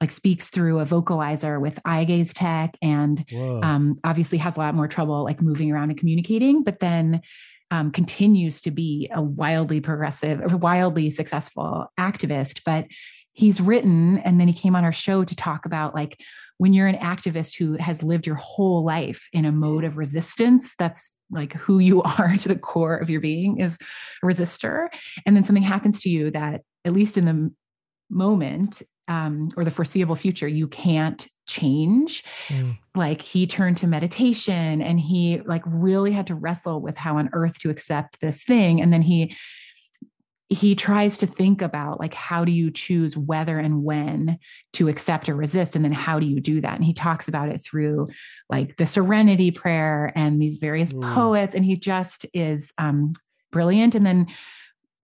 like 0.00 0.10
speaks 0.10 0.50
through 0.50 0.80
a 0.80 0.86
vocalizer 0.86 1.60
with 1.60 1.78
eye 1.84 2.04
gaze 2.04 2.34
tech 2.34 2.76
and 2.82 3.24
um, 3.62 3.96
obviously 4.04 4.38
has 4.38 4.56
a 4.56 4.60
lot 4.60 4.74
more 4.74 4.88
trouble 4.88 5.24
like 5.24 5.40
moving 5.40 5.72
around 5.72 5.90
and 5.90 5.98
communicating, 5.98 6.62
but 6.62 6.80
then 6.80 7.22
um, 7.70 7.90
continues 7.90 8.60
to 8.60 8.70
be 8.70 9.10
a 9.12 9.20
wildly 9.20 9.80
progressive, 9.80 10.40
or 10.40 10.56
wildly 10.56 11.10
successful 11.10 11.86
activist. 11.98 12.60
But 12.64 12.86
he's 13.32 13.60
written, 13.60 14.18
and 14.18 14.38
then 14.38 14.48
he 14.48 14.54
came 14.54 14.76
on 14.76 14.84
our 14.84 14.92
show 14.92 15.24
to 15.24 15.36
talk 15.36 15.66
about 15.66 15.94
like 15.94 16.20
when 16.58 16.72
you're 16.72 16.86
an 16.86 16.96
activist 16.96 17.56
who 17.58 17.76
has 17.78 18.02
lived 18.02 18.26
your 18.26 18.36
whole 18.36 18.84
life 18.84 19.28
in 19.32 19.44
a 19.44 19.52
mode 19.52 19.84
of 19.84 19.98
resistance, 19.98 20.74
that's 20.78 21.14
like 21.30 21.52
who 21.54 21.78
you 21.78 22.02
are 22.18 22.36
to 22.36 22.48
the 22.48 22.56
core 22.56 22.96
of 22.96 23.10
your 23.10 23.20
being 23.20 23.58
is 23.58 23.78
a 24.22 24.26
resistor. 24.26 24.88
And 25.24 25.34
then 25.34 25.42
something 25.42 25.62
happens 25.62 26.00
to 26.02 26.08
you 26.08 26.30
that, 26.30 26.62
at 26.84 26.92
least 26.92 27.18
in 27.18 27.24
the 27.24 27.52
moment 28.08 28.82
um, 29.08 29.50
or 29.56 29.64
the 29.64 29.70
foreseeable 29.70 30.16
future, 30.16 30.48
you 30.48 30.68
can't 30.68 31.28
change. 31.46 32.24
Mm. 32.48 32.76
Like 32.94 33.22
he 33.22 33.46
turned 33.46 33.76
to 33.78 33.86
meditation 33.86 34.82
and 34.82 34.98
he 34.98 35.40
like 35.46 35.62
really 35.64 36.12
had 36.12 36.26
to 36.28 36.34
wrestle 36.34 36.80
with 36.80 36.96
how 36.96 37.18
on 37.18 37.30
earth 37.32 37.58
to 37.60 37.70
accept 37.70 38.20
this 38.20 38.42
thing. 38.44 38.80
And 38.80 38.92
then 38.92 39.02
he 39.02 39.36
he 40.48 40.76
tries 40.76 41.18
to 41.18 41.26
think 41.26 41.60
about 41.60 41.98
like 41.98 42.14
how 42.14 42.44
do 42.44 42.52
you 42.52 42.70
choose 42.70 43.16
whether 43.16 43.58
and 43.58 43.82
when 43.82 44.38
to 44.72 44.88
accept 44.88 45.28
or 45.28 45.34
resist 45.34 45.74
and 45.74 45.84
then 45.84 45.92
how 45.92 46.20
do 46.20 46.28
you 46.28 46.40
do 46.40 46.60
that 46.60 46.76
and 46.76 46.84
he 46.84 46.92
talks 46.92 47.26
about 47.26 47.48
it 47.48 47.58
through 47.58 48.08
like 48.48 48.76
the 48.76 48.86
serenity 48.86 49.50
prayer 49.50 50.12
and 50.14 50.40
these 50.40 50.58
various 50.58 50.92
Mm. 50.92 51.14
poets 51.14 51.54
and 51.54 51.64
he 51.64 51.76
just 51.76 52.26
is 52.32 52.72
um 52.78 53.12
brilliant 53.50 53.96
and 53.96 54.06
then 54.06 54.28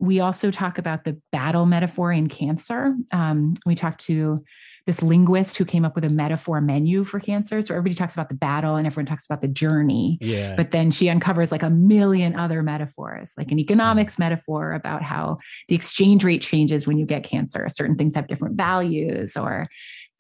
we 0.02 0.20
also 0.20 0.50
talk 0.50 0.78
about 0.78 1.04
the 1.04 1.18
battle 1.30 1.64
metaphor 1.64 2.12
in 2.12 2.28
cancer 2.28 2.94
um, 3.12 3.54
we 3.64 3.74
talked 3.74 4.04
to 4.04 4.36
this 4.84 5.00
linguist 5.00 5.56
who 5.56 5.64
came 5.64 5.84
up 5.84 5.94
with 5.94 6.04
a 6.04 6.10
metaphor 6.10 6.60
menu 6.60 7.04
for 7.04 7.20
cancer 7.20 7.62
so 7.62 7.72
everybody 7.72 7.94
talks 7.94 8.14
about 8.14 8.28
the 8.28 8.34
battle 8.34 8.74
and 8.74 8.86
everyone 8.86 9.06
talks 9.06 9.24
about 9.24 9.40
the 9.40 9.48
journey 9.48 10.18
yeah. 10.20 10.56
but 10.56 10.72
then 10.72 10.90
she 10.90 11.08
uncovers 11.08 11.52
like 11.52 11.62
a 11.62 11.70
million 11.70 12.34
other 12.34 12.62
metaphors, 12.62 13.32
like 13.36 13.50
an 13.52 13.58
economics 13.58 14.18
metaphor 14.18 14.72
about 14.72 15.02
how 15.02 15.38
the 15.68 15.74
exchange 15.74 16.24
rate 16.24 16.42
changes 16.42 16.86
when 16.86 16.98
you 16.98 17.06
get 17.06 17.24
cancer. 17.24 17.68
Certain 17.68 17.96
things 17.96 18.14
have 18.14 18.26
different 18.26 18.56
values, 18.56 19.36
or 19.36 19.68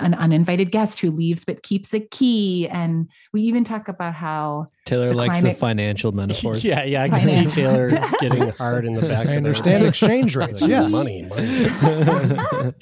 an 0.02 0.14
uninvited 0.14 0.70
guest 0.70 1.00
who 1.00 1.10
leaves 1.10 1.44
but 1.44 1.62
keeps 1.62 1.94
a 1.94 2.00
key. 2.00 2.68
And 2.68 3.08
we 3.32 3.42
even 3.42 3.64
talk 3.64 3.88
about 3.88 4.14
how 4.14 4.68
Taylor 4.84 5.08
The 5.08 5.14
likes 5.14 5.42
the 5.42 5.54
financial 5.54 6.12
metaphors. 6.12 6.64
yeah, 6.64 6.84
yeah. 6.84 7.02
I 7.04 7.08
can 7.08 7.24
see 7.24 7.34
Finance. 7.34 7.54
Taylor 7.54 7.90
getting 8.20 8.48
hard 8.50 8.84
in 8.84 8.94
the 8.94 9.02
back. 9.02 9.26
I 9.26 9.32
of 9.32 9.36
understand 9.38 9.84
exchange 9.84 10.36
rates. 10.36 10.66
Yes. 10.66 10.90
money, 10.90 11.22
money. 11.22 12.74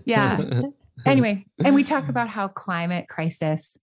yeah. 0.04 0.62
anyway, 1.04 1.44
and 1.64 1.74
we 1.74 1.84
talk 1.84 2.08
about 2.08 2.28
how 2.28 2.48
climate 2.48 3.08
crisis 3.08 3.78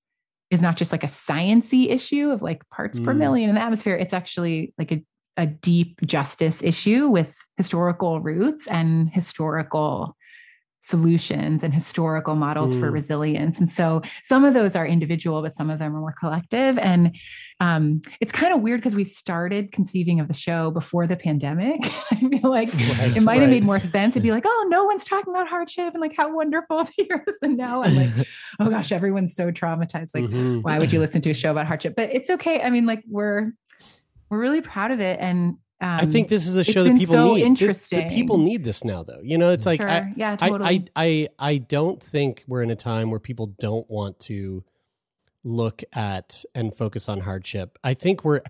is 0.52 0.62
not 0.62 0.78
just 0.78 0.92
like 0.92 1.04
a 1.04 1.08
sciency 1.08 1.90
issue 1.90 2.30
of 2.30 2.42
like 2.42 2.68
parts 2.70 3.00
per 3.00 3.14
Mm. 3.14 3.18
million 3.18 3.50
in 3.50 3.56
the 3.56 3.62
atmosphere. 3.62 3.96
It's 3.96 4.14
actually 4.14 4.74
like 4.78 4.92
a, 4.92 5.04
a 5.38 5.48
deep 5.48 6.00
justice 6.06 6.62
issue 6.62 7.08
with 7.08 7.36
historical 7.58 8.22
roots 8.22 8.68
and 8.68 9.10
historical 9.10 10.16
solutions 10.84 11.64
and 11.64 11.74
historical 11.74 12.36
models 12.36 12.76
for 12.76 12.90
Mm. 12.90 12.94
resilience. 12.94 13.58
And 13.58 13.70
so 13.70 14.02
some 14.22 14.44
of 14.44 14.54
those 14.54 14.76
are 14.76 14.86
individual, 14.86 15.42
but 15.42 15.54
some 15.54 15.70
of 15.70 15.80
them 15.80 15.96
are 15.96 16.00
more 16.02 16.12
collective. 16.12 16.78
And 16.78 17.16
um, 17.62 18.02
it's 18.20 18.34
kind 18.34 18.54
of 18.54 18.60
weird 18.62 18.82
because 18.82 18.94
we 18.94 19.06
started 19.06 19.72
conceiving 19.72 20.20
of 20.20 20.28
the 20.28 20.34
show 20.34 20.72
before 20.72 21.08
the 21.08 21.16
pandemic. 21.16 21.80
I 22.12 22.16
feel 22.16 22.50
like 22.52 22.68
it 22.74 23.22
might 23.24 23.36
have 23.36 23.44
right. 23.44 23.50
made 23.50 23.64
more 23.64 23.80
sense 23.80 24.14
to 24.16 24.20
be 24.20 24.32
like, 24.32 24.44
oh, 24.46 24.66
no 24.70 24.84
one's 24.84 25.06
talking 25.06 25.34
about 25.34 25.48
hardship 25.48 25.94
and 25.94 26.02
like 26.02 26.16
how 26.18 26.36
wonderful 26.36 26.84
to 26.86 26.92
hear 26.98 27.24
this. 27.26 27.38
And 27.42 27.56
now 27.56 27.82
I'm 27.82 27.96
like, 27.96 28.28
oh 28.60 28.70
gosh, 28.70 28.92
everyone's 28.92 29.34
so 29.34 29.52
traumatized. 29.54 30.10
Like, 30.14 30.26
Mhm. 30.26 30.64
why 30.64 30.80
would 30.80 30.92
you 30.92 31.00
listen 31.00 31.22
to 31.22 31.30
a 31.30 31.34
show 31.34 31.52
about 31.52 31.66
hardship? 31.66 31.94
But 31.96 32.10
it's 32.14 32.30
okay. 32.30 32.62
I 32.62 32.70
mean, 32.70 32.86
like 32.86 33.04
we're 33.10 33.54
we're 34.30 34.40
really 34.40 34.62
proud 34.62 34.92
of 34.92 35.00
it. 35.00 35.18
And 35.22 35.56
um, 35.84 36.00
I 36.02 36.06
think 36.06 36.30
this 36.30 36.48
is 36.48 36.56
a 36.56 36.64
show 36.64 36.84
that 36.84 36.98
people 36.98 37.14
so 37.14 37.24
need. 37.26 37.34
The- 37.34 37.40
The, 37.42 37.46
interesting. 37.48 38.10
people 38.10 38.38
need 38.38 38.64
this 38.64 38.84
now, 38.84 39.04
though. 39.04 39.20
You 39.22 39.38
know, 39.38 39.52
it's 39.52 39.66
like 39.66 39.82
sure. 39.82 39.90
I, 39.90 40.14
yeah, 40.16 40.38
I, 40.40 40.50
totally. 40.50 40.90
I, 40.96 41.28
I, 41.40 41.52
I 41.54 41.58
don't 41.58 42.02
think 42.02 42.44
we're 42.48 42.62
in 42.64 42.72
a 42.72 42.76
time 42.76 43.12
where 43.12 43.20
people 43.20 43.48
don't 43.60 43.90
want 43.90 44.20
to 44.22 44.64
look 45.44 45.84
at 45.94 46.44
and 46.56 46.76
focus 46.76 47.10
on 47.10 47.20
hardship. 47.22 47.78
I 47.84 47.94
think 47.94 48.24
we're. 48.24 48.42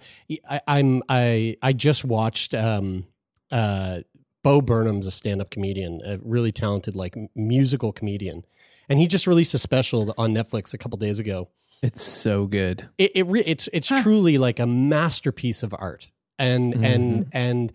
I, 0.49 0.61
I'm. 0.67 1.01
I. 1.09 1.57
I 1.61 1.73
just 1.73 2.05
watched. 2.05 2.53
Um. 2.53 3.05
Uh. 3.51 4.01
Bo 4.43 4.59
Burnham's 4.59 5.07
a 5.07 5.11
stand-up 5.11 5.49
comedian, 5.51 6.01
a 6.03 6.19
really 6.21 6.51
talented, 6.51 6.97
like 6.97 7.15
musical 7.33 7.93
comedian, 7.93 8.43
and 8.89 8.99
he 8.99 9.07
just 9.07 9.25
released 9.25 9.53
a 9.53 9.57
special 9.57 10.13
on 10.17 10.33
Netflix 10.33 10.73
a 10.73 10.77
couple 10.77 10.97
days 10.97 11.17
ago. 11.17 11.47
It's 11.81 12.01
so 12.01 12.45
good. 12.45 12.89
It. 12.97 13.11
it 13.15 13.23
re- 13.27 13.43
it's. 13.45 13.69
It's 13.71 13.87
Huh. 13.89 14.03
truly 14.03 14.37
like 14.37 14.59
a 14.59 14.67
masterpiece 14.67 15.63
of 15.63 15.73
art, 15.79 16.09
and 16.39 16.73
and 16.83 17.25
and 17.31 17.73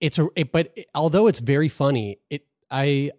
it's 0.00 0.18
a 0.18 0.28
it, 0.36 0.52
but 0.52 0.72
it- 0.76 0.86
although 0.94 1.26
it's 1.26 1.40
very 1.40 1.68
funny 1.68 2.18
it 2.30 2.46
i 2.70 3.10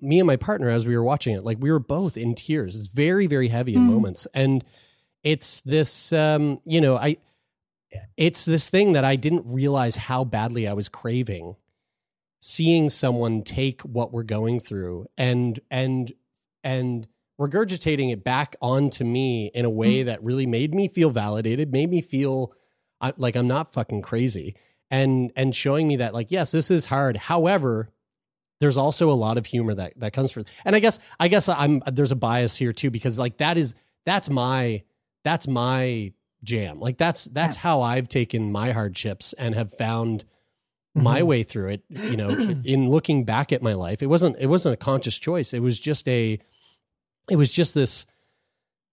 me 0.00 0.18
and 0.18 0.26
my 0.26 0.36
partner 0.36 0.70
as 0.70 0.86
we 0.86 0.96
were 0.96 1.04
watching 1.04 1.34
it 1.34 1.44
like 1.44 1.58
we 1.60 1.70
were 1.70 1.78
both 1.78 2.16
in 2.16 2.34
tears. 2.34 2.76
It's 2.76 2.88
very 2.88 3.26
very 3.26 3.48
heavy 3.48 3.74
in 3.74 3.82
Mm. 3.82 3.92
moments. 3.92 4.26
And 4.32 4.64
it's 5.22 5.60
this 5.60 6.12
um 6.14 6.60
you 6.64 6.80
know 6.80 6.96
i 6.96 7.16
it's 8.16 8.44
this 8.46 8.70
thing 8.70 8.92
that 8.92 9.04
i 9.04 9.16
didn't 9.16 9.44
realize 9.44 9.96
how 9.96 10.24
badly 10.24 10.66
i 10.66 10.72
was 10.72 10.88
craving 10.88 11.56
seeing 12.40 12.88
someone 12.88 13.42
take 13.42 13.82
what 13.82 14.12
we're 14.12 14.22
going 14.22 14.60
through 14.60 15.06
and 15.18 15.60
and 15.70 16.12
and 16.64 17.06
regurgitating 17.38 18.10
it 18.12 18.24
back 18.24 18.56
onto 18.62 19.04
me 19.04 19.50
in 19.52 19.64
a 19.66 19.70
way 19.70 20.02
that 20.02 20.22
really 20.22 20.46
made 20.46 20.74
me 20.74 20.88
feel 20.88 21.10
validated 21.10 21.70
made 21.70 21.90
me 21.90 22.00
feel 22.00 22.52
I, 23.00 23.12
like 23.16 23.36
i'm 23.36 23.48
not 23.48 23.72
fucking 23.72 24.02
crazy. 24.02 24.54
And 24.92 25.32
and 25.36 25.54
showing 25.54 25.86
me 25.86 25.96
that 25.96 26.14
like 26.14 26.30
yes 26.30 26.50
this 26.50 26.70
is 26.70 26.86
hard. 26.86 27.16
However 27.16 27.90
there's 28.60 28.76
also 28.76 29.10
a 29.10 29.14
lot 29.14 29.38
of 29.38 29.46
humor 29.46 29.74
that 29.74 29.98
that 29.98 30.12
comes 30.12 30.30
from 30.30 30.44
and 30.66 30.76
i 30.76 30.80
guess 30.80 30.98
i 31.18 31.28
guess 31.28 31.48
i'm 31.48 31.82
there's 31.86 32.12
a 32.12 32.16
bias 32.16 32.56
here 32.56 32.74
too 32.74 32.90
because 32.90 33.18
like 33.18 33.38
that 33.38 33.56
is 33.56 33.74
that's 34.04 34.28
my 34.28 34.82
that's 35.24 35.48
my 35.48 36.12
jam. 36.42 36.80
Like 36.80 36.96
that's 36.96 37.26
that's 37.26 37.56
how 37.56 37.82
i've 37.82 38.08
taken 38.08 38.52
my 38.52 38.72
hardships 38.72 39.32
and 39.34 39.54
have 39.54 39.72
found 39.72 40.24
mm-hmm. 40.96 41.02
my 41.02 41.22
way 41.22 41.42
through 41.42 41.68
it 41.68 41.82
you 41.90 42.16
know 42.16 42.28
in 42.64 42.90
looking 42.90 43.24
back 43.24 43.52
at 43.52 43.62
my 43.62 43.74
life. 43.74 44.02
It 44.02 44.06
wasn't 44.06 44.36
it 44.38 44.46
wasn't 44.46 44.74
a 44.74 44.76
conscious 44.76 45.18
choice. 45.18 45.52
It 45.52 45.60
was 45.60 45.78
just 45.78 46.08
a 46.08 46.38
it 47.28 47.36
was 47.36 47.52
just 47.52 47.74
this 47.74 48.06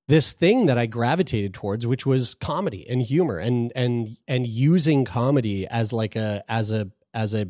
this 0.08 0.32
thing 0.32 0.68
that 0.68 0.78
I 0.78 0.86
gravitated 0.86 1.54
towards, 1.54 1.86
which 1.86 2.06
was 2.06 2.34
comedy 2.34 2.88
and 2.90 3.02
humor 3.02 3.38
and 3.38 3.72
and 3.76 4.18
and 4.28 4.48
using 4.48 5.04
comedy 5.06 5.68
as 5.68 5.92
like 5.92 6.16
a 6.16 6.44
as 6.48 6.72
a 6.72 6.90
as 7.14 7.34
a 7.34 7.50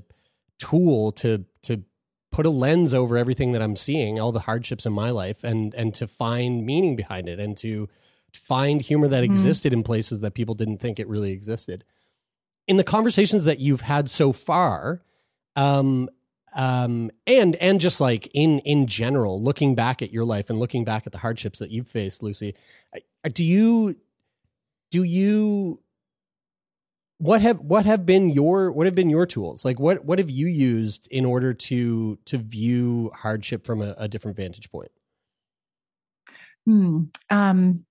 tool 0.59 1.11
to 1.13 1.45
to 1.63 1.83
put 2.31 2.45
a 2.45 2.49
lens 2.49 2.93
over 2.93 3.17
everything 3.17 3.51
that 3.51 3.61
I'm 3.61 3.75
seeing, 3.75 4.19
all 4.19 4.31
the 4.31 4.41
hardships 4.41 4.85
in 4.85 4.93
my 4.93 5.11
life, 5.11 5.43
and 5.43 5.73
and 5.75 5.93
to 5.95 6.07
find 6.07 6.65
meaning 6.65 6.95
behind 6.95 7.29
it, 7.29 7.39
and 7.39 7.55
to 7.57 7.87
find 8.33 8.81
humor 8.81 9.07
that 9.07 9.21
Mhm. 9.23 9.25
existed 9.31 9.71
in 9.73 9.83
places 9.83 10.19
that 10.19 10.33
people 10.33 10.55
didn't 10.55 10.77
think 10.79 10.99
it 10.99 11.07
really 11.07 11.31
existed. 11.31 11.83
In 12.67 12.77
the 12.77 12.83
conversations 12.83 13.45
that 13.45 13.59
you've 13.59 13.81
had 13.81 14.09
so 14.09 14.31
far, 14.33 15.01
um, 15.55 16.09
um, 16.55 17.11
and 17.25 17.55
and 17.57 17.79
just 17.79 18.01
like 18.01 18.29
in 18.33 18.59
in 18.59 18.87
general, 18.87 19.41
looking 19.41 19.75
back 19.75 20.01
at 20.01 20.11
your 20.11 20.25
life 20.25 20.49
and 20.49 20.59
looking 20.59 20.83
back 20.83 21.05
at 21.05 21.11
the 21.11 21.19
hardships 21.19 21.59
that 21.59 21.71
you've 21.71 21.87
faced, 21.87 22.23
Lucy, 22.23 22.55
do 23.31 23.43
you 23.43 23.95
do 24.91 25.03
you 25.03 25.81
what 27.19 27.41
have 27.41 27.59
what 27.59 27.85
have 27.85 28.05
been 28.05 28.29
your 28.29 28.71
what 28.71 28.85
have 28.85 28.93
been 28.93 29.09
your 29.09 29.25
tools 29.25 29.65
like 29.65 29.79
what 29.79 30.05
what 30.05 30.19
have 30.19 30.29
you 30.29 30.45
used 30.45 31.07
in 31.09 31.25
order 31.25 31.51
to 31.51 32.15
to 32.25 32.37
view 32.37 33.11
hardship 33.15 33.65
from 33.65 33.81
a, 33.81 33.95
a 33.97 34.07
different 34.07 34.37
vantage 34.37 34.69
point 34.69 34.91
Hmm. 36.67 37.03
Um, 37.29 37.85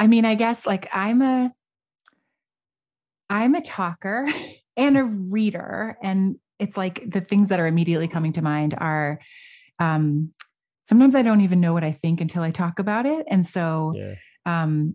I 0.00 0.08
mean, 0.08 0.24
I 0.24 0.34
guess 0.34 0.66
like 0.66 0.88
I'm 0.92 1.22
a 1.22 1.54
I'm 3.30 3.54
a 3.54 3.62
talker 3.62 4.26
and 4.76 4.98
a 4.98 5.04
reader, 5.04 5.96
and 6.02 6.36
it's 6.58 6.76
like 6.76 7.02
the 7.08 7.20
things 7.20 7.48
that 7.48 7.60
are 7.60 7.66
immediately 7.66 8.08
coming 8.08 8.32
to 8.34 8.42
mind 8.42 8.74
are 8.76 9.20
um 9.78 10.32
sometimes 10.84 11.14
I 11.14 11.22
don't 11.22 11.42
even 11.42 11.60
know 11.60 11.72
what 11.72 11.84
I 11.84 11.92
think 11.92 12.20
until 12.20 12.42
I 12.42 12.50
talk 12.50 12.78
about 12.78 13.06
it. 13.06 13.26
And 13.28 13.46
so 13.46 13.92
yeah 13.94 14.14
um 14.46 14.94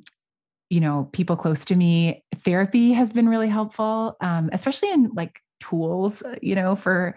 you 0.70 0.80
know, 0.80 1.08
people 1.14 1.36
close 1.36 1.66
to 1.66 1.76
me. 1.76 2.24
Therapy 2.38 2.94
has 2.94 3.14
been 3.14 3.30
really 3.30 3.48
helpful, 3.48 4.18
um, 4.22 4.50
especially 4.52 4.90
in 4.90 5.12
like 5.14 5.40
tools, 5.60 6.24
uh, 6.24 6.36
you 6.42 6.56
know, 6.56 6.76
for 6.76 7.14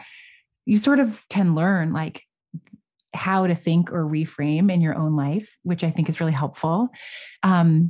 you 0.67 0.77
sort 0.77 0.99
of 0.99 1.25
can 1.31 1.55
learn 1.55 1.95
like 1.95 2.23
how 3.15 3.47
to 3.47 3.55
think 3.55 3.91
or 3.91 4.05
reframe 4.05 4.71
in 4.71 4.83
your 4.83 4.95
own 4.95 5.15
life, 5.15 5.57
which 5.63 5.83
I 5.85 5.91
think 5.91 6.11
is 6.11 6.21
really 6.21 6.33
helpful. 6.33 6.89
Um, 7.43 7.85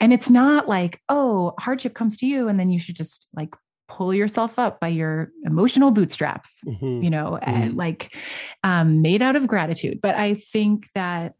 and 0.00 0.12
it's 0.12 0.28
not 0.28 0.68
like, 0.68 1.00
oh, 1.08 1.54
hardship 1.58 1.94
comes 1.94 2.18
to 2.18 2.26
you, 2.26 2.48
and 2.48 2.60
then 2.60 2.68
you 2.68 2.78
should 2.78 2.96
just 2.96 3.28
like 3.34 3.54
pull 3.88 4.12
yourself 4.12 4.58
up 4.58 4.80
by 4.80 4.88
your 4.88 5.30
emotional 5.44 5.90
bootstraps, 5.90 6.64
Mhm. 6.66 7.04
you 7.04 7.10
know, 7.10 7.36
and 7.36 7.76
like 7.76 8.14
um, 8.64 9.00
made 9.02 9.22
out 9.22 9.36
of 9.36 9.46
gratitude. 9.46 10.00
But 10.02 10.14
I 10.16 10.34
think 10.34 10.90
that, 10.94 11.34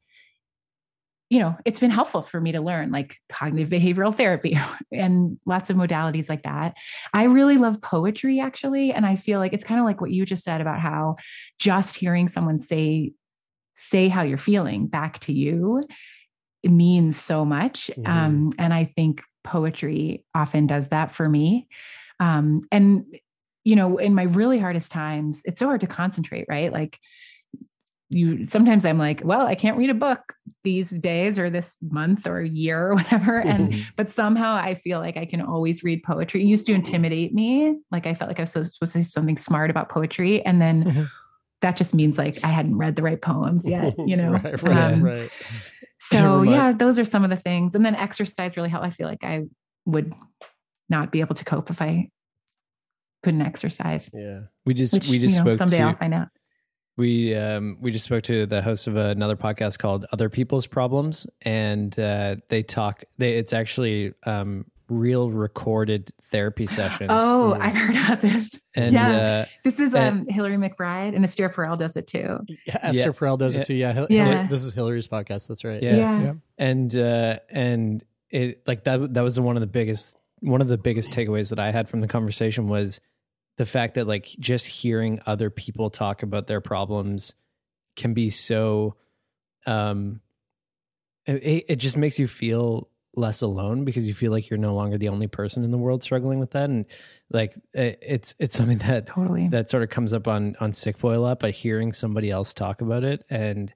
you 1.29 1.41
know, 1.41 1.57
it's 1.65 1.81
been 1.81 1.91
helpful 1.91 2.23
for 2.23 2.41
me 2.41 2.53
to 2.53 2.61
learn 2.61 2.93
like 2.93 3.17
cognitive 3.29 3.69
behavioral 3.69 4.15
therapy 4.15 4.57
and 4.93 5.39
lots 5.45 5.71
of 5.71 5.77
modalities 5.77 6.29
like 6.29 6.45
that. 6.45 6.77
I 7.13 7.25
really 7.25 7.59
love 7.59 7.81
poetry 7.83 8.39
actually. 8.39 8.93
And 8.93 9.05
I 9.05 9.17
feel 9.17 9.41
like 9.41 9.53
it's 9.53 9.65
kind 9.65 9.81
of 9.81 9.87
like 9.87 10.01
what 10.01 10.13
you 10.13 10.25
just 10.25 10.45
said 10.45 10.61
about 10.61 10.79
how 10.79 11.17
just 11.59 11.97
hearing 11.97 12.29
someone 12.29 12.59
say, 12.59 13.13
say 13.75 14.09
how 14.09 14.23
you're 14.23 14.39
feeling 14.39 14.87
back 14.87 15.19
to 15.21 15.33
you 15.33 15.85
it 16.63 16.71
means 16.71 17.17
so 17.17 17.45
much. 17.45 17.93
Mhm. 17.97 18.09
Um, 18.09 18.53
and 18.59 18.75
I 18.75 18.87
think 18.97 19.23
poetry 19.45 20.25
often 20.35 20.67
does 20.67 20.89
that 20.89 21.13
for 21.13 21.29
me. 21.29 21.69
Um, 22.21 22.63
and, 22.73 23.05
you 23.65 23.77
know, 23.77 23.99
in 23.99 24.15
my 24.15 24.25
really 24.25 24.59
hardest 24.59 24.91
times, 24.93 25.43
it's 25.45 25.59
so 25.59 25.67
hard 25.67 25.81
to 25.83 25.87
concentrate, 25.87 26.47
right? 26.49 26.73
Like, 26.73 26.99
you 28.09 28.45
sometimes 28.45 28.85
I'm 28.85 28.99
like, 28.99 29.23
well, 29.25 29.47
I 29.47 29.57
can't 29.57 29.77
read 29.77 29.91
a 29.91 29.95
book 29.95 30.35
these 30.63 30.91
days 30.91 31.39
or 31.41 31.51
this 31.51 31.77
month 31.83 32.27
or 32.27 32.41
year 32.43 32.91
or 32.91 32.95
whatever. 32.97 33.41
And 33.41 33.75
but 33.97 34.09
somehow 34.09 34.55
I 34.55 34.75
feel 34.75 35.01
like 35.01 35.17
I 35.17 35.27
can 35.27 35.41
always 35.41 35.83
read 35.83 36.03
poetry. 36.05 36.43
It 36.43 36.47
used 36.47 36.67
to 36.67 36.73
intimidate 36.73 37.35
me. 37.35 37.77
Like 37.91 38.07
I 38.07 38.15
felt 38.15 38.29
like 38.29 38.39
I 38.39 38.43
was 38.45 38.53
supposed 38.53 38.79
to 38.81 38.87
say 38.87 39.03
something 39.03 39.37
smart 39.37 39.71
about 39.71 39.89
poetry. 39.89 40.45
And 40.45 40.61
then 40.61 40.85
Mhm. 40.85 41.11
that 41.63 41.77
just 41.77 41.95
means 41.95 42.17
like 42.17 42.39
I 42.45 42.49
hadn't 42.49 42.77
read 42.77 42.95
the 42.95 43.03
right 43.03 43.21
poems 43.21 43.67
yet, 43.69 43.95
you 43.99 44.15
know. 44.17 44.31
right, 44.33 44.63
right, 44.63 44.93
Um, 44.93 45.03
right. 45.03 45.31
so 45.99 46.43
yeah, 46.43 46.71
those 46.73 47.01
are 47.01 47.05
some 47.05 47.25
of 47.25 47.31
the 47.31 47.37
things. 47.37 47.75
And 47.75 47.85
then 47.85 47.97
exercise 47.97 48.57
really 48.57 48.69
helped. 48.69 48.87
I 48.87 48.91
feel 48.91 49.09
like 49.09 49.25
I 49.25 49.47
would 49.85 50.15
not 50.89 51.11
be 51.13 51.21
able 51.21 51.35
to 51.35 51.45
cope 51.45 51.71
if 51.71 51.81
I 51.83 52.11
couldn't 53.23 53.43
exercise. 53.43 54.11
Yeah. 54.15 54.41
We 54.65 54.75
just 54.75 54.95
Which 54.95 55.09
we 55.09 55.19
just 55.19 55.35
you 55.39 55.45
know, 55.45 55.53
spoke 55.53 55.59
someday 55.59 55.79
to 55.79 55.83
I'll 55.85 55.95
find 55.95 56.15
out. 56.15 56.29
we 56.97 57.35
um 57.35 57.79
we 57.81 57.91
just 57.91 58.05
spoke 58.05 58.23
to 58.25 58.47
the 58.47 58.63
host 58.63 58.87
of 58.87 58.97
another 58.97 59.37
podcast 59.37 59.79
called 59.79 60.07
Other 60.13 60.29
People's 60.29 60.67
Problems, 60.67 61.27
and 61.43 61.99
uh, 61.99 62.37
they 62.49 62.63
talk. 62.63 63.05
They 63.19 63.35
it's 63.35 63.53
actually 63.53 64.13
um 64.25 64.67
real 64.89 65.31
recorded 65.31 66.11
therapy 66.27 66.67
sessions. 66.79 67.11
Oh, 67.13 67.55
Mm. 67.57 67.61
I've 67.61 67.75
heard 67.75 67.97
about 67.97 68.21
this. 68.21 68.61
and 68.77 68.93
yeah. 68.95 69.11
uh, 69.17 69.45
This 69.65 69.81
is 69.81 69.93
and- 69.95 70.21
um, 70.21 70.27
Hillary 70.29 70.57
McBride 70.57 71.17
and 71.17 71.25
Esther 71.25 71.49
Perel 71.49 71.77
does 71.77 71.97
it 71.97 72.07
too. 72.07 72.39
Yeah, 72.49 72.79
Esther 72.83 72.99
Yeah. 73.01 73.07
Perel 73.07 73.37
does 73.39 73.55
Yeah. 73.57 73.61
it 73.63 73.67
too. 73.67 73.75
Yeah, 73.75 73.93
Hil- 73.93 74.07
Yeah. 74.11 74.25
Hillary- 74.29 74.47
this 74.49 74.65
is 74.65 74.75
Hillary's 74.75 75.09
podcast. 75.09 75.49
That's 75.49 75.65
right. 75.65 75.83
Yeah. 75.83 75.97
Yeah. 75.97 76.21
Yeah. 76.23 76.33
and 76.59 76.97
uh 76.97 77.39
and 77.51 78.05
it 78.31 78.63
like 78.69 78.85
that 78.85 79.15
that 79.15 79.23
was 79.23 79.39
one 79.41 79.57
of 79.57 79.61
the 79.61 79.67
biggest 79.67 80.17
one 80.41 80.61
of 80.61 80.69
the 80.69 80.79
biggest 80.79 81.11
takeaways 81.11 81.51
that 81.51 81.59
I 81.59 81.71
had 81.71 81.89
from 81.89 82.01
the 82.01 82.09
conversation 82.09 82.69
was 82.69 83.01
the 83.57 83.67
fact 83.67 83.95
that 83.95 84.07
like 84.07 84.27
just 84.39 84.67
hearing 84.67 85.21
other 85.27 85.51
people 85.51 85.91
talk 85.91 86.23
about 86.23 86.47
their 86.47 86.61
problems 86.61 87.35
can 87.97 88.15
be 88.15 88.31
so 88.31 88.97
um 89.67 90.21
it, 91.27 91.65
it 91.69 91.77
just 91.77 91.97
makes 91.97 92.19
you 92.19 92.27
feel 92.27 92.89
less 93.17 93.41
alone 93.41 93.85
because 93.85 94.07
you 94.07 94.13
feel 94.13 94.31
like 94.31 94.51
you're 94.51 94.59
no 94.59 94.75
longer 94.75 94.99
the 94.99 95.09
only 95.09 95.27
person 95.27 95.65
in 95.65 95.71
the 95.71 95.79
world 95.79 96.03
struggling 96.03 96.39
with 96.39 96.51
that 96.51 96.69
and 96.69 96.85
like 97.31 97.55
it, 97.73 97.99
it's 98.03 98.35
it's 98.39 98.55
something 98.55 98.79
that 98.79 99.07
Totally. 99.07 99.49
that 99.49 99.71
sort 99.71 99.83
of 99.83 99.89
comes 99.89 100.13
up 100.13 100.29
on 100.29 100.55
on 100.61 100.75
sick 100.75 100.99
boy 100.99 101.17
a 101.17 101.19
lot 101.19 101.41
but 101.41 101.53
hearing 101.53 101.93
somebody 101.93 102.31
else 102.31 102.53
talk 102.53 102.83
about 102.83 103.05
it 103.05 103.25
and 103.31 103.73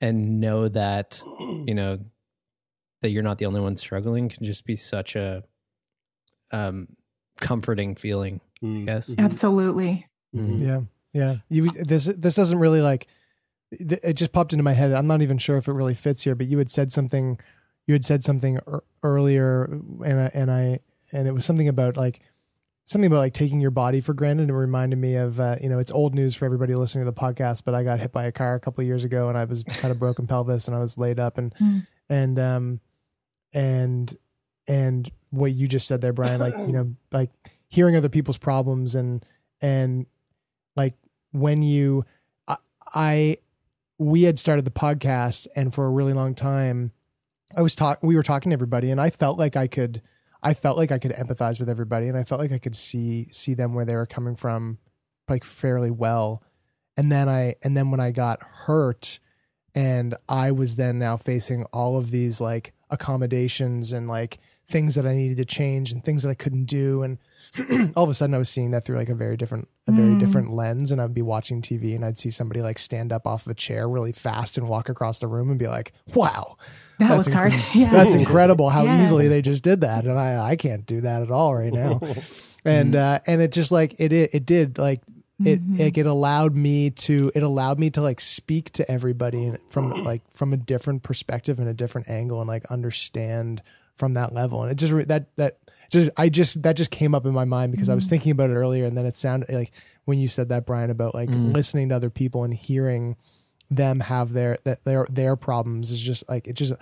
and 0.00 0.40
know 0.40 0.68
that 0.68 1.20
you 1.66 1.74
know 1.74 1.98
that 3.02 3.10
you're 3.10 3.24
not 3.24 3.38
the 3.38 3.46
only 3.46 3.60
one 3.60 3.76
struggling 3.76 4.28
can 4.28 4.44
just 4.44 4.64
be 4.64 4.76
such 4.76 5.16
a 5.16 5.42
um 6.52 6.88
comforting 7.40 7.94
feeling 7.94 8.40
Mm. 8.62 8.86
Yes. 8.86 9.14
Absolutely. 9.18 10.06
Mhm. 10.34 10.60
Yeah, 10.60 10.80
yeah. 11.12 11.36
You 11.50 11.70
this 11.72 12.06
this 12.06 12.34
doesn't 12.36 12.58
really 12.58 12.80
like. 12.80 13.06
th- 13.76 14.00
It 14.02 14.14
just 14.14 14.32
popped 14.32 14.54
into 14.54 14.62
my 14.62 14.72
head. 14.72 14.92
I'm 14.92 15.06
not 15.06 15.20
even 15.20 15.36
sure 15.36 15.58
if 15.58 15.68
it 15.68 15.72
really 15.72 15.94
fits 15.94 16.22
here, 16.22 16.34
but 16.34 16.46
you 16.46 16.56
had 16.56 16.70
said 16.70 16.90
something. 16.90 17.38
You 17.86 17.92
had 17.92 18.04
said 18.04 18.24
something 18.24 18.58
ear- 18.66 18.82
earlier, 19.02 19.64
and 20.02 20.20
I, 20.20 20.30
and 20.32 20.50
I 20.50 20.80
and 21.12 21.28
it 21.28 21.32
was 21.32 21.44
something 21.44 21.68
about 21.68 21.98
like 21.98 22.20
something 22.86 23.06
about 23.08 23.18
like 23.18 23.34
taking 23.34 23.60
your 23.60 23.70
body 23.70 24.00
for 24.00 24.14
granted. 24.14 24.48
It 24.48 24.54
reminded 24.54 24.96
me 24.98 25.16
of 25.16 25.38
uh, 25.38 25.56
you 25.62 25.68
know 25.68 25.78
it's 25.78 25.92
old 25.92 26.14
news 26.14 26.34
for 26.34 26.46
everybody 26.46 26.74
listening 26.74 27.04
to 27.04 27.10
the 27.10 27.16
podcast, 27.20 27.62
but 27.66 27.74
I 27.74 27.82
got 27.82 28.00
hit 28.00 28.10
by 28.12 28.24
a 28.24 28.32
car 28.32 28.54
a 28.54 28.60
couple 28.60 28.80
of 28.80 28.86
years 28.88 29.04
ago, 29.04 29.28
and 29.28 29.36
I 29.36 29.44
was 29.44 29.64
kind 29.64 29.92
of 29.92 29.98
broken 29.98 30.26
pelvis, 30.32 30.66
and 30.66 30.74
I 30.74 30.80
was 30.80 30.96
laid 30.96 31.20
up, 31.20 31.36
and 31.36 31.54
Mm. 31.56 31.86
and 32.08 32.38
um 32.38 32.80
and 33.52 34.16
and 34.66 35.10
what 35.36 35.52
you 35.52 35.66
just 35.66 35.86
said 35.86 36.00
there, 36.00 36.12
Brian, 36.12 36.40
like 36.40 36.56
you 36.58 36.66
know 36.72 36.94
like 37.12 37.30
hearing 37.68 37.96
other 37.96 38.08
people's 38.08 38.38
problems 38.38 38.94
and 38.94 39.24
and 39.60 40.06
like 40.76 40.94
when 41.32 41.62
you 41.62 42.04
I, 42.46 42.56
I 42.94 43.36
we 43.98 44.22
had 44.22 44.38
started 44.38 44.64
the 44.64 44.70
podcast 44.70 45.46
and 45.56 45.74
for 45.74 45.86
a 45.86 45.90
really 45.90 46.12
long 46.12 46.34
time 46.34 46.92
I 47.56 47.62
was 47.62 47.74
talk 47.74 47.98
we 48.02 48.16
were 48.16 48.22
talking 48.22 48.50
to 48.50 48.54
everybody 48.54 48.90
and 48.90 49.00
I 49.00 49.10
felt 49.10 49.38
like 49.38 49.56
I 49.56 49.66
could 49.66 50.02
I 50.42 50.54
felt 50.54 50.76
like 50.76 50.92
I 50.92 50.98
could 50.98 51.12
empathize 51.12 51.58
with 51.58 51.68
everybody 51.68 52.08
and 52.08 52.16
I 52.16 52.24
felt 52.24 52.40
like 52.40 52.52
I 52.52 52.58
could 52.58 52.76
see 52.76 53.28
see 53.30 53.54
them 53.54 53.74
where 53.74 53.84
they 53.84 53.96
were 53.96 54.06
coming 54.06 54.36
from 54.36 54.78
like 55.28 55.44
fairly 55.44 55.90
well. 55.90 56.42
And 56.96 57.10
then 57.10 57.28
I 57.28 57.56
and 57.62 57.76
then 57.76 57.90
when 57.90 58.00
I 58.00 58.10
got 58.10 58.42
hurt 58.42 59.18
and 59.74 60.14
I 60.28 60.52
was 60.52 60.76
then 60.76 60.98
now 60.98 61.16
facing 61.16 61.64
all 61.72 61.98
of 61.98 62.10
these 62.10 62.40
like 62.40 62.72
accommodations 62.90 63.92
and 63.92 64.08
like 64.08 64.38
things 64.68 64.96
that 64.96 65.06
I 65.06 65.14
needed 65.14 65.36
to 65.36 65.44
change 65.44 65.92
and 65.92 66.02
things 66.02 66.24
that 66.24 66.30
I 66.30 66.34
couldn't 66.34 66.64
do 66.64 67.02
and 67.04 67.18
all 67.96 68.02
of 68.02 68.10
a 68.10 68.14
sudden 68.14 68.34
I 68.34 68.38
was 68.38 68.48
seeing 68.50 68.72
that 68.72 68.84
through 68.84 68.96
like 68.96 69.08
a 69.08 69.14
very 69.14 69.36
different 69.36 69.68
a 69.86 69.92
very 69.92 70.14
Mm. 70.14 70.18
different 70.18 70.50
lens 70.52 70.90
and 70.90 71.00
I'd 71.00 71.14
be 71.14 71.22
watching 71.22 71.62
TV 71.62 71.94
and 71.94 72.04
I'd 72.04 72.18
see 72.18 72.30
somebody 72.30 72.60
like 72.62 72.78
stand 72.80 73.12
up 73.12 73.26
off 73.28 73.46
of 73.46 73.52
a 73.52 73.54
chair 73.54 73.88
really 73.88 74.10
fast 74.10 74.58
and 74.58 74.66
walk 74.68 74.88
across 74.88 75.20
the 75.20 75.28
room 75.28 75.50
and 75.50 75.58
be 75.58 75.68
like 75.68 75.92
wow 76.14 76.56
That 76.98 77.08
That's 77.10 77.26
was 77.26 77.34
hard. 77.34 77.52
incredible. 77.52 77.80
yeah. 77.80 77.90
that's 77.92 78.14
incredible 78.14 78.70
how 78.70 78.84
Yeah. 78.84 79.02
easily 79.04 79.28
they 79.28 79.40
just 79.42 79.62
did 79.62 79.82
that 79.82 80.04
and 80.04 80.18
I 80.18 80.50
I 80.50 80.56
can't 80.56 80.84
do 80.84 81.00
that 81.02 81.22
at 81.22 81.30
all 81.30 81.54
right 81.54 81.72
now 81.72 82.00
and 82.64 82.96
uh 82.96 83.20
and 83.28 83.40
it 83.40 83.52
just 83.52 83.70
like 83.70 83.94
it 84.00 84.12
it, 84.12 84.30
it 84.34 84.44
did 84.46 84.78
like 84.78 85.00
it 85.44 85.62
Mhm. 85.62 85.78
like 85.78 85.98
it 85.98 86.06
allowed 86.06 86.56
me 86.56 86.90
to 86.90 87.30
it 87.34 87.42
allowed 87.44 87.78
me 87.78 87.90
to 87.90 88.00
like 88.00 88.20
speak 88.20 88.70
to 88.72 88.90
everybody 88.90 89.52
from 89.68 89.90
like 90.02 90.22
from 90.30 90.52
a 90.52 90.56
different 90.56 91.02
perspective 91.04 91.60
and 91.60 91.68
a 91.68 91.74
different 91.74 92.08
angle 92.08 92.40
and 92.40 92.48
like 92.48 92.64
understand 92.70 93.62
from 93.96 94.14
that 94.14 94.32
level. 94.32 94.62
And 94.62 94.70
it 94.70 94.76
just 94.76 95.08
that 95.08 95.26
that 95.36 95.58
just 95.90 96.10
I 96.16 96.28
just 96.28 96.62
that 96.62 96.76
just 96.76 96.90
came 96.90 97.14
up 97.14 97.26
in 97.26 97.32
my 97.32 97.44
mind 97.44 97.72
because 97.72 97.88
I 97.88 97.94
was 97.94 98.08
thinking 98.08 98.30
about 98.32 98.50
it 98.50 98.54
earlier. 98.54 98.84
And 98.84 98.96
then 98.96 99.06
it 99.06 99.18
sounded 99.18 99.48
like 99.50 99.72
when 100.04 100.18
you 100.18 100.28
said 100.28 100.48
that 100.50 100.64
Brian 100.66 100.90
about 100.90 101.14
like 101.14 101.28
Mm. 101.30 101.52
listening 101.54 101.88
to 101.88 101.96
other 101.96 102.10
people 102.10 102.44
and 102.44 102.54
hearing 102.54 103.16
them 103.70 103.98
have 104.00 104.32
their 104.32 104.58
that 104.64 104.84
their 104.84 105.06
their 105.10 105.34
problems 105.34 105.90
is 105.90 106.00
just 106.00 106.28
like 106.28 106.46
it 106.46 106.52
just 106.54 106.72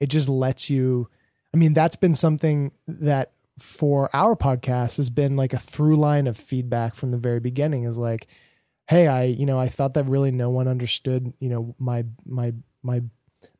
it 0.00 0.06
just 0.08 0.28
lets 0.28 0.70
you 0.70 1.08
I 1.52 1.58
mean 1.58 1.74
that's 1.74 1.96
been 1.96 2.14
something 2.14 2.72
that 2.88 3.32
for 3.58 4.08
our 4.16 4.34
podcast 4.34 4.96
has 4.96 5.10
been 5.10 5.36
like 5.36 5.52
a 5.52 5.58
through 5.58 5.96
line 5.96 6.26
of 6.26 6.38
feedback 6.38 6.94
from 6.94 7.10
the 7.10 7.18
very 7.18 7.38
beginning 7.40 7.84
is 7.84 7.98
like 7.98 8.26
hey 8.88 9.06
I 9.06 9.24
you 9.24 9.44
know 9.44 9.58
I 9.58 9.68
thought 9.68 9.92
that 9.94 10.08
really 10.08 10.30
no 10.30 10.48
one 10.48 10.68
understood 10.68 11.34
you 11.38 11.50
know 11.50 11.74
my 11.78 12.04
my 12.24 12.54
my 12.82 13.02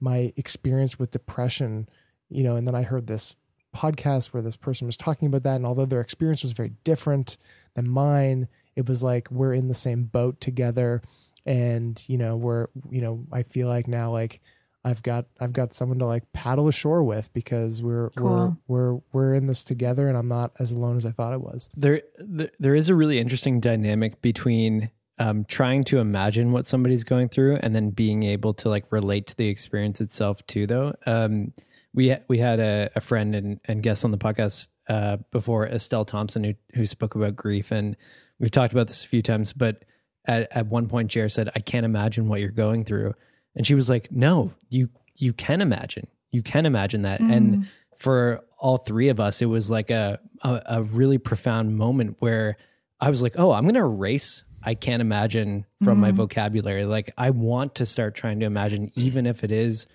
my 0.00 0.32
experience 0.36 0.98
with 0.98 1.10
depression 1.10 1.88
you 2.34 2.42
know 2.44 2.56
and 2.56 2.66
then 2.66 2.74
I 2.74 2.82
heard 2.82 3.06
this 3.06 3.36
podcast 3.74 4.28
where 4.28 4.42
this 4.42 4.56
person 4.56 4.86
was 4.86 4.96
talking 4.96 5.28
about 5.28 5.44
that 5.44 5.56
and 5.56 5.66
although 5.66 5.86
their 5.86 6.00
experience 6.00 6.42
was 6.42 6.52
very 6.52 6.72
different 6.84 7.36
than 7.74 7.88
mine 7.88 8.48
it 8.76 8.86
was 8.88 9.02
like 9.02 9.30
we're 9.30 9.54
in 9.54 9.68
the 9.68 9.74
same 9.74 10.04
boat 10.04 10.40
together 10.40 11.00
and 11.46 12.02
you 12.06 12.18
know 12.18 12.36
we're 12.36 12.66
you 12.90 13.00
know 13.00 13.24
I 13.32 13.42
feel 13.42 13.68
like 13.68 13.88
now 13.88 14.12
like 14.12 14.40
I've 14.84 15.02
got 15.02 15.26
I've 15.40 15.52
got 15.52 15.74
someone 15.74 15.98
to 16.00 16.06
like 16.06 16.32
paddle 16.32 16.68
ashore 16.68 17.02
with 17.04 17.32
because 17.32 17.82
we're 17.82 18.10
Cool. 18.10 18.58
we're 18.66 18.94
we're 18.94 19.00
we're 19.12 19.34
in 19.34 19.46
this 19.46 19.64
together 19.64 20.08
and 20.08 20.18
I'm 20.18 20.28
not 20.28 20.52
as 20.58 20.72
alone 20.72 20.96
as 20.96 21.06
I 21.06 21.12
thought 21.12 21.32
I 21.32 21.36
was. 21.36 21.68
there 21.76 22.02
there, 22.18 22.50
there 22.58 22.74
is 22.74 22.88
a 22.88 22.94
really 22.94 23.18
interesting 23.18 23.60
dynamic 23.60 24.20
between 24.20 24.90
um, 25.18 25.44
trying 25.44 25.84
to 25.84 25.98
imagine 25.98 26.50
what 26.52 26.66
somebody's 26.66 27.04
going 27.04 27.28
through 27.28 27.56
and 27.62 27.76
then 27.76 27.90
being 27.90 28.22
able 28.24 28.54
to 28.54 28.68
like 28.68 28.90
relate 28.90 29.26
to 29.28 29.36
the 29.36 29.46
experience 29.46 30.00
itself 30.00 30.44
too 30.46 30.66
though 30.66 30.94
um, 31.06 31.52
we 31.94 32.14
we 32.28 32.38
had 32.38 32.60
a, 32.60 32.90
a 32.96 33.00
friend 33.00 33.34
and, 33.34 33.60
and 33.66 33.82
guest 33.82 34.04
on 34.04 34.10
the 34.10 34.18
podcast 34.18 34.68
uh, 34.88 35.16
before 35.30 35.66
estelle 35.66 36.04
thompson 36.04 36.42
who, 36.44 36.54
who 36.74 36.86
spoke 36.86 37.14
about 37.14 37.36
grief 37.36 37.70
and 37.70 37.96
we've 38.38 38.50
talked 38.50 38.72
about 38.72 38.86
this 38.88 39.04
a 39.04 39.08
few 39.08 39.22
times 39.22 39.52
but 39.52 39.84
at, 40.26 40.48
at 40.56 40.66
one 40.66 40.88
point 40.88 41.10
Jer 41.10 41.28
said 41.28 41.48
i 41.54 41.60
can't 41.60 41.84
imagine 41.84 42.28
what 42.28 42.40
you're 42.40 42.50
going 42.50 42.84
through 42.84 43.14
and 43.54 43.66
she 43.66 43.74
was 43.74 43.88
like 43.88 44.10
no 44.10 44.52
you 44.68 44.88
you 45.14 45.32
can 45.32 45.60
imagine 45.60 46.06
you 46.30 46.42
can 46.42 46.66
imagine 46.66 47.02
that 47.02 47.20
and 47.20 47.56
Mm. 47.56 47.66
for 47.96 48.42
all 48.58 48.78
three 48.78 49.08
of 49.08 49.18
us, 49.18 49.42
it 49.42 49.46
was 49.46 49.68
like 49.70 49.90
a, 49.90 50.20
a, 50.42 50.62
a 50.66 50.82
really 50.84 51.18
profound 51.18 51.76
moment 51.76 52.16
where 52.20 52.56
I 53.00 53.10
was 53.10 53.20
like, 53.20 53.34
oh, 53.36 53.50
I'm 53.50 53.64
going 53.64 53.74
to 53.74 53.80
erase 53.80 54.44
I 54.64 54.74
can't 54.74 55.00
imagine 55.00 55.66
from 55.82 55.98
my 55.98 56.12
vocabulary. 56.12 56.84
Like, 56.84 57.12
I 57.18 57.30
want 57.30 57.74
to 57.76 57.86
start 57.86 58.14
trying 58.14 58.38
to 58.38 58.46
imagine, 58.46 58.92
even 58.94 59.26
if 59.26 59.42
it 59.42 59.50
is 59.50 59.88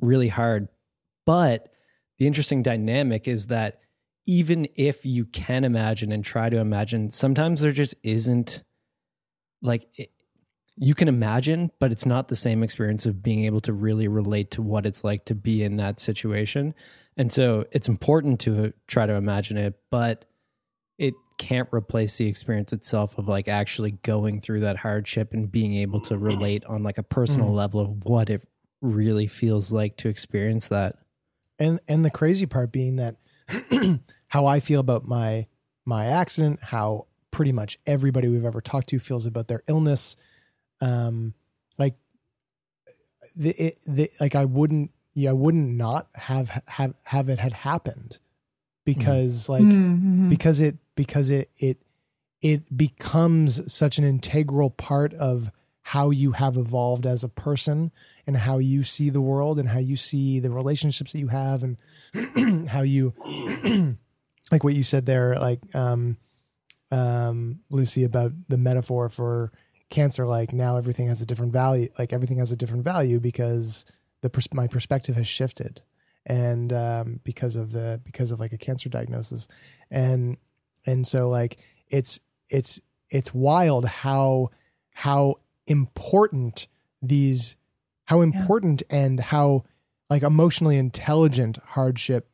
really 0.00 0.26
hard. 0.26 0.66
But 1.28 1.68
the 2.16 2.26
interesting 2.26 2.62
dynamic 2.62 3.28
is 3.28 3.48
that 3.48 3.80
even 4.24 4.66
if 4.76 5.04
you 5.04 5.26
can 5.26 5.62
imagine 5.62 6.10
and 6.10 6.24
try 6.24 6.48
to 6.48 6.56
imagine, 6.56 7.10
sometimes 7.10 7.60
there 7.60 7.70
just 7.70 7.94
isn't 8.02 8.62
like 9.60 9.86
it, 9.98 10.08
you 10.78 10.94
can 10.94 11.06
imagine, 11.06 11.70
but 11.80 11.92
it's 11.92 12.06
not 12.06 12.28
the 12.28 12.36
same 12.36 12.62
experience 12.62 13.04
of 13.04 13.22
being 13.22 13.44
able 13.44 13.60
to 13.60 13.74
really 13.74 14.08
relate 14.08 14.50
to 14.52 14.62
what 14.62 14.86
it's 14.86 15.04
like 15.04 15.26
to 15.26 15.34
be 15.34 15.62
in 15.62 15.76
that 15.76 16.00
situation. 16.00 16.74
And 17.18 17.30
so 17.30 17.66
it's 17.72 17.88
important 17.88 18.40
to 18.40 18.72
try 18.86 19.04
to 19.04 19.12
imagine 19.12 19.58
it, 19.58 19.78
but 19.90 20.24
it 20.96 21.12
can't 21.36 21.68
replace 21.74 22.16
the 22.16 22.26
experience 22.26 22.72
itself 22.72 23.18
of 23.18 23.28
like 23.28 23.48
actually 23.48 23.90
going 23.90 24.40
through 24.40 24.60
that 24.60 24.78
hardship 24.78 25.34
and 25.34 25.52
being 25.52 25.74
able 25.74 26.00
to 26.00 26.16
relate 26.16 26.64
on 26.64 26.82
like 26.82 26.96
a 26.96 27.02
personal 27.02 27.50
mm. 27.50 27.54
level 27.56 27.80
of 27.80 28.06
what 28.06 28.30
it 28.30 28.48
really 28.80 29.26
feels 29.26 29.70
like 29.70 29.98
to 29.98 30.08
experience 30.08 30.68
that. 30.68 30.96
And 31.58 31.80
and 31.88 32.04
the 32.04 32.10
crazy 32.10 32.46
part 32.46 32.72
being 32.72 32.96
that 32.96 33.16
how 34.28 34.46
I 34.46 34.60
feel 34.60 34.80
about 34.80 35.06
my 35.06 35.46
my 35.84 36.06
accident, 36.06 36.60
how 36.62 37.06
pretty 37.30 37.52
much 37.52 37.78
everybody 37.86 38.28
we've 38.28 38.44
ever 38.44 38.60
talked 38.60 38.88
to 38.90 38.98
feels 38.98 39.26
about 39.26 39.48
their 39.48 39.62
illness, 39.68 40.16
um, 40.80 41.34
like 41.78 41.94
the, 43.36 43.50
it, 43.50 43.78
the 43.86 44.10
like 44.20 44.34
I 44.34 44.44
wouldn't 44.44 44.90
yeah 45.14 45.30
I 45.30 45.34
wouldn't 45.34 45.74
not 45.76 46.08
have 46.14 46.62
have 46.66 46.94
have 47.04 47.28
it 47.28 47.38
had 47.38 47.52
happened 47.52 48.18
because 48.84 49.48
like 49.48 49.66
Mhm. 49.66 50.28
because 50.28 50.60
it 50.60 50.76
because 50.94 51.30
it 51.30 51.50
it 51.58 51.78
it 52.40 52.76
becomes 52.76 53.72
such 53.72 53.98
an 53.98 54.04
integral 54.04 54.70
part 54.70 55.12
of 55.14 55.50
how 55.82 56.10
you 56.10 56.32
have 56.32 56.56
evolved 56.56 57.06
as 57.06 57.24
a 57.24 57.28
person 57.28 57.90
and 58.28 58.36
how 58.36 58.58
you 58.58 58.84
see 58.84 59.08
the 59.08 59.20
world 59.20 59.58
and 59.58 59.68
how 59.68 59.78
you 59.78 59.96
see 59.96 60.38
the 60.38 60.50
relationships 60.50 61.12
that 61.12 61.18
you 61.18 61.28
have 61.28 61.64
and 61.64 62.68
how 62.68 62.82
you 62.82 63.14
like 64.52 64.62
what 64.62 64.74
you 64.74 64.82
said 64.84 65.06
there 65.06 65.36
like 65.40 65.60
um 65.74 66.16
um 66.92 67.58
Lucy 67.70 68.04
about 68.04 68.32
the 68.48 68.58
metaphor 68.58 69.08
for 69.08 69.50
cancer 69.90 70.26
like 70.26 70.52
now 70.52 70.76
everything 70.76 71.08
has 71.08 71.22
a 71.22 71.26
different 71.26 71.52
value 71.52 71.88
like 71.98 72.12
everything 72.12 72.38
has 72.38 72.52
a 72.52 72.56
different 72.56 72.84
value 72.84 73.18
because 73.18 73.86
the 74.20 74.28
pers- 74.28 74.52
my 74.52 74.66
perspective 74.66 75.16
has 75.16 75.26
shifted 75.26 75.80
and 76.26 76.72
um 76.74 77.20
because 77.24 77.56
of 77.56 77.72
the 77.72 78.00
because 78.04 78.30
of 78.30 78.38
like 78.38 78.52
a 78.52 78.58
cancer 78.58 78.90
diagnosis. 78.90 79.48
And 79.90 80.36
and 80.86 81.06
so 81.06 81.30
like 81.30 81.56
it's 81.88 82.20
it's 82.50 82.78
it's 83.08 83.32
wild 83.32 83.86
how 83.86 84.50
how 84.92 85.36
important 85.66 86.66
these 87.00 87.56
how 88.08 88.20
important 88.20 88.82
and 88.90 89.20
how 89.20 89.64
like 90.08 90.22
emotionally 90.22 90.76
intelligent 90.76 91.58
hardship 91.68 92.30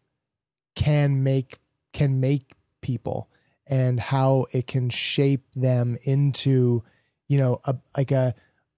can 0.75 1.23
make 1.23 1.59
can 1.93 2.21
make 2.21 2.55
people 2.81 3.29
and 3.67 3.99
how 3.99 4.47
it 4.53 4.67
can 4.67 4.89
shape 4.91 5.45
them 5.55 5.97
into 6.05 6.83
you 7.29 7.39
know 7.39 7.61
a 7.65 7.77
like 7.97 8.11
a 8.11 8.35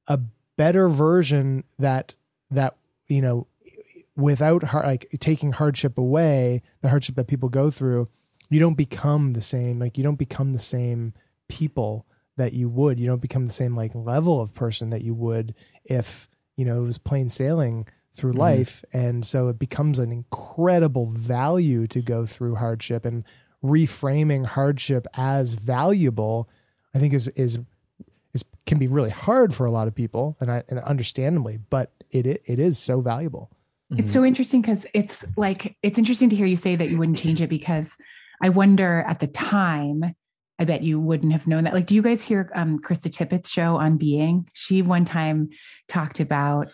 a 0.08 0.18
better 0.56 0.88
version 0.88 1.64
that 1.78 2.14
that 2.50 2.76
you 3.08 3.20
know 3.20 3.46
without 4.16 4.62
har- 4.62 4.86
like 4.86 5.06
taking 5.20 5.52
hardship 5.52 5.98
away 5.98 6.62
the 6.80 6.88
hardship 6.88 7.14
that 7.14 7.26
people 7.26 7.48
go 7.48 7.70
through 7.70 8.08
you 8.48 8.58
don't 8.58 8.74
become 8.74 9.32
the 9.32 9.40
same 9.40 9.78
like 9.78 9.98
you 9.98 10.04
don't 10.04 10.18
become 10.18 10.52
the 10.52 10.58
same 10.58 11.12
people 11.48 12.06
that 12.36 12.52
you 12.52 12.68
would. 12.68 13.00
You 13.00 13.06
don't 13.06 13.22
become 13.22 13.46
the 13.46 13.52
same 13.52 13.74
like 13.74 13.94
level 13.94 14.40
of 14.40 14.54
person 14.54 14.90
that 14.90 15.02
you 15.02 15.14
would 15.14 15.54
if 15.84 16.28
you 16.56 16.64
know 16.64 16.80
it 16.80 16.84
was 16.84 16.98
plain 16.98 17.28
sailing 17.28 17.86
through 18.12 18.32
mm-hmm. 18.32 18.40
life. 18.40 18.84
And 18.92 19.26
so 19.26 19.48
it 19.48 19.58
becomes 19.58 19.98
an 19.98 20.10
incredible 20.10 21.06
value 21.06 21.86
to 21.88 22.00
go 22.00 22.24
through 22.24 22.54
hardship 22.56 23.04
and 23.04 23.24
reframing 23.64 24.46
hardship 24.46 25.06
as 25.14 25.54
valuable 25.54 26.48
i 26.94 26.98
think 26.98 27.12
is 27.12 27.26
is 27.28 27.58
is 28.32 28.44
can 28.64 28.78
be 28.78 28.86
really 28.86 29.10
hard 29.10 29.52
for 29.52 29.66
a 29.66 29.70
lot 29.70 29.88
of 29.88 29.94
people 29.94 30.36
and 30.40 30.52
I, 30.52 30.62
and 30.68 30.78
understandably 30.80 31.58
but 31.68 31.90
it 32.10 32.26
it, 32.26 32.42
it 32.46 32.58
is 32.58 32.78
so 32.78 33.00
valuable. 33.00 33.50
It's 33.90 34.00
mm-hmm. 34.00 34.08
so 34.08 34.24
interesting 34.24 34.62
because 34.62 34.86
it's 34.94 35.24
like 35.36 35.76
it's 35.82 35.98
interesting 35.98 36.28
to 36.30 36.36
hear 36.36 36.46
you 36.46 36.56
say 36.56 36.76
that 36.76 36.90
you 36.90 36.98
wouldn't 36.98 37.18
change 37.18 37.40
it 37.40 37.48
because 37.48 37.96
I 38.42 38.48
wonder 38.48 39.04
at 39.06 39.20
the 39.20 39.28
time, 39.28 40.14
I 40.58 40.64
bet 40.64 40.82
you 40.82 40.98
wouldn't 40.98 41.32
have 41.32 41.46
known 41.46 41.64
that. 41.64 41.74
Like, 41.74 41.86
do 41.86 41.94
you 41.94 42.02
guys 42.02 42.22
hear 42.22 42.50
um 42.54 42.78
Krista 42.78 43.10
Tippett's 43.10 43.50
show 43.50 43.76
on 43.76 43.96
being? 43.96 44.48
She 44.54 44.82
one 44.82 45.04
time 45.04 45.50
talked 45.88 46.20
about 46.20 46.72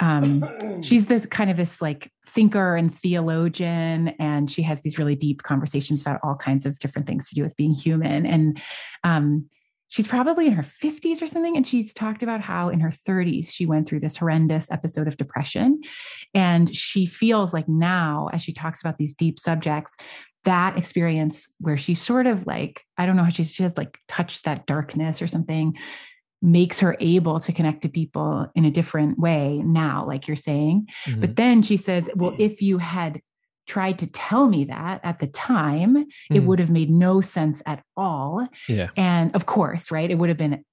um 0.00 0.44
she's 0.82 1.06
this 1.06 1.26
kind 1.26 1.50
of 1.50 1.56
this 1.56 1.80
like 1.80 2.10
thinker 2.26 2.76
and 2.76 2.94
theologian 2.94 4.08
and 4.18 4.50
she 4.50 4.62
has 4.62 4.80
these 4.80 4.98
really 4.98 5.14
deep 5.14 5.42
conversations 5.42 6.00
about 6.00 6.20
all 6.22 6.36
kinds 6.36 6.64
of 6.64 6.78
different 6.78 7.06
things 7.06 7.28
to 7.28 7.34
do 7.34 7.42
with 7.42 7.56
being 7.56 7.74
human 7.74 8.24
and 8.24 8.60
um 9.04 9.48
she's 9.90 10.06
probably 10.06 10.46
in 10.46 10.52
her 10.54 10.62
50s 10.62 11.20
or 11.20 11.26
something 11.26 11.56
and 11.56 11.66
she's 11.66 11.92
talked 11.92 12.22
about 12.22 12.40
how 12.40 12.70
in 12.70 12.80
her 12.80 12.88
30s 12.88 13.52
she 13.52 13.66
went 13.66 13.86
through 13.86 14.00
this 14.00 14.16
horrendous 14.16 14.70
episode 14.70 15.06
of 15.06 15.16
depression 15.18 15.82
and 16.32 16.74
she 16.74 17.04
feels 17.04 17.52
like 17.52 17.68
now 17.68 18.30
as 18.32 18.40
she 18.40 18.52
talks 18.52 18.80
about 18.80 18.96
these 18.96 19.12
deep 19.12 19.38
subjects 19.38 19.96
that 20.44 20.78
experience 20.78 21.52
where 21.58 21.76
she 21.76 21.94
sort 21.94 22.26
of 22.26 22.46
like 22.46 22.82
i 22.96 23.04
don't 23.04 23.16
know 23.16 23.24
how 23.24 23.28
she, 23.30 23.44
she 23.44 23.62
has 23.62 23.76
like 23.76 23.98
touched 24.08 24.44
that 24.46 24.66
darkness 24.66 25.20
or 25.20 25.26
something 25.26 25.76
makes 26.42 26.80
her 26.80 26.96
able 27.00 27.38
to 27.38 27.52
connect 27.52 27.82
to 27.82 27.88
people 27.90 28.50
in 28.54 28.64
a 28.64 28.70
different 28.70 29.18
way 29.18 29.58
now 29.64 30.06
like 30.06 30.26
you're 30.26 30.36
saying 30.36 30.86
Mm-hmm. 31.06 31.20
but 31.20 31.36
then 31.36 31.62
she 31.62 31.76
says 31.76 32.08
well 32.14 32.34
if 32.38 32.62
you 32.62 32.78
had 32.78 33.20
tried 33.74 33.98
to 34.00 34.06
tell 34.06 34.44
me 34.54 34.64
that 34.64 35.00
at 35.10 35.18
the 35.22 35.26
time 35.26 35.92
it 36.36 36.40
Mm. 36.42 36.46
would 36.46 36.58
have 36.58 36.70
made 36.70 36.90
no 36.90 37.20
sense 37.20 37.58
at 37.72 37.80
all 37.96 38.46
yeah. 38.68 38.88
and 38.96 39.26
of 39.36 39.42
course, 39.46 39.90
right, 39.96 40.10
it 40.10 40.16
would 40.18 40.28
have 40.28 40.38
been 40.46 40.64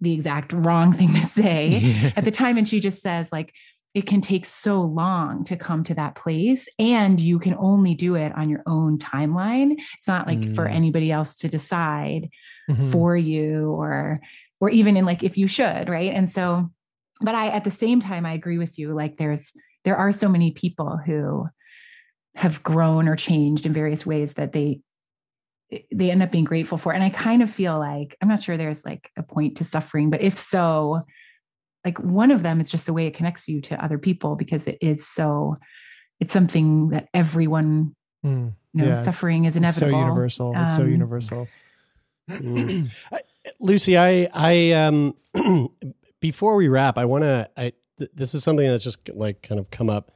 the 0.00 0.12
exact 0.12 0.52
wrong 0.52 0.92
thing 0.98 1.12
to 1.14 1.24
say 1.24 2.12
at 2.16 2.24
the 2.24 2.30
time. 2.30 2.58
And 2.58 2.66
she 2.68 2.78
just 2.80 3.00
says, 3.00 3.32
like, 3.32 3.52
it 3.94 4.06
can 4.06 4.20
take 4.20 4.44
so 4.46 4.80
long 4.80 5.44
to 5.44 5.56
come 5.56 5.84
to 5.84 5.94
that 5.94 6.14
place, 6.14 6.66
and 6.78 7.20
you 7.20 7.38
can 7.38 7.54
only 7.70 7.94
do 7.94 8.14
it 8.16 8.32
on 8.40 8.48
your 8.48 8.62
own 8.66 8.96
timeline. 8.98 9.70
It's 9.98 10.08
not 10.08 10.26
like 10.26 10.42
for 10.56 10.66
Mm. 10.66 10.74
anybody 10.80 11.08
else 11.12 11.36
to 11.42 11.48
decide 11.48 12.28
Mhm. 12.70 12.90
for 12.92 13.16
you 13.16 13.70
or 13.82 14.20
or 14.60 14.70
even 14.70 14.96
in 14.96 15.04
like 15.04 15.22
if 15.22 15.36
you 15.36 15.46
should, 15.48 15.88
right? 15.88 16.12
And 16.18 16.30
so, 16.30 16.70
but 17.20 17.34
I 17.34 17.48
at 17.58 17.64
the 17.64 17.70
same 17.84 18.00
time, 18.00 18.24
I 18.26 18.32
agree 18.32 18.58
with 18.58 18.78
you. 18.78 18.94
Like 18.94 19.16
there's 19.16 19.52
there 19.84 19.96
are 19.96 20.12
so 20.12 20.28
many 20.28 20.50
people 20.52 20.96
who 21.04 21.46
have 22.34 22.62
grown 22.62 23.08
or 23.08 23.16
changed 23.16 23.66
in 23.66 23.72
various 23.72 24.06
ways 24.06 24.34
that 24.34 24.52
they 24.52 24.80
they 25.90 26.10
end 26.10 26.22
up 26.22 26.30
being 26.30 26.44
grateful 26.44 26.76
for. 26.76 26.92
And 26.92 27.02
I 27.02 27.08
kind 27.08 27.42
of 27.42 27.50
feel 27.50 27.78
like 27.78 28.16
I'm 28.20 28.28
not 28.28 28.42
sure 28.42 28.56
there's 28.58 28.84
like 28.84 29.10
a 29.16 29.22
point 29.22 29.56
to 29.58 29.64
suffering, 29.64 30.10
but 30.10 30.20
if 30.20 30.36
so, 30.36 31.00
like 31.84 31.98
one 31.98 32.30
of 32.30 32.42
them 32.42 32.60
is 32.60 32.68
just 32.68 32.84
the 32.86 32.92
way 32.92 33.06
it 33.06 33.14
connects 33.14 33.48
you 33.48 33.60
to 33.62 33.82
other 33.82 33.96
people 33.98 34.36
because 34.36 34.66
it 34.68 34.76
is 34.82 35.06
so 35.06 35.54
it's 36.20 36.32
something 36.32 36.90
that 36.90 37.08
everyone 37.14 37.94
Mm. 38.24 38.52
you 38.72 38.82
know 38.82 38.88
Yeah. 38.90 38.94
suffering 38.94 39.46
is 39.46 39.56
It's 39.56 39.76
so 39.76 39.86
inevitable 39.86 39.98
universal 39.98 40.52
it's 40.54 40.76
so 40.76 40.82
Um, 40.82 40.90
universal 40.90 41.48
Mm. 42.30 42.88
I- 43.12 43.20
Lucy, 43.58 43.98
I, 43.98 44.28
I, 44.32 44.70
um, 44.72 45.16
before 46.20 46.54
we 46.54 46.68
wrap, 46.68 46.96
I 46.96 47.04
want 47.04 47.24
to, 47.24 47.50
I, 47.56 47.72
th- 47.98 48.10
this 48.14 48.32
is 48.34 48.44
something 48.44 48.64
that's 48.64 48.84
just 48.84 49.08
like 49.08 49.42
kind 49.42 49.58
of 49.58 49.68
come 49.72 49.90
up, 49.90 50.12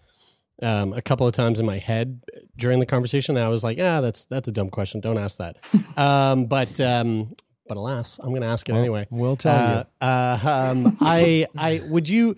um, 0.62 0.92
a 0.92 1.02
couple 1.02 1.26
of 1.26 1.34
times 1.34 1.60
in 1.60 1.66
my 1.66 1.78
head 1.78 2.22
during 2.56 2.80
the 2.80 2.86
conversation. 2.86 3.36
I 3.36 3.48
was 3.48 3.62
like, 3.64 3.78
ah, 3.80 4.00
that's, 4.00 4.24
that's 4.24 4.48
a 4.48 4.52
dumb 4.52 4.70
question. 4.70 5.00
Don't 5.00 5.18
ask 5.18 5.38
that. 5.38 5.56
um, 5.98 6.46
but, 6.46 6.80
um, 6.80 7.34
but 7.68 7.76
alas, 7.76 8.18
I'm 8.22 8.30
going 8.30 8.42
to 8.42 8.48
ask 8.48 8.68
it 8.68 8.72
Well, 8.72 8.80
anyway. 8.80 9.06
we'll 9.10 9.36
tell 9.36 9.86
Uh, 10.00 10.04
uh, 10.04 10.38
um, 10.72 10.96
I, 11.00 11.46
I, 11.56 11.82
would 11.86 12.08
you, 12.08 12.36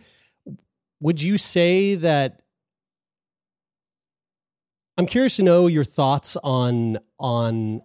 would 1.01 1.23
you 1.23 1.39
say 1.39 1.95
that, 1.97 2.41
I'm 4.97 5.07
curious 5.07 5.37
to 5.37 5.43
know 5.45 5.69
your 5.69 5.85
thoughts 5.85 6.37
on, 6.43 6.99
on 7.21 7.83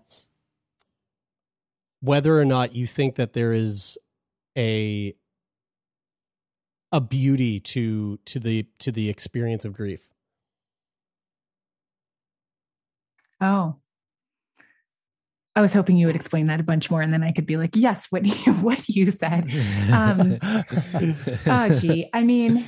whether 2.02 2.40
or 2.40 2.44
not 2.46 2.74
you 2.76 2.88
think 2.88 3.16
that 3.16 3.34
there 3.34 3.54
is 3.54 3.98
a 4.58 5.14
a 6.92 7.02
beauty 7.02 7.60
to 7.60 8.18
to 8.26 8.40
the 8.40 8.68
to 8.78 8.92
the 8.92 9.10
experience 9.10 9.66
of 9.66 9.74
grief. 9.74 10.08
Oh 13.42 13.76
I 15.56 15.62
was 15.62 15.72
hoping 15.72 15.98
you 15.98 16.08
would 16.08 16.16
explain 16.16 16.48
that 16.48 16.60
a 16.60 16.64
bunch 16.64 16.90
more, 16.90 17.04
and 17.04 17.14
then 17.14 17.22
I 17.22 17.32
could 17.32 17.46
be 17.46 17.58
like, 17.58 17.76
"Yes, 17.76 18.08
what 18.10 18.26
you 18.46 18.54
what 18.54 18.90
you 18.90 19.12
said." 19.12 19.44
Um, 19.92 20.38
oh, 21.46 21.80
gee, 21.80 22.10
I 22.12 22.24
mean, 22.24 22.66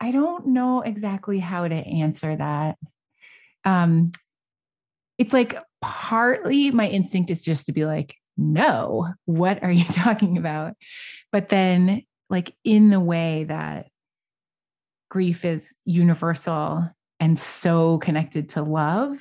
I 0.00 0.10
don't 0.10 0.48
know 0.48 0.80
exactly 0.80 1.38
how 1.38 1.68
to 1.68 1.74
answer 1.74 2.34
that. 2.36 2.78
Um, 3.64 4.06
it's 5.18 5.32
like 5.32 5.60
partly 5.80 6.70
my 6.70 6.88
instinct 6.88 7.30
is 7.30 7.42
just 7.42 7.66
to 7.66 7.72
be 7.72 7.84
like, 7.84 8.14
no, 8.36 9.12
what 9.24 9.62
are 9.62 9.70
you 9.70 9.84
talking 9.90 10.38
about? 10.38 10.74
But 11.32 11.48
then, 11.48 12.02
like, 12.30 12.54
in 12.64 12.90
the 12.90 13.00
way 13.00 13.44
that 13.44 13.86
grief 15.10 15.44
is 15.44 15.74
universal 15.84 16.88
and 17.20 17.38
so 17.38 17.98
connected 17.98 18.50
to 18.50 18.62
love, 18.62 19.16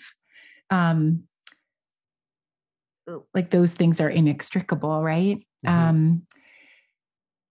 um, 0.69 1.23
like 3.33 3.51
those 3.51 3.73
things 3.73 4.01
are 4.01 4.09
inextricable, 4.09 5.01
right? 5.01 5.41
Mhm. 5.65 5.69
Um, 5.69 6.27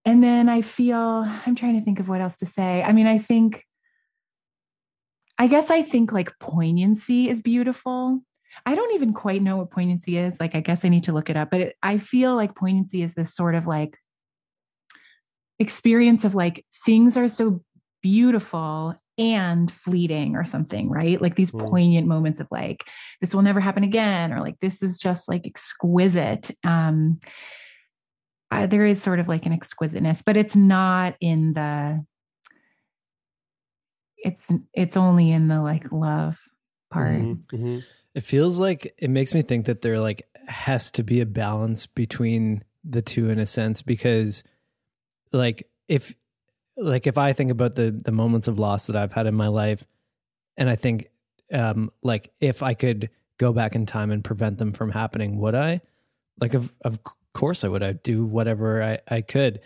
and 0.05 0.23
then 0.23 0.47
I 0.47 0.61
feel 0.61 0.97
I'm 0.97 1.55
trying 1.55 1.77
to 1.77 1.83
think 1.83 1.99
of 1.99 2.07
what 2.07 2.21
else 2.21 2.37
to 2.37 2.45
say. 2.45 2.83
I 2.83 2.93
mean, 2.93 3.07
I 3.07 3.17
think, 3.17 3.65
I 5.37 5.47
guess 5.47 5.69
I 5.69 5.81
think 5.81 6.11
like 6.11 6.37
poignancy 6.39 7.29
is 7.29 7.41
beautiful. 7.41 8.21
I 8.65 8.75
don't 8.75 8.95
even 8.95 9.13
quite 9.13 9.41
know 9.41 9.57
what 9.57 9.69
poignancy 9.71 10.17
is. 10.17 10.39
Like, 10.39 10.55
I 10.55 10.61
guess 10.61 10.85
I 10.85 10.89
need 10.89 11.03
to 11.03 11.11
look 11.11 11.29
it 11.29 11.37
up, 11.37 11.51
but 11.51 11.61
it, 11.61 11.75
I 11.83 11.97
feel 11.97 12.35
like 12.35 12.55
poignancy 12.55 13.03
is 13.03 13.13
this 13.13 13.35
sort 13.35 13.53
of 13.53 13.67
like 13.67 13.97
experience 15.59 16.23
of 16.23 16.35
like 16.35 16.65
things 16.85 17.17
are 17.17 17.27
so 17.27 17.61
beautiful 18.01 18.95
and 19.17 19.71
fleeting 19.71 20.35
or 20.35 20.43
something, 20.43 20.89
right? 20.89 21.21
Like 21.21 21.35
these 21.35 21.51
Mm. 21.51 21.69
poignant 21.69 22.07
moments 22.07 22.39
of 22.39 22.47
like, 22.51 22.83
this 23.21 23.33
will 23.33 23.41
never 23.41 23.59
happen 23.59 23.83
again, 23.83 24.31
or 24.31 24.41
like, 24.41 24.59
this 24.59 24.83
is 24.83 24.99
just 24.99 25.27
like 25.27 25.47
exquisite. 25.47 26.51
Um, 26.63 27.19
uh, 28.51 28.67
there 28.67 28.85
is 28.85 29.01
sort 29.01 29.19
of 29.19 29.27
like 29.27 29.45
an 29.45 29.53
exquisiteness, 29.53 30.21
but 30.21 30.37
it's 30.37 30.55
not 30.55 31.15
in 31.19 31.53
the, 31.53 32.05
it's, 34.17 34.51
it's 34.73 34.97
only 34.97 35.31
in 35.31 35.47
the 35.47 35.61
like 35.61 35.91
love 35.91 36.39
part. 36.91 37.21
Mhm, 37.21 37.43
mhm. 37.51 37.83
It 38.15 38.21
feels 38.21 38.57
like 38.59 38.95
it 38.97 39.09
makes 39.09 39.33
me 39.33 39.41
think 39.41 39.65
that 39.65 39.81
there 39.81 39.99
like 39.99 40.27
has 40.47 40.89
to 40.91 41.03
be 41.03 41.21
a 41.21 41.25
balance 41.25 41.85
between 41.85 42.63
the 42.83 43.01
two 43.01 43.29
in 43.29 43.37
a 43.37 43.45
sense 43.45 43.81
because 43.81 44.43
like 45.33 45.69
if 45.87 46.15
like 46.77 47.07
if 47.07 47.17
I 47.17 47.33
think 47.33 47.51
about 47.51 47.75
the 47.75 47.91
the 47.91 48.11
moments 48.11 48.47
of 48.47 48.59
loss 48.59 48.87
that 48.87 48.95
I've 48.95 49.11
had 49.11 49.27
in 49.27 49.35
my 49.35 49.47
life 49.47 49.85
and 50.55 50.69
I 50.69 50.75
think 50.75 51.09
um 51.51 51.91
like 52.03 52.31
if 52.39 52.61
I 52.63 52.73
could 52.73 53.09
go 53.37 53.53
back 53.53 53.75
in 53.75 53.85
time 53.85 54.11
and 54.11 54.23
prevent 54.23 54.57
them 54.57 54.71
from 54.71 54.91
happening 54.91 55.39
would 55.39 55.55
I? 55.55 55.81
Like 56.39 56.53
of 56.53 56.73
of 56.81 56.99
course 57.33 57.63
I 57.63 57.67
would. 57.67 57.83
I'd 57.83 58.03
do 58.03 58.25
whatever 58.25 58.81
I 58.81 58.99
I 59.09 59.21
could. 59.21 59.59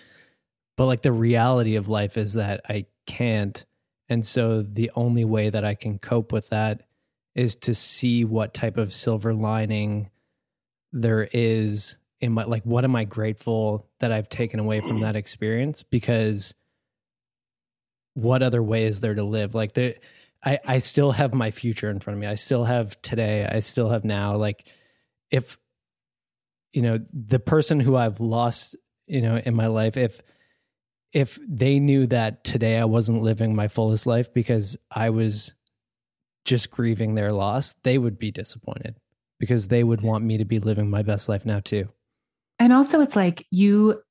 But 0.77 0.85
like 0.85 1.01
the 1.01 1.11
reality 1.11 1.75
of 1.75 1.89
life 1.89 2.17
is 2.17 2.33
that 2.33 2.61
I 2.67 2.85
can't. 3.05 3.65
And 4.09 4.25
so 4.25 4.61
the 4.61 4.91
only 4.95 5.25
way 5.25 5.49
that 5.49 5.63
I 5.63 5.75
can 5.75 5.99
cope 5.99 6.31
with 6.31 6.49
that 6.49 6.83
is 7.35 7.55
to 7.55 7.75
see 7.75 8.25
what 8.25 8.53
type 8.53 8.77
of 8.77 8.93
silver 8.93 9.33
lining 9.33 10.09
there 10.91 11.29
is 11.31 11.97
in 12.19 12.33
my 12.33 12.43
like 12.43 12.63
what 12.63 12.83
am 12.83 12.95
I 12.95 13.05
grateful 13.05 13.87
that 13.99 14.11
I've 14.11 14.29
taken 14.29 14.59
away 14.59 14.81
from 14.81 14.99
that 14.99 15.15
experience? 15.15 15.83
Because 15.83 16.53
what 18.13 18.43
other 18.43 18.61
way 18.61 18.85
is 18.85 18.99
there 18.99 19.15
to 19.15 19.23
live? 19.23 19.55
Like 19.55 19.73
the 19.73 19.95
I 20.43 20.59
I 20.65 20.79
still 20.79 21.11
have 21.11 21.33
my 21.33 21.51
future 21.51 21.89
in 21.89 21.99
front 21.99 22.15
of 22.17 22.21
me. 22.21 22.27
I 22.27 22.35
still 22.35 22.65
have 22.65 23.01
today. 23.01 23.47
I 23.49 23.59
still 23.59 23.89
have 23.89 24.03
now. 24.03 24.35
Like 24.35 24.65
if 25.29 25.57
you 26.71 26.81
know 26.81 26.99
the 27.13 27.39
person 27.39 27.79
who 27.79 27.95
I've 27.95 28.19
lost 28.19 28.75
you 29.07 29.21
know 29.21 29.37
in 29.37 29.53
my 29.53 29.67
life 29.67 29.97
if 29.97 30.21
if 31.11 31.37
they 31.45 31.79
knew 31.79 32.07
that 32.07 32.43
today 32.43 32.79
I 32.79 32.85
wasn't 32.85 33.21
living 33.21 33.55
my 33.55 33.67
fullest 33.67 34.07
life 34.07 34.33
because 34.33 34.77
I 34.89 35.09
was 35.09 35.53
just 36.45 36.71
grieving 36.71 37.15
their 37.15 37.33
loss, 37.33 37.75
they 37.83 37.97
would 37.97 38.17
be 38.17 38.31
disappointed 38.31 38.95
because 39.37 39.67
they 39.67 39.83
would 39.83 40.01
want 40.01 40.23
me 40.23 40.37
to 40.37 40.45
be 40.45 40.59
living 40.59 40.89
my 40.89 41.01
best 41.01 41.27
life 41.27 41.45
now 41.45 41.59
too. 41.59 41.89
and 42.59 42.71
also 42.71 43.01
it's 43.01 43.15
like 43.15 43.45
you 43.51 44.01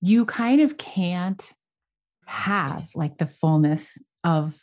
you 0.00 0.24
kind 0.24 0.60
of 0.60 0.78
can't 0.78 1.52
have 2.28 2.88
like 2.94 3.16
the 3.18 3.26
fullness 3.26 3.96
of 4.24 4.54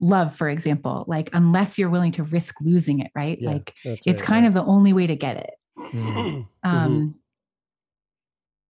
love 0.00 0.34
for 0.34 0.48
example 0.50 1.04
like 1.08 1.30
unless 1.32 1.78
you're 1.78 1.88
willing 1.88 2.12
to 2.12 2.22
risk 2.24 2.60
losing 2.60 2.98
it 3.00 3.10
right 3.14 3.38
Yeah, 3.40 3.50
like 3.52 3.74
That's 3.84 4.06
it's 4.06 4.20
right, 4.20 4.26
kind 4.28 4.44
yeah. 4.44 4.48
of 4.48 4.54
the 4.54 4.64
only 4.64 4.92
way 4.92 5.06
to 5.06 5.16
get 5.16 5.36
it 5.38 5.50
Mm. 5.78 6.48
um 6.62 7.14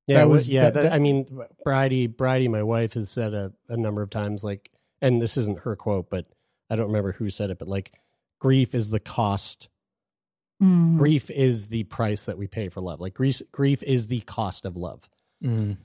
Yeah, 0.06 0.18
That 0.18 0.28
was- 0.28 0.48
yeah. 0.50 0.64
that- 0.64 0.74
that- 0.74 0.82
that- 0.84 0.92
I 0.92 0.98
mean, 0.98 1.26
Bridie, 1.64 2.06
Bridie, 2.08 2.48
my 2.48 2.62
wife, 2.62 2.92
has 2.92 3.10
said 3.10 3.32
a, 3.34 3.52
a 3.70 3.76
number 3.76 4.02
of 4.02 4.10
times, 4.10 4.44
like, 4.44 4.70
and 5.00 5.20
this 5.22 5.36
isn't 5.38 5.60
her 5.60 5.76
quote, 5.76 6.10
but 6.10 6.26
I 6.70 6.76
don't 6.76 6.86
remember 6.88 7.12
who 7.12 7.30
said 7.30 7.48
it, 7.50 7.58
but 7.58 7.68
like, 7.68 7.92
grief 8.38 8.74
is 8.74 8.90
the 8.90 9.00
cost. 9.00 9.68
mm, 10.62 10.96
Grief 10.98 11.30
is 11.30 11.68
the 11.68 11.84
price 11.84 12.26
that 12.26 12.36
we 12.38 12.46
pay 12.46 12.68
for 12.68 12.80
love. 12.82 13.00
Like, 13.00 13.14
grief, 13.14 13.40
grief 13.50 13.82
is 13.82 14.06
the 14.08 14.20
cost 14.20 14.64
of 14.66 14.76
love. 14.76 15.08
Mm. 15.42 15.78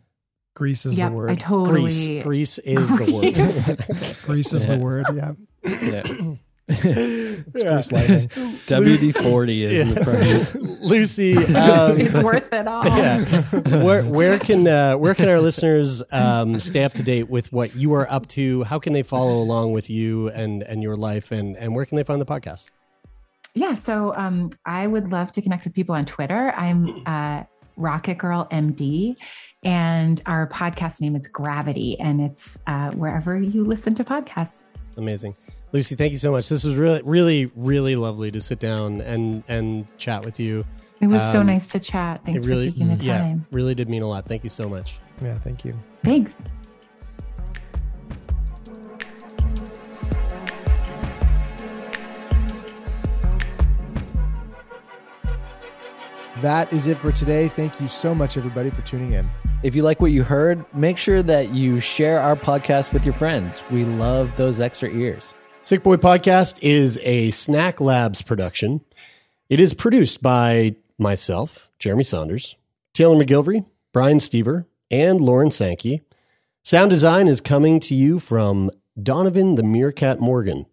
Grease 0.55 0.85
is 0.85 0.97
yep, 0.97 1.09
the 1.09 1.13
i 1.13 1.15
word. 1.15 1.39
totally 1.39 1.81
Grease, 1.81 2.23
Grease 2.23 2.57
is 2.59 2.97
the 2.97 3.11
word. 3.11 3.33
Grease. 3.33 4.21
Grease 4.25 4.53
is 4.53 4.67
Yeah. 4.67 4.75
the 4.75 4.81
word. 4.83 5.05
Yeah. 5.13 5.31
Yeah. 5.63 6.03
It's 6.71 7.63
Yeah. 7.63 7.73
Grease 7.73 7.91
lightning. 7.91 8.27
WD 8.67 9.23
40 9.23 9.63
is 9.63 9.93
the 9.95 10.01
price. 10.01 10.55
Lucy, 10.83 11.35
um, 11.55 11.99
it's 11.99 12.15
worth 12.15 12.53
it 12.53 12.67
all 12.67 12.85
yeah. 12.85 13.23
Where 13.83 14.03
where 14.03 14.37
can 14.37 14.67
uh, 14.67 14.93
where 14.95 15.15
can 15.15 15.29
our 15.29 15.39
listeners 15.39 16.03
um, 16.11 16.59
stay 16.59 16.83
up 16.83 16.91
to 16.93 17.01
date 17.01 17.27
with 17.27 17.51
what 17.51 17.75
you 17.75 17.93
are 17.93 18.07
up 18.11 18.27
to? 18.29 18.63
How 18.65 18.77
can 18.77 18.93
they 18.93 19.01
follow 19.01 19.41
along 19.41 19.71
with 19.71 19.89
you 19.89 20.29
and 20.29 20.61
and 20.61 20.83
your 20.83 20.95
life? 20.95 21.31
And 21.31 21.57
and 21.57 21.73
where 21.73 21.85
can 21.85 21.95
they 21.95 22.03
find 22.03 22.21
the 22.21 22.25
podcast? 22.27 22.69
Yeah, 23.55 23.73
so 23.73 24.13
um, 24.15 24.51
I 24.63 24.85
would 24.85 25.11
love 25.11 25.31
to 25.33 25.41
connect 25.41 25.63
with 25.63 25.73
people 25.73 25.95
on 25.95 26.05
Twitter. 26.05 26.53
I'm 26.55 27.01
uh, 27.07 27.45
Rocket 27.79 28.17
Girl 28.19 28.47
MD, 28.51 29.15
and 29.63 30.21
our 30.27 30.47
podcast 30.49 31.01
name 31.01 31.15
is 31.15 31.27
Gravity, 31.27 31.99
and 31.99 32.21
it's 32.21 32.57
uh, 32.67 32.91
wherever 32.91 33.39
you 33.39 33.63
listen 33.63 33.95
to 33.95 34.03
podcasts. 34.03 34.63
Amazing. 34.97 35.35
Lucy, 35.71 35.95
thank 35.95 36.11
you 36.11 36.17
so 36.17 36.31
much. 36.31 36.49
This 36.49 36.63
was 36.63 36.75
really, 36.75 37.01
really, 37.03 37.51
really 37.55 37.95
lovely 37.95 38.31
to 38.31 38.41
sit 38.41 38.59
down 38.59 39.01
and 39.01 39.43
and 39.47 39.85
chat 39.97 40.23
with 40.25 40.39
you. 40.39 40.65
It 41.01 41.07
was 41.07 41.21
so 41.31 41.39
Um, 41.39 41.47
nice 41.47 41.67
to 41.67 41.79
chat. 41.79 42.21
Thanks 42.25 42.43
it 42.43 42.47
really, 42.47 42.67
for 42.71 42.73
taking 42.79 42.97
the 42.97 43.05
yeah, 43.05 43.19
time. 43.19 43.45
really 43.51 43.73
did 43.73 43.87
mean 43.89 44.01
a 44.01 44.07
lot. 44.07 44.25
Thank 44.25 44.43
you 44.43 44.49
so 44.49 44.67
much. 44.67 44.97
Yeah. 45.21 45.37
Thank 45.39 45.63
you. 45.63 45.73
Thanks. 46.03 46.43
That 56.41 56.71
is 56.71 56.87
it 56.87 56.97
for 56.97 57.11
today. 57.11 57.49
Thank 57.49 57.81
you 57.81 57.89
so 57.89 58.15
much, 58.15 58.37
everybody, 58.37 58.69
for 58.69 58.81
tuning 58.83 59.11
in. 59.11 59.29
If 59.61 59.75
you 59.75 59.83
like 59.83 59.99
what 59.99 60.11
you 60.11 60.23
heard, 60.23 60.63
make 60.73 60.97
sure 60.97 61.21
that 61.23 61.53
you 61.53 61.81
share 61.81 62.21
our 62.21 62.37
podcast 62.37 62.93
with 62.93 63.03
your 63.03 63.13
friends. 63.13 63.61
We 63.69 63.83
love 63.83 64.31
those 64.37 64.61
extra 64.61 64.89
ears. 64.89 65.33
Sick 65.61 65.83
Boy 65.83 65.97
Podcast 65.97 66.59
is 66.61 66.97
a 67.03 67.31
Snack 67.31 67.81
Labs 67.81 68.21
production. 68.21 68.79
It 69.49 69.59
is 69.59 69.73
produced 69.73 70.23
by 70.23 70.77
myself, 70.97 71.69
Jeremie 71.77 72.05
Saunders, 72.05 72.55
Taylor 72.93 73.21
MacGillivary, 73.21 73.65
Brian 73.91 74.19
Stever, 74.19 74.65
and 74.89 75.19
Lauren 75.19 75.51
Sankey. 75.51 76.03
Sound 76.63 76.89
design 76.89 77.27
is 77.27 77.41
coming 77.41 77.81
to 77.81 77.93
you 77.93 78.17
from 78.19 78.71
Donovan 79.01 79.55
the 79.55 79.63
Meerkat 79.63 80.21
Morgan. 80.21 80.65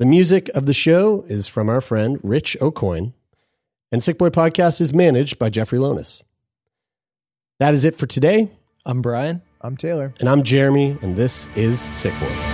The 0.00 0.06
music 0.06 0.48
of 0.48 0.66
the 0.66 0.74
show 0.74 1.24
is 1.28 1.46
from 1.46 1.68
our 1.68 1.80
friend 1.80 2.18
Rich 2.24 2.56
Aucoin, 2.60 3.12
and 3.94 4.02
Sick 4.02 4.18
Boy 4.18 4.28
Podcast 4.28 4.80
is 4.80 4.92
managed 4.92 5.38
by 5.38 5.48
Jeffrey 5.50 5.78
Lonis. 5.78 6.24
That 7.60 7.74
is 7.74 7.84
it 7.84 7.96
for 7.96 8.08
today, 8.08 8.50
I'm 8.84 9.00
Brian. 9.02 9.40
I'm 9.60 9.76
Taylor. 9.76 10.12
and 10.18 10.28
I'm 10.28 10.42
Jeremy, 10.42 10.98
and 11.00 11.14
this 11.14 11.46
is 11.54 11.78
Sick 11.78 12.12
Boy. 12.18 12.53